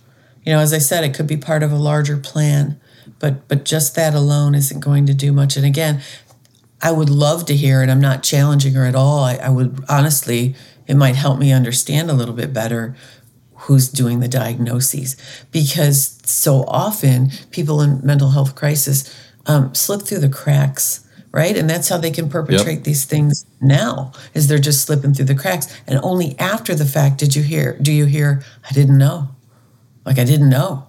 You 0.46 0.54
know, 0.54 0.60
as 0.60 0.74
I 0.74 0.78
said, 0.78 1.04
it 1.04 1.14
could 1.14 1.28
be 1.28 1.38
part 1.38 1.64
of 1.64 1.72
a 1.72 1.78
larger 1.78 2.18
plan 2.18 2.80
but 3.20 3.47
but 3.47 3.66
just 3.66 3.95
that 3.95 4.14
alone 4.14 4.56
isn't 4.56 4.80
going 4.80 5.06
to 5.06 5.14
do 5.14 5.32
much. 5.32 5.56
And 5.58 5.66
again, 5.66 6.01
I 6.82 6.91
would 6.91 7.10
love 7.10 7.45
to 7.45 7.56
hear 7.56 7.82
it. 7.82 7.89
I'm 7.89 8.01
not 8.01 8.24
challenging 8.24 8.74
her 8.74 8.86
at 8.86 8.95
all. 8.95 9.24
I, 9.24 9.36
I 9.36 9.49
would 9.49 9.84
honestly, 9.88 10.56
it 10.88 10.95
might 10.95 11.16
help 11.16 11.39
me 11.39 11.51
understand 11.51 12.10
a 12.10 12.14
little 12.14 12.34
bit 12.34 12.54
better 12.54 12.95
who's 13.64 13.88
doing 13.88 14.20
the 14.20 14.28
diagnoses 14.28 15.16
because 15.51 16.20
so 16.26 16.64
often 16.68 17.30
people 17.51 17.82
in 17.82 18.06
mental 18.06 18.32
health 18.32 18.56
crisis 18.56 19.14
um, 19.45 19.74
slip 19.74 20.01
through 20.01 20.20
the 20.20 20.30
cracks 20.30 21.08
right 21.32 21.56
and 21.56 21.70
that's 21.70 21.88
how 21.88 21.97
they 21.97 22.12
can 22.12 22.30
perpetrate 22.30 22.76
yep. 22.76 22.84
these 22.84 23.06
things 23.06 23.45
now 23.62 24.12
is 24.34 24.47
they're 24.47 24.58
just 24.58 24.86
slipping 24.86 25.14
through 25.14 25.26
the 25.26 25.36
cracks 25.36 25.82
and 25.88 25.99
only 26.04 26.38
after 26.39 26.76
the 26.76 26.86
fact 26.86 27.18
did 27.18 27.36
you 27.36 27.41
hear 27.41 27.78
do 27.82 27.91
you 27.91 28.06
hear 28.06 28.43
i 28.70 28.74
didn't 28.74 28.97
know 28.97 29.30
like 30.06 30.20
i 30.20 30.26
didn't 30.26 30.49
know 30.49 30.88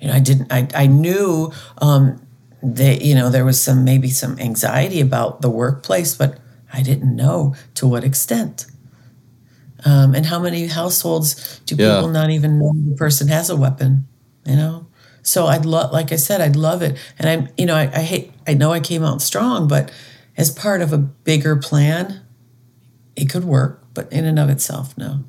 you 0.00 0.08
know, 0.08 0.14
I 0.14 0.20
didn't, 0.20 0.52
I, 0.52 0.68
I 0.74 0.86
knew 0.86 1.52
um, 1.78 2.20
that, 2.62 3.02
you 3.02 3.14
know, 3.14 3.30
there 3.30 3.44
was 3.44 3.60
some, 3.60 3.84
maybe 3.84 4.10
some 4.10 4.38
anxiety 4.38 5.00
about 5.00 5.40
the 5.40 5.50
workplace, 5.50 6.14
but 6.14 6.38
I 6.72 6.82
didn't 6.82 7.14
know 7.14 7.54
to 7.74 7.86
what 7.86 8.04
extent. 8.04 8.66
Um, 9.86 10.14
and 10.14 10.26
how 10.26 10.38
many 10.38 10.66
households 10.66 11.60
do 11.66 11.74
yeah. 11.74 11.96
people 11.96 12.08
not 12.08 12.30
even 12.30 12.58
know 12.58 12.72
the 12.74 12.96
person 12.96 13.28
has 13.28 13.50
a 13.50 13.56
weapon, 13.56 14.06
you 14.46 14.56
know? 14.56 14.86
So 15.22 15.46
I'd 15.46 15.64
love, 15.64 15.92
like 15.92 16.12
I 16.12 16.16
said, 16.16 16.40
I'd 16.40 16.56
love 16.56 16.82
it. 16.82 16.98
And 17.18 17.28
I'm, 17.28 17.48
you 17.56 17.66
know, 17.66 17.74
I, 17.74 17.90
I 17.92 18.02
hate, 18.02 18.32
I 18.46 18.54
know 18.54 18.72
I 18.72 18.80
came 18.80 19.02
out 19.02 19.22
strong, 19.22 19.68
but 19.68 19.92
as 20.36 20.50
part 20.50 20.80
of 20.82 20.92
a 20.92 20.98
bigger 20.98 21.56
plan, 21.56 22.22
it 23.16 23.30
could 23.30 23.44
work, 23.44 23.82
but 23.94 24.12
in 24.12 24.24
and 24.24 24.38
of 24.38 24.50
itself, 24.50 24.96
no. 24.98 25.24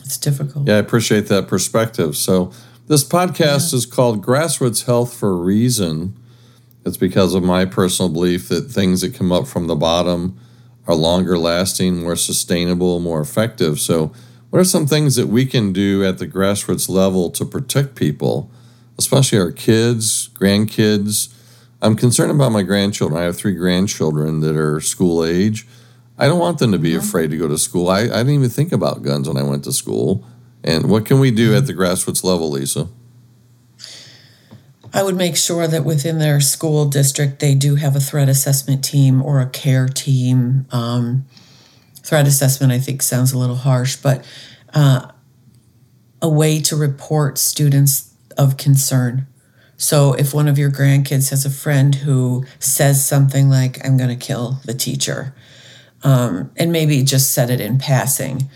It's 0.00 0.18
difficult. 0.18 0.66
Yeah, 0.66 0.76
I 0.76 0.78
appreciate 0.78 1.28
that 1.28 1.48
perspective. 1.48 2.16
So 2.16 2.52
this 2.92 3.02
podcast 3.02 3.72
yeah. 3.72 3.78
is 3.78 3.86
called 3.86 4.22
Grassroots 4.22 4.84
Health 4.84 5.16
for 5.16 5.30
a 5.30 5.36
reason. 5.36 6.14
It's 6.84 6.98
because 6.98 7.34
of 7.34 7.42
my 7.42 7.64
personal 7.64 8.12
belief 8.12 8.50
that 8.50 8.70
things 8.70 9.00
that 9.00 9.14
come 9.14 9.32
up 9.32 9.46
from 9.46 9.66
the 9.66 9.74
bottom 9.74 10.38
are 10.86 10.94
longer 10.94 11.38
lasting, 11.38 12.02
more 12.02 12.16
sustainable, 12.16 13.00
more 13.00 13.22
effective. 13.22 13.80
So, 13.80 14.12
what 14.50 14.58
are 14.58 14.64
some 14.64 14.86
things 14.86 15.16
that 15.16 15.28
we 15.28 15.46
can 15.46 15.72
do 15.72 16.04
at 16.04 16.18
the 16.18 16.28
grassroots 16.28 16.90
level 16.90 17.30
to 17.30 17.46
protect 17.46 17.94
people, 17.94 18.50
especially 18.98 19.38
our 19.38 19.52
kids, 19.52 20.28
grandkids? 20.34 21.32
I'm 21.80 21.96
concerned 21.96 22.30
about 22.30 22.52
my 22.52 22.62
grandchildren. 22.62 23.18
I 23.18 23.24
have 23.24 23.38
three 23.38 23.54
grandchildren 23.54 24.40
that 24.40 24.54
are 24.54 24.82
school 24.82 25.24
age. 25.24 25.66
I 26.18 26.26
don't 26.26 26.38
want 26.38 26.58
them 26.58 26.72
to 26.72 26.78
be 26.78 26.90
mm-hmm. 26.90 26.98
afraid 26.98 27.30
to 27.30 27.38
go 27.38 27.48
to 27.48 27.56
school. 27.56 27.88
I, 27.88 28.00
I 28.00 28.04
didn't 28.04 28.34
even 28.34 28.50
think 28.50 28.70
about 28.70 29.02
guns 29.02 29.28
when 29.28 29.38
I 29.38 29.44
went 29.44 29.64
to 29.64 29.72
school. 29.72 30.26
And 30.64 30.88
what 30.88 31.06
can 31.06 31.18
we 31.18 31.30
do 31.30 31.54
at 31.54 31.66
the 31.66 31.74
grassroots 31.74 32.22
level, 32.22 32.50
Lisa? 32.50 32.88
I 34.94 35.02
would 35.02 35.16
make 35.16 35.36
sure 35.36 35.66
that 35.66 35.84
within 35.84 36.18
their 36.18 36.40
school 36.40 36.84
district 36.84 37.40
they 37.40 37.54
do 37.54 37.76
have 37.76 37.96
a 37.96 38.00
threat 38.00 38.28
assessment 38.28 38.84
team 38.84 39.22
or 39.22 39.40
a 39.40 39.48
care 39.48 39.88
team. 39.88 40.66
Um, 40.70 41.26
threat 42.02 42.26
assessment, 42.26 42.72
I 42.72 42.78
think, 42.78 43.02
sounds 43.02 43.32
a 43.32 43.38
little 43.38 43.56
harsh, 43.56 43.96
but 43.96 44.24
uh, 44.74 45.08
a 46.20 46.28
way 46.28 46.60
to 46.60 46.76
report 46.76 47.38
students 47.38 48.12
of 48.36 48.56
concern. 48.56 49.26
So 49.76 50.12
if 50.12 50.32
one 50.32 50.46
of 50.46 50.58
your 50.58 50.70
grandkids 50.70 51.30
has 51.30 51.44
a 51.44 51.50
friend 51.50 51.94
who 51.94 52.44
says 52.58 53.04
something 53.04 53.48
like, 53.48 53.84
I'm 53.84 53.96
going 53.96 54.16
to 54.16 54.26
kill 54.26 54.60
the 54.64 54.74
teacher, 54.74 55.34
um, 56.04 56.50
and 56.56 56.70
maybe 56.70 57.02
just 57.02 57.32
said 57.32 57.50
it 57.50 57.60
in 57.60 57.78
passing, 57.78 58.48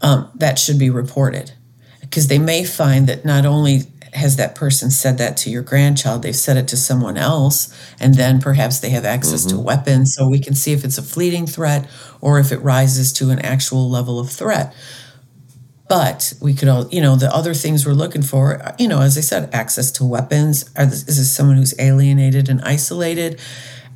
um, 0.00 0.30
that 0.34 0.58
should 0.58 0.78
be 0.78 0.90
reported 0.90 1.52
because 2.00 2.28
they 2.28 2.38
may 2.38 2.64
find 2.64 3.06
that 3.08 3.24
not 3.24 3.44
only 3.46 3.82
has 4.14 4.36
that 4.36 4.54
person 4.54 4.90
said 4.90 5.18
that 5.18 5.36
to 5.36 5.50
your 5.50 5.62
grandchild, 5.62 6.22
they've 6.22 6.36
said 6.36 6.56
it 6.56 6.68
to 6.68 6.76
someone 6.76 7.16
else, 7.16 7.74
and 7.98 8.14
then 8.14 8.40
perhaps 8.40 8.78
they 8.78 8.90
have 8.90 9.04
access 9.04 9.44
mm-hmm. 9.44 9.56
to 9.56 9.62
weapons. 9.62 10.14
So 10.16 10.28
we 10.28 10.38
can 10.38 10.54
see 10.54 10.72
if 10.72 10.84
it's 10.84 10.98
a 10.98 11.02
fleeting 11.02 11.46
threat 11.46 11.88
or 12.20 12.38
if 12.38 12.52
it 12.52 12.58
rises 12.58 13.12
to 13.14 13.30
an 13.30 13.40
actual 13.40 13.90
level 13.90 14.20
of 14.20 14.30
threat. 14.30 14.74
But 15.88 16.32
we 16.40 16.54
could 16.54 16.68
all, 16.68 16.88
you 16.88 17.00
know, 17.00 17.16
the 17.16 17.34
other 17.34 17.52
things 17.52 17.84
we're 17.84 17.92
looking 17.92 18.22
for, 18.22 18.62
you 18.78 18.88
know, 18.88 19.00
as 19.02 19.18
I 19.18 19.20
said, 19.20 19.52
access 19.52 19.90
to 19.92 20.04
weapons. 20.04 20.70
Are 20.76 20.86
this, 20.86 21.06
is 21.08 21.18
this 21.18 21.34
someone 21.34 21.56
who's 21.56 21.78
alienated 21.78 22.48
and 22.48 22.60
isolated? 22.62 23.40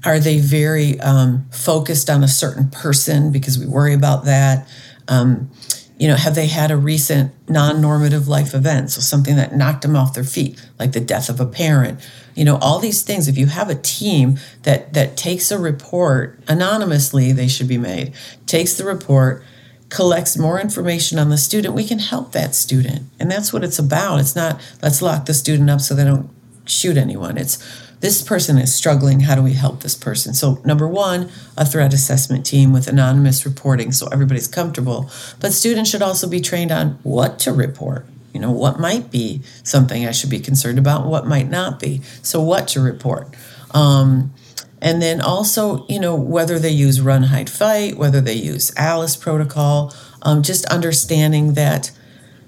Are 0.04 0.18
they 0.18 0.38
very 0.38 1.00
um, 1.00 1.46
focused 1.50 2.10
on 2.10 2.22
a 2.22 2.28
certain 2.28 2.68
person 2.70 3.32
because 3.32 3.58
we 3.58 3.66
worry 3.66 3.94
about 3.94 4.26
that? 4.26 4.68
Um, 5.08 5.50
you 5.98 6.06
know, 6.06 6.14
have 6.14 6.34
they 6.34 6.46
had 6.46 6.70
a 6.70 6.76
recent 6.76 7.32
non 7.48 7.80
normative 7.80 8.28
life 8.28 8.54
event? 8.54 8.90
So 8.90 9.00
something 9.00 9.36
that 9.36 9.54
knocked 9.54 9.82
them 9.82 9.96
off 9.96 10.14
their 10.14 10.24
feet, 10.24 10.64
like 10.78 10.92
the 10.92 11.00
death 11.00 11.28
of 11.28 11.40
a 11.40 11.46
parent. 11.46 12.00
You 12.34 12.44
know, 12.44 12.56
all 12.58 12.78
these 12.78 13.02
things. 13.02 13.26
If 13.26 13.36
you 13.36 13.46
have 13.46 13.68
a 13.68 13.74
team 13.74 14.38
that 14.62 14.94
that 14.94 15.16
takes 15.16 15.50
a 15.50 15.58
report 15.58 16.38
anonymously, 16.46 17.32
they 17.32 17.48
should 17.48 17.66
be 17.68 17.78
made, 17.78 18.14
takes 18.46 18.74
the 18.74 18.84
report, 18.84 19.42
collects 19.88 20.36
more 20.36 20.60
information 20.60 21.18
on 21.18 21.30
the 21.30 21.38
student, 21.38 21.74
we 21.74 21.84
can 21.84 21.98
help 21.98 22.32
that 22.32 22.54
student. 22.54 23.02
And 23.18 23.30
that's 23.30 23.52
what 23.52 23.64
it's 23.64 23.78
about. 23.78 24.20
It's 24.20 24.36
not 24.36 24.60
let's 24.82 25.02
lock 25.02 25.26
the 25.26 25.34
student 25.34 25.70
up 25.70 25.80
so 25.80 25.94
they 25.94 26.04
don't 26.04 26.30
shoot 26.66 26.96
anyone. 26.96 27.38
It's 27.38 27.58
this 28.00 28.22
person 28.22 28.58
is 28.58 28.74
struggling. 28.74 29.20
How 29.20 29.34
do 29.34 29.42
we 29.42 29.54
help 29.54 29.80
this 29.80 29.94
person? 29.94 30.34
So, 30.34 30.60
number 30.64 30.86
one, 30.86 31.30
a 31.56 31.64
threat 31.64 31.92
assessment 31.92 32.46
team 32.46 32.72
with 32.72 32.86
anonymous 32.86 33.44
reporting 33.44 33.92
so 33.92 34.06
everybody's 34.08 34.46
comfortable. 34.46 35.10
But 35.40 35.52
students 35.52 35.90
should 35.90 36.02
also 36.02 36.28
be 36.28 36.40
trained 36.40 36.70
on 36.70 36.98
what 37.02 37.38
to 37.40 37.52
report. 37.52 38.06
You 38.32 38.40
know, 38.40 38.52
what 38.52 38.78
might 38.78 39.10
be 39.10 39.42
something 39.64 40.06
I 40.06 40.12
should 40.12 40.30
be 40.30 40.38
concerned 40.38 40.78
about, 40.78 41.06
what 41.06 41.26
might 41.26 41.48
not 41.48 41.80
be. 41.80 42.02
So, 42.22 42.40
what 42.40 42.68
to 42.68 42.80
report. 42.80 43.34
Um, 43.72 44.32
and 44.80 45.02
then 45.02 45.20
also, 45.20 45.84
you 45.88 45.98
know, 45.98 46.14
whether 46.14 46.58
they 46.58 46.70
use 46.70 47.00
run, 47.00 47.24
hide, 47.24 47.50
fight, 47.50 47.96
whether 47.96 48.20
they 48.20 48.34
use 48.34 48.72
Alice 48.76 49.16
protocol, 49.16 49.92
um, 50.22 50.42
just 50.42 50.64
understanding 50.66 51.54
that 51.54 51.90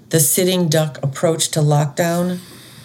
the 0.09 0.19
sitting 0.19 0.69
duck 0.69 0.97
approach 1.03 1.49
to 1.49 1.59
lockdown 1.59 2.39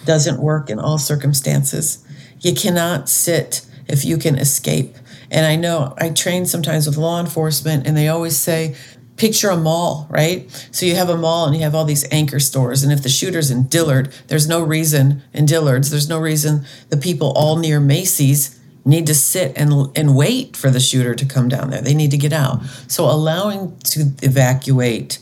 doesn't 0.05 0.41
work 0.41 0.69
in 0.69 0.79
all 0.79 0.97
circumstances. 0.97 2.03
You 2.41 2.53
cannot 2.53 3.09
sit 3.09 3.65
if 3.87 4.05
you 4.05 4.17
can 4.17 4.37
escape. 4.37 4.95
And 5.29 5.45
I 5.45 5.55
know 5.55 5.93
I 5.97 6.09
train 6.09 6.45
sometimes 6.45 6.87
with 6.87 6.97
law 6.97 7.19
enforcement, 7.19 7.85
and 7.85 7.97
they 7.97 8.07
always 8.07 8.37
say, 8.37 8.75
picture 9.17 9.49
a 9.49 9.57
mall, 9.57 10.07
right? 10.09 10.49
So 10.71 10.85
you 10.85 10.95
have 10.95 11.09
a 11.09 11.17
mall 11.17 11.47
and 11.47 11.55
you 11.55 11.63
have 11.63 11.75
all 11.75 11.85
these 11.85 12.05
anchor 12.11 12.39
stores. 12.39 12.83
And 12.83 12.93
if 12.93 13.01
the 13.01 13.09
shooter's 13.09 13.51
in 13.51 13.63
Dillard, 13.63 14.13
there's 14.27 14.47
no 14.47 14.61
reason 14.61 15.23
in 15.33 15.45
Dillard's, 15.45 15.89
there's 15.89 16.07
no 16.07 16.19
reason 16.19 16.65
the 16.89 16.97
people 16.97 17.33
all 17.35 17.57
near 17.57 17.79
Macy's 17.79 18.57
need 18.85 19.05
to 19.05 19.13
sit 19.13 19.51
and 19.57 19.91
and 19.97 20.15
wait 20.15 20.55
for 20.55 20.69
the 20.69 20.79
shooter 20.79 21.13
to 21.13 21.25
come 21.25 21.49
down 21.49 21.69
there. 21.69 21.81
They 21.81 21.93
need 21.93 22.11
to 22.11 22.17
get 22.17 22.31
out. 22.31 22.63
So 22.87 23.03
allowing 23.05 23.77
to 23.79 24.11
evacuate 24.21 25.19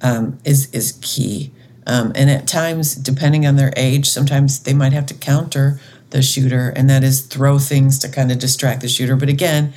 um, 0.00 0.38
is 0.44 0.70
is 0.72 0.98
key. 1.02 1.52
Um, 1.86 2.12
and 2.14 2.30
at 2.30 2.46
times, 2.46 2.94
depending 2.94 3.44
on 3.44 3.56
their 3.56 3.72
age, 3.76 4.08
sometimes 4.08 4.60
they 4.60 4.72
might 4.72 4.92
have 4.92 5.06
to 5.06 5.14
counter 5.14 5.80
the 6.12 6.22
shooter, 6.22 6.70
and 6.70 6.88
that 6.88 7.02
is 7.02 7.22
throw 7.22 7.58
things 7.58 7.98
to 7.98 8.08
kind 8.08 8.30
of 8.30 8.38
distract 8.38 8.80
the 8.80 8.88
shooter. 8.88 9.16
But 9.16 9.28
again, 9.28 9.74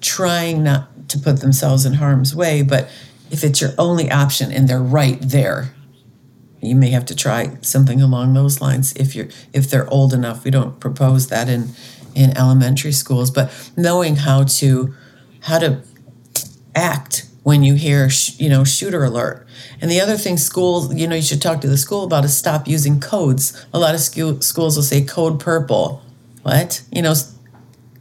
trying 0.00 0.62
not 0.62 1.08
to 1.08 1.18
put 1.18 1.40
themselves 1.40 1.86
in 1.86 1.94
harm's 1.94 2.34
way. 2.34 2.62
But 2.62 2.88
if 3.30 3.44
it's 3.44 3.60
your 3.60 3.70
only 3.78 4.10
option 4.10 4.52
and 4.52 4.68
they're 4.68 4.82
right 4.82 5.18
there, 5.20 5.74
you 6.60 6.74
may 6.74 6.90
have 6.90 7.04
to 7.06 7.14
try 7.14 7.56
something 7.60 8.00
along 8.00 8.34
those 8.34 8.60
lines 8.60 8.92
if 8.94 9.14
you're 9.14 9.28
if 9.52 9.70
they're 9.70 9.88
old 9.90 10.12
enough. 10.12 10.44
We 10.44 10.50
don't 10.50 10.80
propose 10.80 11.28
that 11.28 11.48
in 11.48 11.70
in 12.14 12.36
elementary 12.36 12.92
schools, 12.92 13.30
but 13.30 13.52
knowing 13.76 14.16
how 14.16 14.44
to 14.44 14.94
how 15.40 15.58
to 15.58 15.82
act 16.74 17.26
when 17.44 17.62
you 17.62 17.74
hear 17.74 18.10
you 18.38 18.48
know 18.48 18.64
shooter 18.64 19.04
alert. 19.04 19.46
And 19.80 19.90
the 19.90 20.00
other 20.00 20.16
thing 20.16 20.36
schools, 20.36 20.92
you 20.94 21.06
know, 21.06 21.14
you 21.14 21.22
should 21.22 21.42
talk 21.42 21.60
to 21.60 21.68
the 21.68 21.78
school 21.78 22.04
about 22.04 22.24
is 22.24 22.36
stop 22.36 22.66
using 22.66 22.98
codes. 22.98 23.66
A 23.72 23.78
lot 23.78 23.94
of 23.94 24.00
school, 24.00 24.40
schools 24.40 24.76
will 24.76 24.82
say 24.82 25.04
code 25.04 25.38
purple. 25.38 26.02
What? 26.42 26.82
You 26.90 27.02
know, 27.02 27.14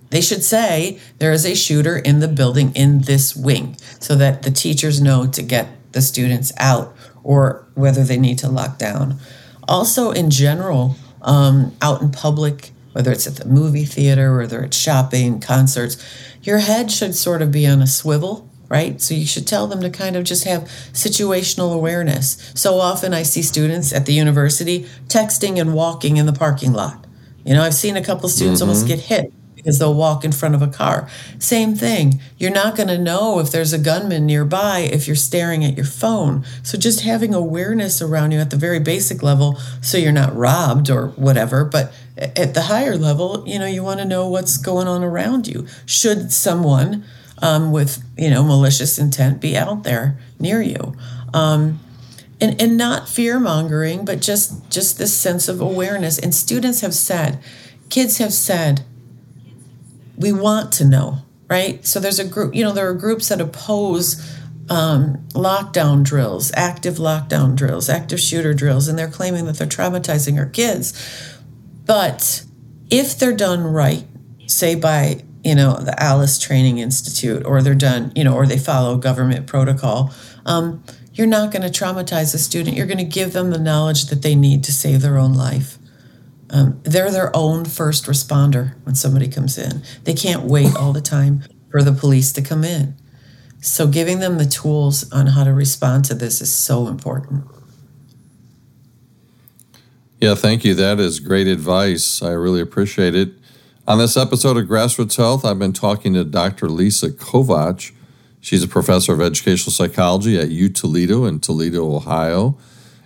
they 0.10 0.22
should 0.22 0.44
say 0.44 1.00
there 1.20 1.32
is 1.32 1.46
a 1.46 1.56
shooter 1.56 1.98
in 1.98 2.20
the 2.20 2.28
building 2.28 2.72
in 2.74 3.02
this 3.02 3.36
wing 3.36 3.78
so 4.00 4.16
that 4.16 4.44
the 4.44 4.52
teachers 4.52 5.02
know 5.02 5.28
to 5.28 5.41
get 5.41 5.68
the 5.91 6.02
students 6.02 6.52
out 6.58 6.96
or 7.24 7.68
whether 7.74 8.04
they 8.04 8.18
need 8.18 8.38
to 8.39 8.50
lock 8.50 8.78
down. 8.78 9.20
Also, 9.68 10.12
in 10.12 10.30
general, 10.30 10.96
um, 11.22 11.76
out 11.82 12.02
in 12.02 12.12
public, 12.12 12.72
whether 12.94 13.12
it's 13.12 13.28
at 13.28 13.36
the 13.36 13.46
movie 13.46 13.86
theater, 13.86 14.38
whether 14.38 14.64
it's 14.64 14.78
shopping, 14.78 15.39
concerts, 15.39 15.98
your 16.44 16.60
head 16.60 16.91
should 16.91 17.16
sort 17.16 17.41
of 17.41 17.52
be 17.52 17.66
on 17.66 17.82
a 17.82 17.88
swivel, 17.88 18.50
right? 18.74 19.00
So 19.00 19.14
you 19.14 19.28
should 19.28 19.46
tell 19.46 19.68
them 19.68 19.82
to 19.82 19.90
kind 19.92 20.16
of 20.16 20.24
just 20.24 20.46
have 20.46 20.64
situational 20.94 21.76
awareness. 21.76 22.52
So 22.56 22.80
often 22.80 23.14
I 23.14 23.22
see 23.22 23.44
students 23.44 23.94
at 23.94 24.08
the 24.08 24.14
university 24.14 24.88
texting 25.10 25.62
and 25.62 25.76
walking 25.76 26.18
in 26.18 26.26
the 26.26 26.34
parking 26.34 26.74
lot. 26.74 27.06
You 27.46 27.54
know, 27.54 27.62
I've 27.62 27.76
seen 27.76 27.96
a 27.96 28.04
couple 28.04 28.28
students 28.30 28.62
mm-hmm. 28.62 28.70
almost 28.70 28.88
get 28.88 29.00
hit 29.00 29.32
because 29.54 29.78
they'll 29.78 29.94
walk 29.94 30.26
in 30.26 30.32
front 30.32 30.56
of 30.56 30.64
a 30.64 30.68
car. 30.68 31.08
Same 31.38 31.76
thing. 31.76 32.20
You're 32.40 32.50
not 32.50 32.76
going 32.76 32.90
to 32.90 32.98
know 32.98 33.38
if 33.38 33.52
there's 33.52 33.74
a 33.74 33.78
gunman 33.78 34.26
nearby 34.26 34.80
if 34.80 35.06
you're 35.06 35.16
staring 35.16 35.64
at 35.64 35.78
your 35.78 35.86
phone. 35.86 36.44
So 36.64 36.76
just 36.76 37.02
having 37.02 37.36
awareness 37.36 38.02
around 38.02 38.32
you 38.32 38.40
at 38.40 38.50
the 38.50 38.58
very 38.58 38.80
basic 38.80 39.22
level 39.22 39.60
so 39.82 40.00
you're 40.00 40.12
not 40.12 40.36
robbed 40.36 40.90
or 40.90 41.10
whatever, 41.10 41.64
but 41.64 41.94
at 42.18 42.56
the 42.56 42.64
higher 42.64 42.98
level, 42.98 43.44
you 43.48 43.60
know, 43.60 43.68
you 43.68 43.84
want 43.84 44.00
to 44.00 44.06
know 44.06 44.28
what's 44.28 44.58
going 44.58 44.88
on 44.88 45.04
around 45.04 45.48
you. 45.48 45.68
Should 45.86 46.32
someone 46.32 47.04
um, 47.44 47.72
with, 47.74 48.02
you 48.18 48.30
know, 48.30 48.41
malicious 48.41 48.98
intent 48.98 49.41
be 49.41 49.56
out 49.58 49.84
there 49.84 50.18
near 50.39 50.62
you? 50.62 50.96
Um, 51.34 51.80
and, 52.39 52.60
and 52.60 52.78
not 52.78 53.08
fear 53.08 53.39
mongering, 53.39 54.06
but 54.06 54.22
just 54.22 54.70
just 54.72 54.98
this 54.98 55.16
sense 55.16 55.48
of 55.48 55.62
awareness. 55.62 56.18
And 56.18 56.34
students 56.34 56.82
have 56.82 56.94
said, 56.94 57.39
kids 57.89 58.18
have 58.18 58.34
said, 58.34 58.82
we 60.18 60.32
want 60.32 60.72
to 60.74 60.86
know, 60.86 61.20
right? 61.50 61.86
So 61.86 62.00
there's 62.00 62.20
a 62.20 62.26
group, 62.28 62.56
you 62.56 62.64
know, 62.64 62.72
there 62.72 62.89
are 62.89 62.94
groups 62.94 63.30
that 63.30 63.41
oppose 63.41 64.20
um, 64.70 65.18
lockdown 65.34 66.04
drills, 66.04 66.52
active 66.56 66.96
lockdown 66.96 67.56
drills, 67.56 67.89
active 67.89 68.20
shooter 68.20 68.54
drills, 68.54 68.88
and 68.88 68.98
they're 68.98 69.10
claiming 69.10 69.46
that 69.46 69.58
they're 69.58 69.68
traumatizing 69.68 70.38
our 70.38 70.46
kids. 70.46 70.94
But 71.86 72.44
if 72.89 73.20
they're 73.20 73.36
done 73.36 73.64
right, 73.64 74.06
say 74.48 74.76
by 74.76 75.24
you 75.44 75.56
know 75.56 75.76
the 75.76 76.02
Alice 76.02 76.39
Training 76.39 76.78
Institute, 76.78 77.46
or 77.46 77.62
they're 77.62 77.76
done, 77.76 78.12
you 78.16 78.24
know, 78.24 78.36
or 78.36 78.46
they 78.46 78.58
follow 78.58 78.98
government 78.98 79.48
protocol, 79.48 80.14
um, 80.46 80.84
you're 81.14 81.28
not 81.28 81.52
going 81.52 81.62
to 81.62 81.70
traumatize 81.70 82.34
a 82.34 82.39
student. 82.39 82.76
You're 82.76 82.88
going 82.88 82.98
to 82.98 83.04
give 83.04 83.34
them 83.34 83.52
the 83.52 83.60
knowledge 83.60 84.06
that 84.06 84.22
they 84.22 84.36
need 84.36 84.64
to 84.64 84.72
save 84.72 85.02
their 85.02 85.18
own 85.18 85.34
life. 85.34 85.78
Um, 86.50 86.80
they're 86.84 87.12
their 87.12 87.36
own 87.36 87.66
first 87.66 88.06
responder 88.06 88.76
when 88.84 88.96
somebody 88.96 89.28
comes 89.28 89.58
in. 89.58 89.84
They 90.04 90.14
can't 90.14 90.44
wait 90.44 90.76
all 90.76 90.94
the 90.94 91.02
time 91.02 91.44
for 91.72 91.82
the 91.82 91.91
police 91.91 92.32
to 92.34 92.41
come 92.41 92.64
in. 92.64 92.96
So, 93.62 93.88
giving 93.88 94.20
them 94.20 94.38
the 94.38 94.46
tools 94.46 95.10
on 95.12 95.28
how 95.28 95.46
to 95.46 95.54
respond 95.54 96.06
to 96.06 96.14
this 96.14 96.41
is 96.41 96.52
so 96.52 96.88
important. 96.88 97.46
Yeah, 100.20 100.36
thank 100.36 100.64
you. 100.64 100.74
That 100.74 101.00
is 101.00 101.20
great 101.20 101.48
advice. 101.48 102.22
I 102.22 102.32
really 102.32 102.62
appreciate 102.62 103.16
it. 103.16 103.34
On 103.86 103.98
this 103.98 104.16
episode 104.16 104.56
of 104.56 104.70
Grassroots 104.70 105.18
Health, 105.18 105.44
I've 105.44 105.60
been 105.60 105.74
talking 105.74 106.14
to 106.14 106.24
Dr. 106.24 106.70
Lisa 106.70 107.10
Kovach. 107.10 107.92
She's 108.40 108.64
a 108.64 108.68
professor 108.70 109.12
of 109.12 109.20
educational 109.20 109.74
psychology 109.74 110.40
at 110.40 110.52
U 110.52 110.70
Toledo 110.70 111.26
in 111.26 111.42
Toledo, 111.42 111.94
Ohio. 111.94 112.58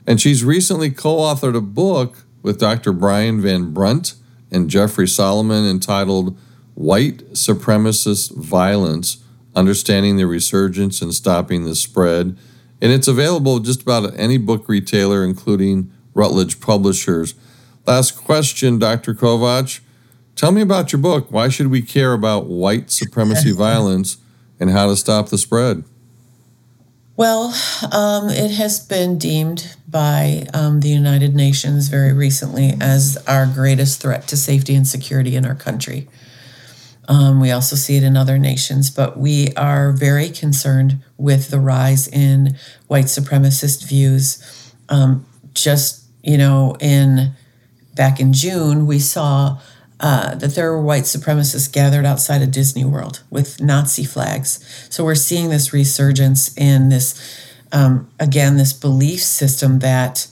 And 0.06 0.22
she's 0.22 0.44
recently 0.44 0.92
co 0.92 1.16
authored 1.16 1.56
a 1.56 1.62
book 1.62 2.26
with 2.44 2.60
Dr. 2.60 2.94
Brian 2.94 3.42
Van 3.42 3.74
Brunt 3.74 4.14
and 4.52 4.70
Jeffrey 4.70 5.08
Solomon 5.08 5.66
entitled 5.66 6.38
White 6.76 7.34
Supremacist 7.34 8.36
Violence 8.36 9.24
Understanding 9.56 10.18
the 10.18 10.28
Resurgence 10.28 11.02
and 11.02 11.12
Stopping 11.12 11.66
the 11.66 11.74
Spread. 11.74 12.38
And 12.84 12.92
it's 12.92 13.08
available 13.08 13.58
just 13.62 13.82
about 13.82 14.14
any 14.16 14.38
book 14.38 14.70
retailer, 14.70 15.26
including 15.26 15.92
Routledge 16.14 16.60
Publishers. 16.60 17.34
Last 17.88 18.12
question, 18.12 18.78
Dr. 18.78 19.16
Kovach. 19.16 19.80
Tell 20.38 20.52
me 20.52 20.62
about 20.62 20.94
your 20.94 21.02
book. 21.02 21.32
Why 21.32 21.50
should 21.50 21.68
we 21.68 21.82
care 21.82 22.14
about 22.14 22.46
white 22.46 22.92
supremacy 22.92 23.52
violence 23.56 24.18
and 24.60 24.70
how 24.70 24.88
to 24.88 24.96
stop 24.96 25.30
the 25.30 25.38
spread? 25.38 25.84
Well, 27.16 27.56
um, 27.92 28.30
it 28.30 28.52
has 28.52 28.80
been 28.80 29.18
deemed 29.18 29.76
by 29.88 30.46
um, 30.54 30.82
the 30.82 30.90
United 30.90 31.34
Nations 31.34 31.88
very 31.88 32.14
recently 32.14 32.76
as 32.80 33.18
our 33.28 33.48
greatest 33.48 34.00
threat 34.00 34.28
to 34.28 34.38
safety 34.38 34.76
and 34.76 34.88
security 34.88 35.36
in 35.36 35.44
our 35.44 35.56
country. 35.56 36.08
Um, 37.08 37.42
we 37.42 37.50
also 37.50 37.76
see 37.76 37.98
it 37.98 38.04
in 38.04 38.16
other 38.16 38.38
nations, 38.38 38.92
but 38.92 39.18
we 39.18 39.52
are 39.56 39.92
very 39.92 40.30
concerned 40.30 41.00
with 41.18 41.50
the 41.50 41.60
rise 41.60 42.08
in 42.08 42.56
white 42.86 43.06
supremacist 43.06 43.88
views. 43.88 44.72
Um, 44.90 45.26
just, 45.56 46.04
you 46.22 46.38
know, 46.38 46.78
in 46.80 47.32
back 47.96 48.20
in 48.20 48.34
June, 48.34 48.86
we 48.86 49.00
saw 49.00 49.58
uh, 50.00 50.36
that 50.36 50.54
there 50.54 50.72
were 50.72 50.82
white 50.82 51.04
supremacists 51.04 51.72
gathered 51.72 52.06
outside 52.06 52.42
of 52.42 52.52
Disney 52.52 52.86
World 52.86 53.24
with 53.30 53.60
Nazi 53.60 54.04
flags. 54.04 54.60
So 54.90 55.04
we're 55.04 55.16
seeing 55.16 55.50
this 55.50 55.74
resurgence 55.74 56.56
in 56.56 56.90
this, 56.90 57.16
um, 57.72 58.10
again, 58.20 58.58
this 58.58 58.74
belief 58.74 59.22
system 59.22 59.80
that 59.80 60.28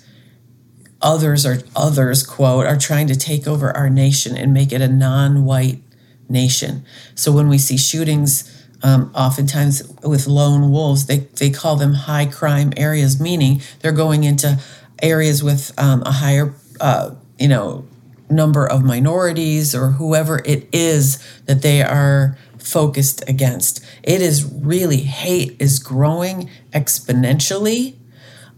others 1.01 1.45
are 1.45 1.59
others 1.76 2.24
quote 2.24 2.66
are 2.66 2.78
trying 2.78 3.07
to 3.07 3.16
take 3.16 3.47
over 3.47 3.76
our 3.76 3.89
nation 3.89 4.38
and 4.38 4.53
make 4.53 4.72
it 4.72 4.82
a 4.82 4.88
non-white 4.88 5.82
nation. 6.30 6.86
So 7.16 7.32
when 7.32 7.47
we 7.47 7.57
see 7.57 7.78
shootings. 7.78 8.51
Um, 8.84 9.09
oftentimes 9.16 9.82
with 10.03 10.28
lone 10.28 10.70
wolves, 10.72 11.07
they, 11.07 11.20
they 11.39 11.49
call 11.49 11.76
them 11.76 11.93
high 11.93 12.28
crime 12.28 12.72
areas, 12.78 13.20
meaning 13.20 13.61
they're 13.80 13.91
going 13.91 14.26
into 14.26 14.59
areas 15.01 15.41
with 15.41 15.72
um, 15.80 16.03
a 16.05 16.11
higher, 16.11 16.53
uh, 16.80 17.16
you 17.39 17.47
know, 17.47 17.88
number 18.30 18.65
of 18.65 18.84
minorities 18.84 19.76
or 19.76 19.91
whoever 19.91 20.41
it 20.45 20.67
is 20.71 21.23
that 21.45 21.61
they 21.61 21.82
are 21.82 22.38
focused 22.57 23.28
against. 23.30 23.86
It 24.03 24.21
is 24.21 24.43
really, 24.43 24.97
hate 24.97 25.55
is 25.59 25.80
growing 25.80 26.49
exponentially. 26.71 27.95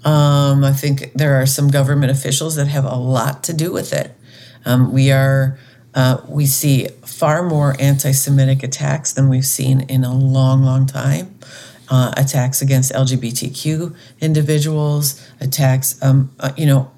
Um, 0.05 0.63
I 0.63 0.71
think 0.71 1.11
there 1.13 1.35
are 1.41 1.45
some 1.45 1.69
government 1.69 2.11
officials 2.11 2.55
that 2.55 2.67
have 2.67 2.85
a 2.85 2.95
lot 2.95 3.43
to 3.45 3.53
do 3.53 3.71
with 3.71 3.91
it. 3.91 4.15
Um, 4.65 4.93
we 4.93 5.11
are, 5.11 5.59
uh, 5.93 6.21
we 6.27 6.45
see 6.45 6.87
far 7.05 7.43
more 7.43 7.75
anti 7.79 8.11
Semitic 8.11 8.63
attacks 8.63 9.11
than 9.13 9.27
we've 9.29 9.45
seen 9.45 9.81
in 9.81 10.03
a 10.03 10.13
long, 10.13 10.63
long 10.63 10.85
time. 10.85 11.37
Uh, 11.89 12.13
attacks 12.17 12.61
against 12.61 12.91
LGBTQ 12.91 13.95
individuals, 14.19 15.25
attacks, 15.39 15.97
um, 16.03 16.29
uh, 16.37 16.51
you 16.57 16.65
know, 16.65 16.91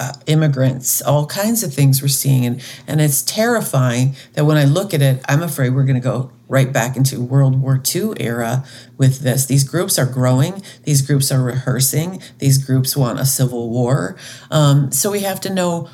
uh, 0.00 0.14
immigrants, 0.26 1.02
all 1.02 1.26
kinds 1.26 1.62
of 1.62 1.74
things 1.74 2.00
we're 2.00 2.08
seeing. 2.08 2.46
And, 2.46 2.62
and 2.86 3.00
it's 3.00 3.22
terrifying 3.22 4.16
that 4.32 4.46
when 4.46 4.56
I 4.56 4.64
look 4.64 4.94
at 4.94 5.02
it, 5.02 5.22
I'm 5.28 5.42
afraid 5.42 5.74
we're 5.74 5.84
going 5.84 6.00
to 6.00 6.08
go 6.08 6.32
right 6.48 6.72
back 6.72 6.96
into 6.96 7.20
World 7.20 7.60
War 7.60 7.80
II 7.94 8.14
era 8.18 8.64
with 8.96 9.20
this. 9.20 9.44
These 9.44 9.64
groups 9.64 9.98
are 9.98 10.06
growing, 10.06 10.62
these 10.84 11.02
groups 11.02 11.30
are 11.30 11.42
rehearsing, 11.42 12.20
these 12.38 12.58
groups 12.58 12.96
want 12.96 13.20
a 13.20 13.26
civil 13.26 13.68
war. 13.68 14.16
Um, 14.50 14.90
so 14.90 15.10
we 15.10 15.20
have 15.20 15.40
to 15.42 15.52
know 15.52 15.88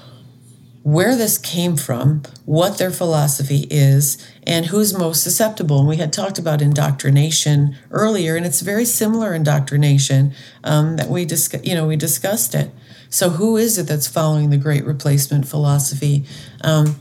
where 0.84 1.16
this 1.16 1.36
came 1.36 1.76
from, 1.76 2.22
what 2.44 2.78
their 2.78 2.92
philosophy 2.92 3.66
is, 3.70 4.24
and 4.46 4.66
who's 4.66 4.96
most 4.96 5.20
susceptible. 5.20 5.80
And 5.80 5.88
we 5.88 5.96
had 5.96 6.12
talked 6.12 6.38
about 6.38 6.62
indoctrination 6.62 7.76
earlier, 7.90 8.36
and 8.36 8.46
it's 8.46 8.60
very 8.60 8.84
similar 8.84 9.34
indoctrination 9.34 10.32
um, 10.62 10.94
that 10.96 11.08
we 11.08 11.24
discuss. 11.24 11.64
You 11.64 11.74
know, 11.74 11.88
we 11.88 11.96
discussed 11.96 12.54
it. 12.54 12.70
So, 13.10 13.30
who 13.30 13.56
is 13.56 13.78
it 13.78 13.86
that's 13.86 14.06
following 14.06 14.50
the 14.50 14.56
great 14.56 14.84
replacement 14.84 15.46
philosophy? 15.46 16.24
Um, 16.62 16.96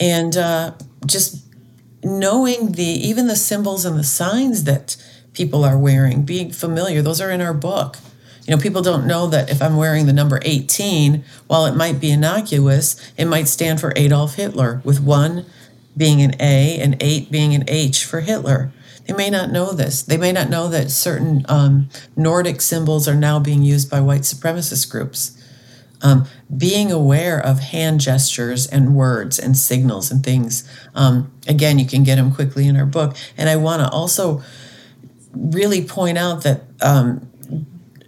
and 0.00 0.36
uh, 0.36 0.72
just 1.06 1.44
knowing 2.02 2.72
the 2.72 2.82
even 2.82 3.26
the 3.26 3.36
symbols 3.36 3.84
and 3.84 3.98
the 3.98 4.04
signs 4.04 4.64
that 4.64 4.96
people 5.32 5.64
are 5.64 5.78
wearing, 5.78 6.22
being 6.22 6.50
familiar, 6.50 7.02
those 7.02 7.20
are 7.20 7.30
in 7.30 7.40
our 7.40 7.54
book. 7.54 7.96
You 8.46 8.54
know, 8.54 8.60
people 8.60 8.82
don't 8.82 9.06
know 9.06 9.26
that 9.28 9.48
if 9.50 9.62
I'm 9.62 9.76
wearing 9.76 10.04
the 10.06 10.12
number 10.12 10.38
18, 10.42 11.24
while 11.46 11.64
it 11.64 11.74
might 11.74 11.98
be 11.98 12.10
innocuous, 12.10 13.12
it 13.16 13.24
might 13.24 13.48
stand 13.48 13.80
for 13.80 13.94
Adolf 13.96 14.34
Hitler, 14.34 14.82
with 14.84 15.00
one 15.00 15.46
being 15.96 16.20
an 16.20 16.34
A 16.40 16.78
and 16.78 16.96
eight 17.00 17.30
being 17.30 17.54
an 17.54 17.64
H 17.68 18.04
for 18.04 18.20
Hitler. 18.20 18.72
They 19.06 19.14
may 19.14 19.30
not 19.30 19.50
know 19.50 19.72
this. 19.72 20.02
They 20.02 20.16
may 20.16 20.32
not 20.32 20.48
know 20.48 20.68
that 20.68 20.90
certain 20.90 21.44
um, 21.48 21.88
Nordic 22.16 22.60
symbols 22.60 23.06
are 23.06 23.14
now 23.14 23.38
being 23.38 23.62
used 23.62 23.90
by 23.90 24.00
white 24.00 24.22
supremacist 24.22 24.90
groups. 24.90 25.40
Um, 26.04 26.26
being 26.54 26.92
aware 26.92 27.40
of 27.40 27.58
hand 27.60 27.98
gestures 28.00 28.66
and 28.66 28.94
words 28.94 29.38
and 29.38 29.56
signals 29.56 30.10
and 30.10 30.22
things. 30.22 30.62
Um, 30.94 31.32
again, 31.48 31.78
you 31.78 31.86
can 31.86 32.04
get 32.04 32.16
them 32.16 32.32
quickly 32.32 32.68
in 32.68 32.76
our 32.76 32.86
book. 32.86 33.16
And 33.38 33.48
I 33.48 33.56
want 33.56 33.80
to 33.80 33.88
also 33.88 34.42
really 35.32 35.82
point 35.82 36.18
out 36.18 36.42
that 36.42 36.64
um, 36.82 37.28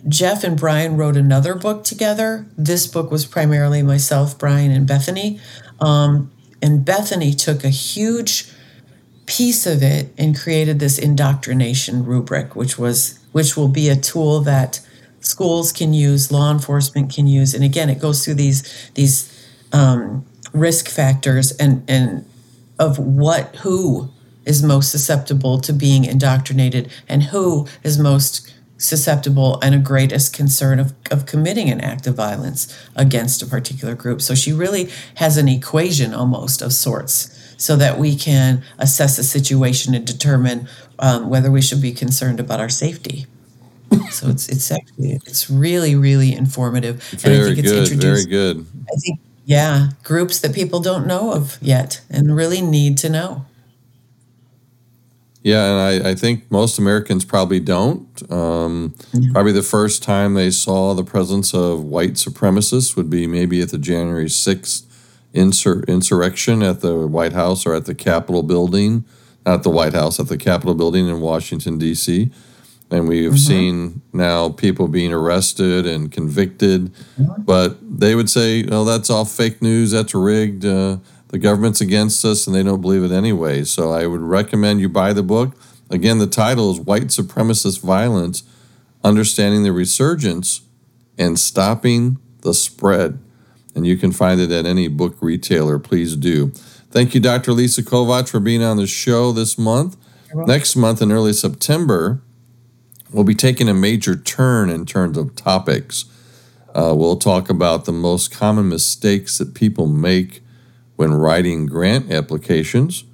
Jeff 0.09 0.45
and 0.45 0.59
Brian 0.59 0.97
wrote 0.97 1.17
another 1.17 1.55
book 1.55 1.85
together. 1.85 2.47
This 2.57 2.87
book 2.87 3.11
was 3.11 3.25
primarily 3.25 3.83
myself, 3.83 4.39
Brian, 4.39 4.71
and 4.71 4.87
Bethany. 4.87 5.41
Um, 5.81 6.31
and 6.63 6.85
Bethany 6.85 7.33
took 7.33 7.65
a 7.65 7.71
huge 7.71 8.51
piece 9.27 9.67
of 9.67 9.83
it 9.83 10.13
and 10.17 10.39
created 10.39 10.79
this 10.79 10.99
indoctrination 10.99 12.05
rubric, 12.05 12.55
which 12.55 12.79
was 12.79 13.19
which 13.33 13.57
will 13.57 13.69
be 13.69 13.89
a 13.89 13.97
tool 13.97 14.41
that 14.41 14.81
schools 15.27 15.73
can 15.73 15.93
use, 15.93 16.31
law 16.31 16.51
enforcement 16.53 17.13
can 17.13 17.27
use, 17.27 17.53
and 17.55 17.65
again, 17.65 17.91
it 17.91 18.01
goes 18.01 18.25
through 18.25 18.35
these 18.35 18.91
these 18.95 19.33
um, 19.73 20.25
risk 20.53 20.89
factors 20.89 21.53
and 21.53 21.83
and 21.89 22.25
of 22.79 22.99
what 22.99 23.57
who 23.57 24.11
is 24.45 24.63
most 24.63 24.91
susceptible 24.91 25.61
to 25.61 25.73
being 25.73 26.05
indoctrinated 26.05 26.91
and 27.09 27.25
who 27.25 27.67
is 27.83 27.99
most 27.99 28.55
susceptible 28.79 29.59
and 29.63 29.75
a 29.75 29.79
greatest 29.79 30.33
concern 30.33 30.79
of, 30.79 30.95
of 31.11 31.27
committing 31.27 31.71
an 31.71 31.81
act 31.81 32.07
of 32.07 32.15
violence 32.15 32.73
against 32.95 33.43
a 33.43 33.47
particular 33.47 33.95
group. 33.95 34.21
So 34.21 34.35
she 34.35 34.53
really 34.53 34.91
has 35.17 35.37
an 35.39 35.49
equation 35.49 36.15
almost 36.15 36.63
of 36.63 36.73
sorts 36.73 37.33
so 37.57 37.75
that 37.77 37.99
we 37.99 38.15
can 38.15 38.63
assess 38.79 39.17
the 39.17 39.23
situation 39.25 39.95
and 39.95 40.07
determine 40.07 40.69
um, 40.99 41.31
whether 41.31 41.51
we 41.51 41.63
should 41.63 41.81
be 41.81 41.93
concerned 41.93 42.39
about 42.39 42.61
our 42.61 42.69
safety. 42.69 43.27
So 44.11 44.29
it's 44.29 44.49
it's 44.49 44.71
actually 44.71 45.13
it's 45.27 45.51
really 45.51 45.95
really 45.95 46.33
informative. 46.33 47.03
Very 47.03 47.37
and 47.37 47.43
I 47.43 47.47
think 47.47 47.59
it's 47.59 47.71
good. 47.71 47.93
Introduced, 47.93 48.03
very 48.03 48.25
good. 48.25 48.67
I 48.93 48.97
think 48.97 49.21
yeah, 49.45 49.91
groups 50.03 50.41
that 50.41 50.55
people 50.55 50.81
don't 50.81 51.07
know 51.07 51.33
of 51.33 51.59
yet 51.63 52.01
and 52.11 52.35
really 52.35 52.61
need 52.61 52.99
to 52.99 53.09
know. 53.09 53.47
Yeah, 55.47 55.71
and 55.71 56.05
I, 56.05 56.11
I 56.11 56.15
think 56.17 56.51
most 56.51 56.77
Americans 56.77 57.25
probably 57.25 57.61
don't. 57.61 58.09
Um, 58.33 58.95
mm-hmm. 59.13 59.31
Probably 59.31 59.53
the 59.53 59.63
first 59.63 60.03
time 60.03 60.35
they 60.35 60.51
saw 60.51 60.93
the 60.95 61.05
presence 61.05 61.55
of 61.55 61.85
white 61.85 62.15
supremacists 62.15 62.97
would 62.97 63.09
be 63.09 63.29
maybe 63.29 63.63
at 63.63 63.69
the 63.69 63.79
January 63.79 64.25
6th 64.25 64.83
insur- 65.33 65.87
insurrection 65.87 66.65
at 66.65 66.81
the 66.81 67.07
White 67.07 67.33
House 67.33 67.65
or 67.65 67.75
at 67.75 67.85
the 67.85 67.95
Capitol 67.95 68.43
building. 68.43 69.05
Not 69.45 69.63
the 69.63 69.71
White 69.71 69.93
House, 69.95 70.19
at 70.19 70.27
the 70.27 70.37
Capitol 70.37 70.75
building 70.75 71.09
in 71.09 71.21
Washington, 71.21 71.79
D.C. 71.79 72.33
And 72.91 73.09
we've 73.09 73.31
mm-hmm. 73.31 73.37
seen 73.37 74.03
now 74.13 74.51
people 74.51 74.87
being 74.87 75.13
arrested 75.13 75.87
and 75.87 76.13
convicted. 76.13 76.93
Mm-hmm. 77.19 77.43
But 77.43 77.79
they 77.83 78.15
would 78.15 78.31
say, 78.31 78.65
oh, 78.71 78.85
that's 78.85 79.11
all 79.11 79.25
fake 79.25 79.61
news, 79.61 79.91
that's 79.91 80.15
rigged. 80.15 80.65
Uh, 80.65 80.99
the 81.29 81.39
government's 81.39 81.81
against 81.81 82.25
us 82.25 82.47
and 82.47 82.55
they 82.55 82.63
don't 82.63 82.81
believe 82.81 83.03
it 83.03 83.11
anyway. 83.11 83.65
So 83.65 83.91
I 83.91 84.07
would 84.07 84.21
recommend 84.21 84.81
you 84.81 84.89
buy 84.89 85.13
the 85.13 85.23
book. 85.23 85.57
Again, 85.91 86.19
the 86.19 86.27
title 86.27 86.71
is 86.71 86.81
White 86.81 87.09
Supremacist 87.09 87.81
Violence 87.81 88.43
Understanding 89.05 89.63
the 89.63 89.73
Resurgence 89.73 90.63
and 91.19 91.39
Stopping 91.39 92.19
the 92.43 92.55
Spread. 92.55 93.19
And 93.75 93.87
you 93.87 93.97
can 93.97 94.13
find 94.13 94.41
it 94.41 94.51
at 94.51 94.67
any 94.67 94.89
book 94.89 95.17
retailer. 95.21 95.79
Please 95.79 96.17
do. 96.17 96.49
Thank 96.91 97.15
you, 97.15 97.21
Dr. 97.21 97.53
Lisa 97.53 97.83
Kovach, 97.83 98.29
for 98.29 98.41
being 98.41 98.63
on 98.63 98.79
the 98.79 98.87
show 98.87 99.33
this 99.33 99.59
month. 99.59 99.97
Next 100.35 100.77
month, 100.77 101.01
in 101.01 101.13
early 101.13 101.33
September, 101.33 102.21
we'll 103.11 103.25
be 103.25 103.35
taking 103.35 103.69
a 103.69 103.75
major 103.75 104.17
turn 104.17 104.71
in 104.71 104.87
terms 104.87 105.17
of 105.17 105.35
topics. 105.35 106.05
Uh, 106.75 106.95
we'll 106.97 107.17
talk 107.17 107.49
about 107.49 107.85
the 107.85 107.93
most 107.93 108.31
common 108.31 108.69
mistakes 108.69 109.39
that 109.39 109.55
people 109.55 109.87
make 109.87 110.43
when 110.97 111.13
writing 111.15 111.67
grant 111.67 112.11
applications. 112.11 113.05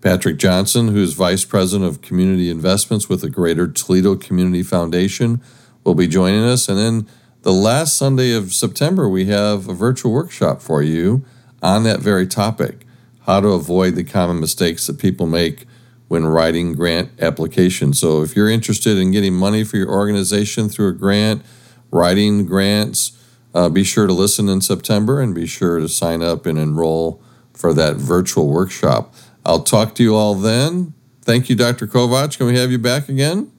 Patrick 0.00 0.36
Johnson, 0.36 0.88
who 0.88 1.02
is 1.02 1.14
Vice 1.14 1.44
President 1.44 1.88
of 1.88 2.00
Community 2.00 2.48
Investments 2.50 3.08
with 3.08 3.22
the 3.22 3.30
Greater 3.30 3.66
Toledo 3.66 4.14
Community 4.14 4.62
Foundation, 4.62 5.40
will 5.84 5.94
be 5.94 6.06
joining 6.06 6.44
us. 6.44 6.68
And 6.68 6.78
then 6.78 7.08
the 7.42 7.52
last 7.52 7.96
Sunday 7.96 8.32
of 8.32 8.52
September, 8.52 9.08
we 9.08 9.26
have 9.26 9.68
a 9.68 9.74
virtual 9.74 10.12
workshop 10.12 10.60
for 10.60 10.82
you 10.82 11.24
on 11.62 11.82
that 11.84 12.00
very 12.00 12.26
topic 12.26 12.86
how 13.26 13.40
to 13.40 13.48
avoid 13.48 13.96
the 13.96 14.04
common 14.04 14.38
mistakes 14.38 14.86
that 14.86 15.00
people 15.00 15.26
make 15.26 15.66
when 16.08 16.24
writing 16.26 16.74
grant 16.74 17.10
applications. 17.20 17.98
So, 17.98 18.22
if 18.22 18.36
you're 18.36 18.50
interested 18.50 18.98
in 18.98 19.10
getting 19.10 19.34
money 19.34 19.64
for 19.64 19.76
your 19.76 19.90
organization 19.90 20.68
through 20.68 20.88
a 20.88 20.92
grant, 20.92 21.42
writing 21.90 22.46
grants, 22.46 23.12
uh, 23.54 23.68
be 23.68 23.84
sure 23.84 24.06
to 24.06 24.12
listen 24.12 24.48
in 24.48 24.60
September 24.60 25.20
and 25.20 25.34
be 25.34 25.46
sure 25.46 25.80
to 25.80 25.88
sign 25.88 26.22
up 26.22 26.46
and 26.46 26.58
enroll 26.58 27.22
for 27.54 27.72
that 27.72 27.96
virtual 27.96 28.48
workshop. 28.48 29.14
I'll 29.44 29.62
talk 29.62 29.94
to 29.94 30.02
you 30.02 30.14
all 30.14 30.34
then. 30.34 30.92
Thank 31.22 31.48
you, 31.48 31.56
Dr. 31.56 31.86
Kovach. 31.86 32.36
Can 32.36 32.46
we 32.46 32.56
have 32.56 32.70
you 32.70 32.78
back 32.78 33.08
again? 33.08 33.50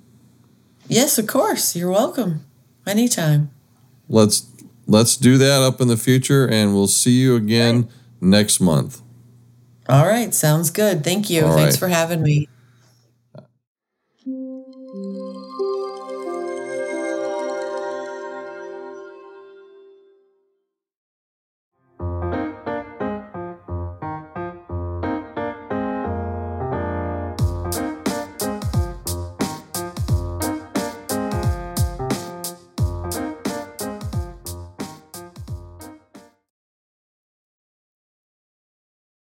Yes, 0.88 1.18
of 1.18 1.28
course. 1.28 1.76
You're 1.76 1.92
welcome. 1.92 2.46
Anytime. 2.86 3.52
Let's 4.08 4.50
let's 4.86 5.18
do 5.18 5.38
that 5.38 5.62
up 5.62 5.82
in 5.82 5.90
the 5.90 5.98
future 5.98 6.48
and 6.48 6.74
we'll 6.74 6.88
see 6.88 7.20
you 7.20 7.36
again 7.36 7.82
right. 7.82 7.92
next 8.22 8.62
month. 8.62 9.02
All 9.90 10.06
right, 10.06 10.34
sounds 10.34 10.70
good. 10.70 11.04
Thank 11.04 11.30
you. 11.30 11.46
All 11.46 11.54
Thanks 11.54 11.76
right. 11.76 11.80
for 11.80 11.88
having 11.88 12.22
me. 12.22 12.48